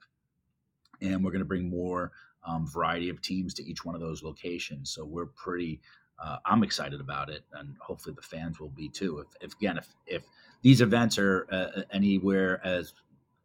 and 1.01 1.25
we're 1.25 1.31
going 1.31 1.39
to 1.39 1.47
bring 1.47 1.71
more 1.71 2.11
um, 2.45 2.67
variety 2.67 3.09
of 3.09 3.23
teams 3.23 3.55
to 3.55 3.65
each 3.65 3.85
one 3.85 3.95
of 3.95 4.01
those 4.01 4.25
locations. 4.25 4.91
So 4.91 5.05
we're 5.05 5.27
pretty 5.27 5.81
uh, 6.19 6.39
I'm 6.45 6.62
excited 6.62 7.01
about 7.01 7.29
it, 7.29 7.45
and 7.53 7.77
hopefully 7.81 8.15
the 8.15 8.23
fans 8.23 8.59
will 8.59 8.71
be 8.71 8.89
too. 8.89 9.19
If, 9.19 9.27
if 9.41 9.53
again, 9.55 9.79
if 9.79 9.95
if 10.07 10.23
these 10.62 10.81
events 10.81 11.19
are 11.19 11.47
uh, 11.51 11.83
anywhere 11.93 12.61
as 12.67 12.95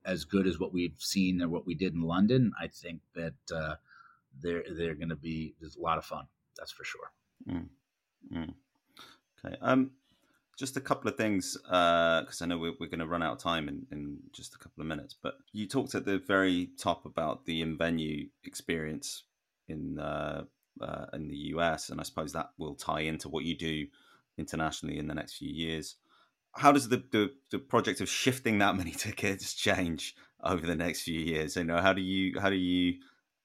as 0.06 0.26
good 0.26 0.48
as 0.48 0.60
what 0.60 0.74
we've 0.74 0.96
seen 0.98 1.42
or 1.42 1.50
what 1.50 1.68
we 1.68 1.76
did 1.76 1.94
in 1.94 2.02
London, 2.02 2.54
I 2.60 2.68
think 2.68 3.02
that 3.14 3.34
uh, 3.54 3.76
they're 4.42 4.64
they're 4.72 4.96
going 4.96 5.10
to 5.10 5.16
be 5.16 5.54
a 5.62 5.82
lot 5.82 5.98
of 5.98 6.06
fun. 6.06 6.26
That's 6.58 6.72
for 6.72 6.84
sure. 6.84 7.12
Mm. 7.48 7.68
Mm. 8.34 8.54
Okay. 9.46 9.58
Um, 9.62 9.92
just 10.58 10.78
a 10.78 10.82
couple 10.82 11.10
of 11.10 11.16
things 11.16 11.58
because 11.64 12.42
uh, 12.42 12.44
I 12.44 12.48
know 12.48 12.58
we're, 12.58 12.74
we're 12.80 12.90
going 12.90 13.00
to 13.00 13.08
run 13.08 13.24
out 13.24 13.34
of 13.34 13.40
time 13.40 13.68
in, 13.68 13.86
in 13.92 14.18
just 14.32 14.54
a 14.56 14.58
couple 14.58 14.82
of 14.82 14.88
minutes. 14.88 15.16
But 15.22 15.36
you 15.54 15.68
talked 15.68 15.96
at 15.96 16.06
the 16.06 16.20
very 16.20 16.70
top 16.78 17.06
about 17.06 17.46
the 17.46 17.62
in 17.62 17.78
venue 17.78 18.28
experience 18.44 19.24
in 19.68 20.00
uh, 20.00 20.44
uh, 20.82 21.06
in 21.14 21.28
the 21.28 21.38
US, 21.56 21.90
and 21.90 22.00
I 22.00 22.04
suppose 22.04 22.34
that 22.34 22.52
will 22.58 22.76
tie 22.76 23.02
into 23.02 23.30
what 23.30 23.44
you 23.44 23.58
do 23.58 23.88
internationally 24.38 24.98
in 24.98 25.08
the 25.08 25.14
next 25.14 25.34
few 25.34 25.50
years. 25.50 25.96
How 26.54 26.72
does 26.72 26.90
the, 26.90 27.04
the, 27.12 27.32
the 27.52 27.60
project 27.60 28.02
of 28.02 28.10
shifting 28.10 28.60
that 28.60 28.76
many 28.82 28.92
tickets 28.92 29.54
change 29.54 30.16
over 30.44 30.66
the 30.66 30.76
next 30.76 31.04
few 31.04 31.20
years? 31.20 31.56
You 31.56 31.64
know, 31.64 31.82
how 31.82 31.94
do 31.94 32.02
you 32.02 32.40
how 32.40 32.50
do 32.50 32.56
you 32.56 32.96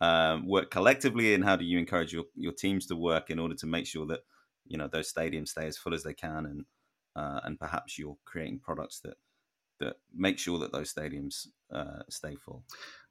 um, 0.01 0.47
work 0.47 0.71
collectively, 0.71 1.35
and 1.35 1.45
how 1.45 1.57
do 1.57 1.65
you 1.65 1.79
encourage 1.79 2.13
your, 2.13 2.25
your 2.35 2.53
teams 2.53 2.87
to 2.87 2.97
work 2.97 3.31
in 3.31 3.39
order 3.39 3.55
to 3.55 3.67
make 3.67 3.87
sure 3.87 4.07
that 4.07 4.21
you 4.67 4.77
know 4.77 4.89
those 4.89 5.13
stadiums 5.13 5.49
stay 5.49 5.67
as 5.67 5.79
full 5.79 5.95
as 5.95 6.03
they 6.03 6.15
can, 6.15 6.47
and 6.47 6.65
uh, 7.17 7.41
and 7.45 7.59
perhaps 7.59 7.99
you're 7.99 8.19
creating 8.25 8.61
products 8.61 9.01
that 9.01 9.17
that 9.79 9.97
make 10.15 10.39
sure 10.39 10.59
that 10.59 10.73
those 10.73 10.93
stadiums 10.93 11.49
uh, 11.73 12.03
stay 12.09 12.35
full. 12.35 12.65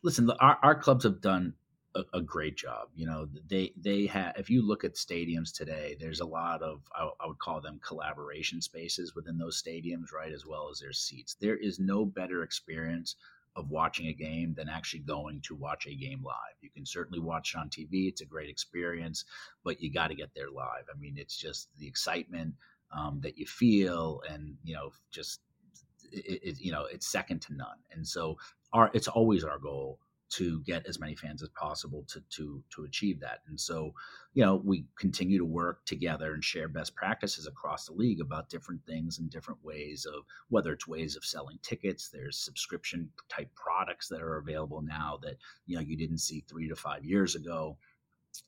Listen, 0.03 0.29
our, 0.39 0.57
our 0.63 0.75
clubs 0.75 1.03
have 1.03 1.21
done 1.21 1.53
a, 1.95 2.01
a, 2.13 2.21
great 2.21 2.57
job. 2.57 2.89
You 2.95 3.05
know, 3.05 3.27
they 3.49 3.71
they 3.77 4.05
have. 4.07 4.33
If 4.37 4.49
you 4.49 4.65
look 4.65 4.83
at 4.83 4.95
stadiums 4.95 5.53
today, 5.53 5.95
there's 5.99 6.21
a 6.21 6.25
lot 6.25 6.61
of 6.61 6.81
I, 6.93 7.09
I, 7.19 7.27
would 7.27 7.39
call 7.39 7.61
them 7.61 7.79
collaboration 7.85 8.61
spaces 8.61 9.15
within 9.15 9.37
those 9.37 9.61
stadiums, 9.61 10.11
right? 10.13 10.31
As 10.31 10.45
well 10.45 10.69
as 10.71 10.79
their 10.79 10.93
seats. 10.93 11.35
There 11.39 11.57
is 11.57 11.79
no 11.79 12.05
better 12.05 12.43
experience 12.43 13.15
of 13.55 13.69
watching 13.69 14.07
a 14.07 14.13
game 14.13 14.53
than 14.53 14.67
actually 14.67 14.99
going 14.99 15.39
to 15.41 15.55
watch 15.55 15.87
a 15.87 15.95
game 15.95 16.21
live. 16.23 16.57
You 16.61 16.69
can 16.69 16.85
certainly 16.85 17.19
watch 17.19 17.53
it 17.53 17.59
on 17.59 17.69
TV; 17.69 18.09
it's 18.09 18.21
a 18.21 18.25
great 18.25 18.49
experience, 18.49 19.23
but 19.63 19.81
you 19.81 19.91
got 19.93 20.07
to 20.07 20.15
get 20.15 20.33
there 20.35 20.49
live. 20.49 20.85
I 20.93 20.97
mean, 20.97 21.15
it's 21.17 21.37
just 21.37 21.69
the 21.77 21.87
excitement 21.87 22.55
um, 22.97 23.19
that 23.21 23.37
you 23.37 23.45
feel, 23.45 24.21
and 24.29 24.55
you 24.63 24.75
know, 24.75 24.91
just 25.11 25.41
it, 26.11 26.41
it, 26.43 26.61
you 26.61 26.71
know, 26.71 26.85
it's 26.91 27.07
second 27.07 27.41
to 27.43 27.55
none. 27.55 27.77
And 27.91 28.07
so, 28.07 28.37
our 28.73 28.89
it's 28.93 29.07
always 29.07 29.43
our 29.43 29.59
goal 29.59 29.99
to 30.27 30.59
get 30.61 30.85
as 30.87 30.99
many 30.99 31.15
fans 31.15 31.43
as 31.43 31.49
possible 31.49 32.03
to 32.07 32.21
to 32.29 32.63
to 32.75 32.83
achieve 32.83 33.19
that. 33.19 33.41
And 33.47 33.59
so, 33.59 33.93
you 34.33 34.43
know, 34.43 34.55
we 34.55 34.85
continue 34.97 35.37
to 35.37 35.45
work 35.45 35.85
together 35.85 36.33
and 36.33 36.43
share 36.43 36.67
best 36.67 36.95
practices 36.95 37.47
across 37.47 37.85
the 37.85 37.93
league 37.93 38.21
about 38.21 38.49
different 38.49 38.83
things 38.85 39.19
and 39.19 39.29
different 39.29 39.63
ways 39.63 40.05
of 40.05 40.23
whether 40.49 40.73
it's 40.73 40.87
ways 40.87 41.15
of 41.15 41.23
selling 41.23 41.59
tickets. 41.61 42.09
There's 42.09 42.37
subscription 42.37 43.09
type 43.29 43.49
products 43.55 44.07
that 44.09 44.21
are 44.21 44.37
available 44.37 44.81
now 44.81 45.19
that 45.21 45.37
you 45.67 45.75
know 45.75 45.81
you 45.81 45.95
didn't 45.95 46.19
see 46.19 46.43
three 46.47 46.67
to 46.69 46.75
five 46.75 47.05
years 47.05 47.35
ago. 47.35 47.77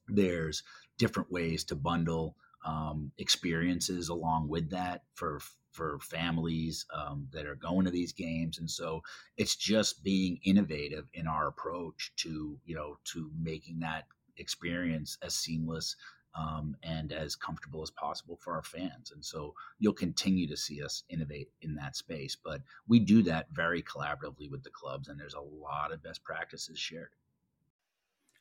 There's 0.07 0.63
different 0.97 1.31
ways 1.31 1.63
to 1.65 1.75
bundle 1.75 2.35
um, 2.65 3.11
experiences 3.17 4.09
along 4.09 4.47
with 4.47 4.69
that 4.71 5.03
for 5.13 5.39
for 5.71 5.99
families 5.99 6.85
um, 6.91 7.27
that 7.31 7.45
are 7.45 7.55
going 7.55 7.85
to 7.85 7.91
these 7.91 8.11
games. 8.11 8.57
And 8.57 8.69
so 8.69 9.03
it's 9.37 9.55
just 9.55 10.03
being 10.03 10.39
innovative 10.43 11.07
in 11.13 11.27
our 11.27 11.47
approach 11.47 12.11
to 12.17 12.57
you 12.65 12.75
know 12.75 12.97
to 13.13 13.31
making 13.39 13.79
that 13.79 14.05
experience 14.37 15.17
as 15.21 15.35
seamless 15.35 15.95
um, 16.37 16.75
and 16.83 17.11
as 17.11 17.35
comfortable 17.35 17.81
as 17.81 17.89
possible 17.91 18.37
for 18.41 18.53
our 18.53 18.63
fans. 18.63 19.11
And 19.11 19.23
so 19.23 19.53
you'll 19.79 19.93
continue 19.93 20.47
to 20.47 20.57
see 20.57 20.83
us 20.83 21.03
innovate 21.09 21.49
in 21.61 21.75
that 21.75 21.95
space. 21.95 22.35
But 22.35 22.61
we 22.87 22.99
do 22.99 23.23
that 23.23 23.47
very 23.51 23.81
collaboratively 23.81 24.51
with 24.51 24.63
the 24.63 24.69
clubs 24.69 25.07
and 25.07 25.19
there's 25.19 25.33
a 25.33 25.41
lot 25.41 25.91
of 25.91 26.03
best 26.03 26.23
practices 26.23 26.77
shared. 26.77 27.09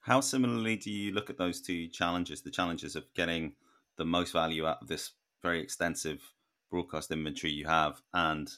How 0.01 0.21
similarly 0.21 0.77
do 0.77 0.91
you 0.91 1.13
look 1.13 1.31
at 1.31 1.39
those 1.39 1.61
two 1.61 1.89
challenges 1.89 2.43
the 2.43 2.51
challenges 2.51 2.97
of 2.97 3.13
getting 3.15 3.55
the 3.97 4.05
most 4.05 4.33
value 4.33 4.67
out 4.67 4.83
of 4.83 4.89
this 4.89 5.13
very 5.43 5.61
extensive 5.61 6.33
broadcast 6.71 7.11
inventory 7.11 7.53
you 7.53 7.67
have 7.67 8.03
and 8.13 8.51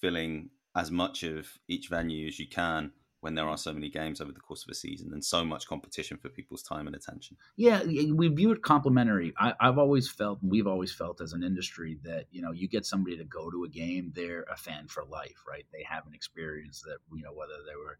filling 0.00 0.50
as 0.76 0.90
much 0.90 1.22
of 1.22 1.48
each 1.68 1.88
venue 1.88 2.28
as 2.28 2.38
you 2.38 2.48
can 2.48 2.92
when 3.20 3.34
there 3.34 3.46
are 3.46 3.58
so 3.58 3.72
many 3.72 3.90
games 3.90 4.20
over 4.20 4.32
the 4.32 4.40
course 4.40 4.64
of 4.64 4.70
a 4.70 4.74
season 4.74 5.12
and 5.12 5.22
so 5.22 5.44
much 5.44 5.66
competition 5.66 6.16
for 6.16 6.30
people's 6.30 6.62
time 6.62 6.86
and 6.86 6.96
attention. 6.96 7.36
Yeah, 7.56 7.82
we 7.84 8.28
view 8.28 8.50
it 8.52 8.62
complementary. 8.62 9.34
I, 9.38 9.52
have 9.60 9.78
always 9.78 10.08
felt, 10.08 10.38
we've 10.42 10.66
always 10.66 10.92
felt 10.92 11.20
as 11.20 11.34
an 11.34 11.42
industry, 11.42 11.98
that 12.02 12.26
you 12.30 12.40
know, 12.40 12.52
you 12.52 12.66
get 12.66 12.86
somebody 12.86 13.18
to 13.18 13.24
go 13.24 13.50
to 13.50 13.64
a 13.64 13.68
game, 13.68 14.12
they're 14.14 14.46
a 14.50 14.56
fan 14.56 14.88
for 14.88 15.04
life, 15.04 15.44
right? 15.46 15.66
They 15.72 15.82
have 15.82 16.06
an 16.06 16.14
experience 16.14 16.80
that 16.82 16.98
you 17.14 17.22
know, 17.22 17.32
whether 17.32 17.62
they 17.66 17.76
were 17.76 17.98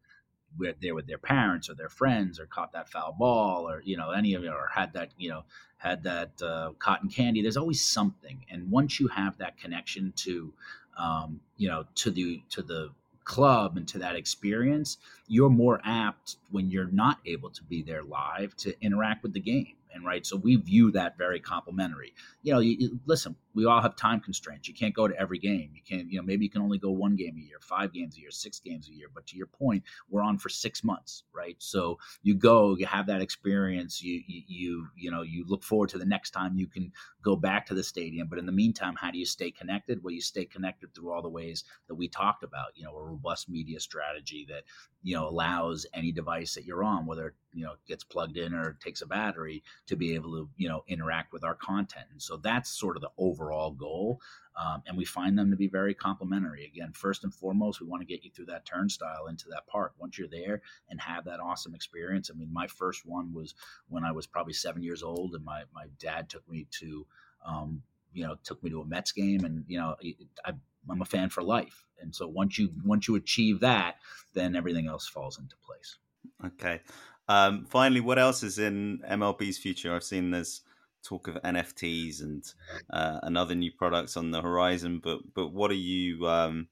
there 0.81 0.95
with 0.95 1.07
their 1.07 1.19
parents 1.19 1.69
or 1.71 1.75
their 1.75 1.89
friends 1.89 2.39
or 2.39 2.47
caught 2.47 2.73
that 2.73 2.89
foul 2.89 3.15
ball 3.19 3.69
or 3.69 3.83
you 3.85 3.97
know 3.97 4.11
any 4.11 4.35
of 4.35 4.45
it 4.45 4.49
or 4.49 4.69
had 4.73 4.93
that 4.93 5.11
you 5.17 5.31
know 5.31 5.45
had 5.79 6.03
that 6.03 6.31
uh, 6.43 6.73
cotton 6.79 7.09
candy. 7.09 7.41
There's 7.41 7.57
always 7.57 7.83
something. 7.83 8.45
And 8.51 8.71
once 8.71 9.01
you 9.01 9.09
have 9.09 9.39
that 9.39 9.57
connection 9.59 10.13
to 10.17 10.53
um, 10.99 11.41
you 11.57 11.69
know 11.69 11.85
to 11.97 12.11
the 12.11 12.43
to 12.51 12.63
the 12.63 12.91
club 13.25 13.77
and 13.77 13.87
to 13.87 13.99
that 13.99 14.17
experience 14.17 14.99
you're 15.29 15.51
more 15.51 15.81
apt 15.85 16.37
when 16.51 16.69
you're 16.69 16.91
not 16.91 17.19
able 17.27 17.51
to 17.51 17.63
be 17.65 17.83
there 17.83 18.03
live 18.03 18.57
to 18.57 18.75
interact 18.81 19.23
with 19.23 19.33
the 19.33 19.39
game 19.41 19.75
and 19.95 20.05
right 20.05 20.27
so 20.27 20.37
we 20.37 20.57
view 20.57 20.91
that 20.93 21.19
very 21.19 21.41
complimentary. 21.41 22.15
You 22.43 22.55
know 22.55 22.61
you, 22.61 22.77
you, 22.79 23.01
listen 23.07 23.37
we 23.53 23.67
all 23.67 23.83
have 23.83 23.97
time 23.97 24.21
constraints. 24.21 24.69
You 24.69 24.75
can't 24.75 24.95
go 24.95 25.09
to 25.09 25.19
every 25.19 25.39
game. 25.39 25.71
You 25.75 25.83
can't 25.87 26.11
you 26.11 26.19
know 26.19 26.25
maybe 26.25 26.45
you 26.45 26.51
can 26.51 26.63
only 26.63 26.79
go 26.79 26.91
one 26.91 27.17
game 27.17 27.37
a 27.37 27.41
year 27.41 27.59
five 27.61 27.93
games 27.93 28.17
a 28.17 28.21
year 28.21 28.31
six 28.31 28.61
games 28.61 28.89
a 28.89 28.93
year 28.93 29.09
but 29.13 29.27
to 29.27 29.37
your 29.37 29.47
point 29.47 29.83
we're 30.09 30.23
on 30.23 30.39
for 30.39 30.49
six 30.49 30.85
months 30.85 31.25
right? 31.35 31.57
So 31.59 31.99
you 32.23 32.35
go 32.35 32.77
you 32.77 32.87
have 32.87 33.07
that 33.07 33.23
experience 33.23 34.03
you 34.03 34.23
you 34.27 34.43
you, 34.47 34.87
you 34.97 35.11
know 35.11 35.23
you 35.23 35.45
look 35.47 35.63
forward 35.63 35.89
to 35.91 35.99
the 35.99 36.05
next 36.05 36.31
time 36.31 36.57
you 36.57 36.67
can 36.67 36.93
go 37.23 37.37
back 37.37 37.67
to 37.67 37.75
the 37.75 37.83
stadium 37.83 38.29
but 38.29 38.39
in 38.39 38.47
the 38.47 38.53
meantime 38.53 38.95
how 38.97 39.11
do 39.11 39.19
you 39.19 39.27
stay 39.27 39.51
connected? 39.51 40.03
Well 40.03 40.13
you 40.13 40.21
stay 40.21 40.45
connected 40.45 40.95
through 40.95 41.13
all 41.13 41.23
the 41.23 41.29
ways 41.29 41.65
that 41.89 41.95
we 41.95 42.09
talked 42.09 42.45
about 42.45 42.77
you 42.77 42.85
know 42.85 42.97
a 42.97 43.03
robust 43.03 43.49
media 43.49 43.81
strategy 43.81 44.47
that 44.49 44.65
you 45.03 45.15
know 45.15 45.29
allows 45.29 45.87
any 45.95 46.13
device 46.13 46.55
that 46.55 46.65
you're 46.65 46.85
on 46.85 47.07
whether 47.07 47.35
you 47.53 47.65
know 47.65 47.75
gets 47.87 48.05
plugged 48.05 48.37
in 48.37 48.55
or 48.55 48.77
takes 48.83 49.03
a 49.03 49.07
battery 49.07 49.63
to 49.87 49.97
be 49.97 50.15
able 50.15 50.33
to 50.33 50.49
you 50.57 50.69
know 50.69 50.85
interact 50.89 51.33
with 51.33 51.45
our 51.45 51.55
content. 51.55 52.07
And 52.11 52.23
so 52.23 52.37
that's 52.37 52.71
sort 52.71 52.97
of 52.97 53.03
the 53.03 53.11
overall 53.19 53.71
goal 53.71 54.21
um, 54.57 54.83
and 54.87 54.97
we 54.97 55.05
find 55.05 55.39
them 55.39 55.51
to 55.51 55.57
be 55.57 55.69
very 55.69 55.95
complementary 55.95 56.65
again 56.65 56.93
first 56.93 57.25
and 57.25 57.33
foremost 57.33 57.81
we 57.81 57.87
want 57.87 58.01
to 58.03 58.07
get 58.07 58.25
you 58.25 58.31
through 58.31 58.47
that 58.47 58.67
turnstile 58.67 59.27
into 59.29 59.47
that 59.51 59.67
park. 59.67 59.93
Once 59.99 60.19
you're 60.19 60.29
there 60.29 60.63
and 60.89 61.01
have 61.01 61.25
that 61.25 61.41
awesome 61.41 61.75
experience 61.75 62.31
i 62.33 62.37
mean 62.37 62.53
my 62.53 62.67
first 62.67 63.07
one 63.07 63.33
was 63.33 63.55
when 63.89 64.05
i 64.05 64.13
was 64.13 64.27
probably 64.27 64.53
seven 64.53 64.83
years 64.83 65.03
old 65.03 65.35
and 65.35 65.45
my, 65.45 65.63
my 65.75 65.87
dad 65.99 66.29
took 66.29 66.49
me 66.49 66.67
to 66.71 67.07
um, 67.47 67.83
you 68.13 68.27
know 68.27 68.37
took 68.45 68.63
me 68.63 68.71
to 68.71 68.81
a 68.81 68.87
mets 68.87 69.13
game 69.13 69.45
and 69.45 69.65
you 69.67 69.79
know 69.79 69.97
I, 70.45 70.53
i'm 70.89 71.03
a 71.03 71.05
fan 71.05 71.29
for 71.29 71.43
life. 71.43 71.85
And 72.01 72.15
so 72.15 72.27
once 72.27 72.59
you 72.59 72.71
once 72.85 73.09
you 73.09 73.15
achieve 73.17 73.61
that 73.61 73.97
then 74.35 74.57
everything 74.57 74.87
else 74.87 75.07
falls 75.07 75.39
into 75.39 75.57
place. 75.65 75.99
Okay 76.45 76.81
um, 77.29 77.67
finally, 77.67 78.01
what 78.01 78.19
else 78.19 78.43
is 78.43 78.59
in 78.59 79.01
MLB's 79.09 79.59
future? 79.59 79.95
I've 79.95 80.05
seen 80.05 80.31
there's 80.31 80.63
talk 81.03 81.29
of 81.29 81.37
NFTs 81.37 82.23
and 82.23 82.45
uh, 82.91 83.21
and 83.23 83.39
other 83.39 83.55
new 83.55 83.73
products 83.73 84.17
on 84.17 84.31
the 84.31 84.43
horizon. 84.43 85.01
But 85.03 85.21
but 85.35 85.49
what 85.49 85.71
are 85.71 85.75
you 85.75 86.29
um, 86.29 86.69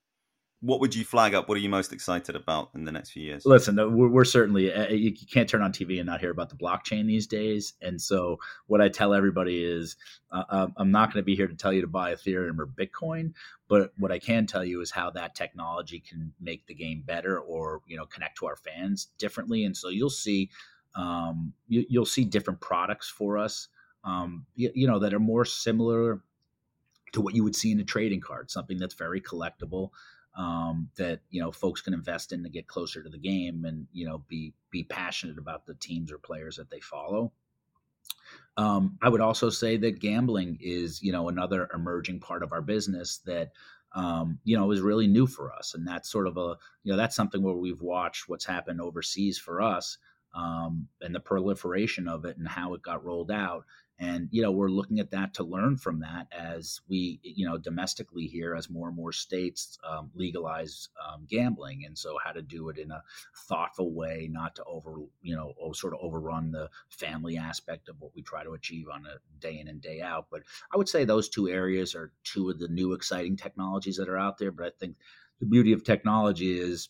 what 0.61 0.81
would 0.81 0.95
you 0.95 1.05
flag 1.05 1.35
up? 1.35 1.49
What 1.49 1.57
are 1.57 1.61
you 1.61 1.69
most 1.69 1.93
excited 1.93 2.35
about 2.35 2.71
in 2.75 2.85
the 2.85 2.91
next 2.91 3.11
few 3.11 3.23
years? 3.23 3.47
Listen, 3.47 3.77
we're, 3.77 4.09
we're 4.09 4.25
certainly 4.25 4.73
uh, 4.73 4.89
you 4.89 5.13
can't 5.13 5.49
turn 5.49 5.63
on 5.63 5.73
TV 5.73 5.99
and 5.99 6.07
not 6.07 6.21
hear 6.21 6.33
about 6.33 6.49
the 6.49 6.57
blockchain 6.57 7.07
these 7.07 7.29
days. 7.29 7.75
And 7.81 8.01
so, 8.01 8.39
what 8.67 8.81
I 8.81 8.89
tell 8.89 9.15
everybody 9.15 9.63
is, 9.63 9.97
uh, 10.33 10.67
I'm 10.77 10.91
not 10.91 11.13
going 11.13 11.23
to 11.23 11.27
be 11.27 11.37
here 11.37 11.47
to 11.47 11.55
tell 11.55 11.73
you 11.73 11.83
to 11.83 11.87
buy 11.87 12.13
Ethereum 12.13 12.59
or 12.59 12.67
Bitcoin, 12.67 13.35
but 13.69 13.93
what 13.99 14.11
I 14.11 14.19
can 14.19 14.47
tell 14.47 14.65
you 14.65 14.81
is 14.81 14.91
how 14.91 15.11
that 15.11 15.37
technology 15.37 16.01
can 16.01 16.33
make 16.41 16.67
the 16.67 16.75
game 16.75 17.05
better, 17.07 17.39
or 17.39 17.83
you 17.87 17.97
know, 17.97 18.07
connect 18.07 18.39
to 18.39 18.47
our 18.47 18.57
fans 18.57 19.09
differently. 19.19 19.65
And 19.65 19.77
so, 19.77 19.91
you'll 19.91 20.11
see, 20.11 20.51
um, 20.97 21.53
you, 21.69 22.01
will 22.01 22.07
see 22.07 22.25
different 22.25 22.61
products 22.61 23.09
for 23.09 23.39
us, 23.39 23.69
um, 24.03 24.45
you, 24.57 24.73
you 24.75 24.87
know, 24.89 24.99
that 24.99 25.15
are 25.15 25.21
more 25.21 25.45
similar 25.45 26.21
to 27.13 27.21
what 27.21 27.37
you 27.37 27.45
would 27.45 27.55
see 27.55 27.71
in 27.71 27.79
a 27.79 27.85
trading 27.85 28.21
card, 28.21 28.51
something 28.51 28.77
that's 28.77 28.95
very 28.95 29.21
collectible 29.21 29.91
um, 30.39 30.89
that 30.97 31.21
you 31.31 31.43
know 31.43 31.51
folks 31.51 31.83
can 31.83 31.93
invest 31.93 32.33
in 32.33 32.43
to 32.45 32.49
get 32.49 32.69
closer 32.69 33.03
to 33.03 33.11
the 33.11 33.19
game 33.19 33.65
and 33.65 33.87
you 33.93 34.07
know 34.07 34.23
be 34.29 34.55
be 34.71 34.85
passionate 34.85 35.37
about 35.37 35.67
the 35.67 35.75
teams 35.75 36.13
or 36.13 36.19
players 36.19 36.57
that 36.57 36.71
they 36.71 36.81
follow. 36.81 37.33
Um, 38.57 38.99
I 39.03 39.09
would 39.09 39.21
also 39.21 39.51
say 39.51 39.77
that 39.79 40.01
gambling 40.01 40.59
is 40.61 41.03
you 41.03 41.13
know 41.13 41.29
another 41.29 41.69
emerging 41.75 42.21
part 42.21 42.43
of 42.43 42.53
our 42.53 42.63
business 42.63 43.19
that 43.27 43.51
um, 43.95 44.39
you 44.45 44.57
know 44.57 44.71
is 44.71 44.81
really 44.81 45.09
new 45.09 45.27
for 45.27 45.53
us, 45.53 45.75
and 45.75 45.87
that's 45.87 46.11
sort 46.11 46.29
of 46.29 46.37
a 46.37 46.57
you 46.85 46.93
know 46.93 46.97
that's 46.97 47.17
something 47.17 47.43
where 47.43 47.55
we've 47.55 47.83
watched 47.83 48.29
what's 48.29 48.45
happened 48.45 48.81
overseas 48.81 49.39
for 49.39 49.61
us 49.61 49.99
um, 50.35 50.87
and 51.01 51.13
the 51.13 51.21
proliferation 51.21 52.07
of 52.07 52.25
it 52.25 52.37
and 52.39 52.47
how 52.47 52.75
it 52.75 52.83
got 52.83 53.05
rolled 53.05 53.33
out 53.33 53.65
and 54.01 54.29
you 54.31 54.43
know 54.43 54.53
we're 54.53 54.69
looking 54.69 55.01
at 55.01 55.11
that 55.11 55.35
to 55.35 55.43
learn 55.43 55.77
from 55.77 56.01
that 56.01 56.29
as 56.31 56.81
we 56.89 57.19
you 57.23 57.47
know 57.47 57.59
domestically 57.59 58.27
here 58.27 58.55
as 58.55 58.71
more 58.71 58.89
and 58.89 58.97
more 58.97 59.13
states 59.13 59.79
um, 59.89 60.11
legalize 60.15 60.89
um, 61.07 61.27
gambling. 61.29 61.85
And 61.85 61.99
so 61.99 62.17
how 62.23 62.33
to 62.33 62.43
do 62.43 62.69
it 62.69 62.79
in 62.79 62.91
a 62.91 63.03
thoughtful 63.49 63.93
way 63.93 64.29
not 64.31 64.55
to 64.57 64.65
over 64.65 64.97
you 65.23 65.35
know 65.35 65.53
sort 65.73 65.95
of 65.95 66.01
overrun 66.03 66.53
the 66.53 66.71
family 66.89 67.37
aspect 67.37 67.89
of 67.89 67.97
what 68.01 68.13
we 68.15 68.23
try 68.23 68.45
to 68.45 68.53
achieve 68.53 68.87
on 68.93 69.05
a 69.07 69.19
day 69.41 69.59
in 69.59 69.69
and 69.69 69.81
day 69.81 70.01
out. 70.01 70.27
But 70.31 70.43
i 70.73 70.77
would 70.77 70.89
say 70.89 71.05
those 71.05 71.29
two 71.29 71.49
areas 71.49 71.95
are 71.95 72.13
two 72.25 72.51
of 72.51 72.59
the 72.59 72.69
new 72.69 72.93
exciting 72.93 73.37
technologies 73.37 73.97
that 73.97 74.09
are 74.09 74.19
out 74.19 74.39
there. 74.39 74.53
But 74.53 74.67
i 74.67 74.71
think 74.79 74.97
the 75.41 75.47
beauty 75.47 75.73
of 75.73 75.85
technology 75.85 76.59
is 76.59 76.89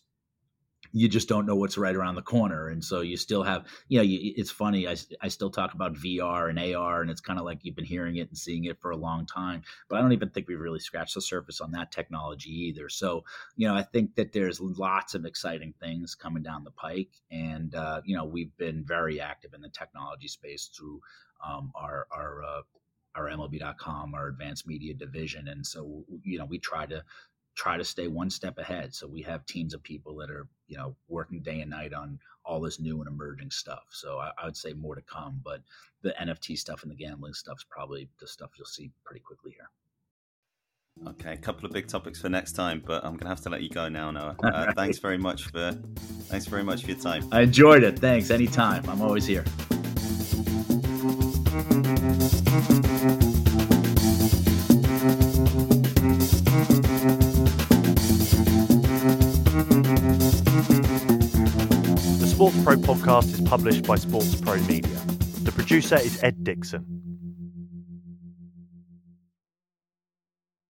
you 0.91 1.07
just 1.07 1.29
don't 1.29 1.45
know 1.45 1.55
what's 1.55 1.77
right 1.77 1.95
around 1.95 2.15
the 2.15 2.21
corner 2.21 2.67
and 2.67 2.83
so 2.83 3.01
you 3.01 3.17
still 3.17 3.43
have 3.43 3.65
you 3.89 3.97
know 3.97 4.03
you, 4.03 4.33
it's 4.35 4.49
funny 4.49 4.87
I, 4.87 4.95
I 5.21 5.27
still 5.27 5.49
talk 5.49 5.73
about 5.73 5.93
vr 5.93 6.49
and 6.49 6.59
ar 6.75 7.01
and 7.01 7.11
it's 7.11 7.21
kind 7.21 7.37
of 7.37 7.45
like 7.45 7.59
you've 7.63 7.75
been 7.75 7.85
hearing 7.85 8.17
it 8.17 8.29
and 8.29 8.37
seeing 8.37 8.65
it 8.65 8.79
for 8.79 8.91
a 8.91 8.97
long 8.97 9.25
time 9.25 9.61
but 9.87 9.97
i 9.97 10.01
don't 10.01 10.13
even 10.13 10.29
think 10.29 10.47
we've 10.47 10.59
really 10.59 10.79
scratched 10.79 11.15
the 11.15 11.21
surface 11.21 11.61
on 11.61 11.71
that 11.71 11.91
technology 11.91 12.51
either 12.51 12.89
so 12.89 13.23
you 13.55 13.67
know 13.67 13.75
i 13.75 13.83
think 13.83 14.15
that 14.15 14.31
there's 14.33 14.59
lots 14.59 15.13
of 15.13 15.25
exciting 15.25 15.73
things 15.79 16.15
coming 16.15 16.43
down 16.43 16.63
the 16.63 16.71
pike 16.71 17.11
and 17.31 17.75
uh, 17.75 18.01
you 18.05 18.15
know 18.15 18.25
we've 18.25 18.55
been 18.57 18.83
very 18.83 19.21
active 19.21 19.53
in 19.53 19.61
the 19.61 19.69
technology 19.69 20.27
space 20.27 20.69
through 20.75 21.01
um, 21.45 21.71
our 21.75 22.07
our 22.11 22.43
uh, 22.43 22.61
our 23.15 23.25
MLB.com, 23.25 24.13
our 24.13 24.27
advanced 24.27 24.67
media 24.67 24.93
division. 24.93 25.47
And 25.47 25.65
so, 25.65 26.05
you 26.23 26.37
know, 26.37 26.45
we 26.45 26.59
try 26.59 26.85
to 26.85 27.03
try 27.59 27.75
to 27.75 27.83
stay 27.83 28.07
one 28.07 28.29
step 28.29 28.57
ahead. 28.57 28.95
So 28.95 29.05
we 29.05 29.21
have 29.23 29.45
teams 29.45 29.73
of 29.73 29.83
people 29.83 30.15
that 30.15 30.31
are, 30.31 30.47
you 30.67 30.77
know, 30.77 30.95
working 31.09 31.41
day 31.41 31.59
and 31.59 31.69
night 31.69 31.93
on 31.93 32.17
all 32.45 32.61
this 32.61 32.79
new 32.79 32.99
and 33.01 33.07
emerging 33.07 33.51
stuff. 33.51 33.83
So 33.89 34.17
I, 34.17 34.31
I 34.41 34.45
would 34.45 34.55
say 34.55 34.71
more 34.71 34.95
to 34.95 35.01
come, 35.01 35.41
but 35.43 35.61
the 36.01 36.15
NFT 36.21 36.57
stuff 36.57 36.83
and 36.83 36.91
the 36.91 36.95
gambling 36.95 37.33
stuff 37.33 37.57
is 37.57 37.65
probably 37.69 38.07
the 38.21 38.27
stuff 38.27 38.51
you'll 38.57 38.65
see 38.65 38.91
pretty 39.03 39.19
quickly 39.19 39.51
here. 39.51 39.69
Okay, 41.09 41.33
a 41.33 41.37
couple 41.37 41.65
of 41.65 41.73
big 41.73 41.87
topics 41.87 42.21
for 42.21 42.29
next 42.29 42.53
time, 42.53 42.81
but 42.85 43.03
I'm 43.03 43.17
gonna 43.17 43.29
have 43.29 43.41
to 43.41 43.49
let 43.49 43.61
you 43.61 43.69
go 43.69 43.89
now, 43.89 44.09
Noah. 44.11 44.35
Uh, 44.43 44.73
thanks 44.73 44.97
very 44.97 45.17
much 45.17 45.45
for 45.45 45.71
thanks 46.27 46.45
very 46.45 46.63
much 46.63 46.83
for 46.83 46.91
your 46.91 46.99
time. 46.99 47.27
I 47.31 47.41
enjoyed 47.41 47.83
it. 47.83 47.99
Thanks. 47.99 48.31
Anytime. 48.31 48.89
I'm 48.89 49.01
always 49.01 49.25
here. 49.25 49.45
Podcast 62.89 63.31
is 63.33 63.41
published 63.41 63.85
by 63.85 63.97
SportsPro 63.97 64.67
Media. 64.67 64.97
The 65.43 65.51
producer 65.51 65.97
is 65.97 66.23
Ed 66.23 66.43
Dixon. 66.43 66.98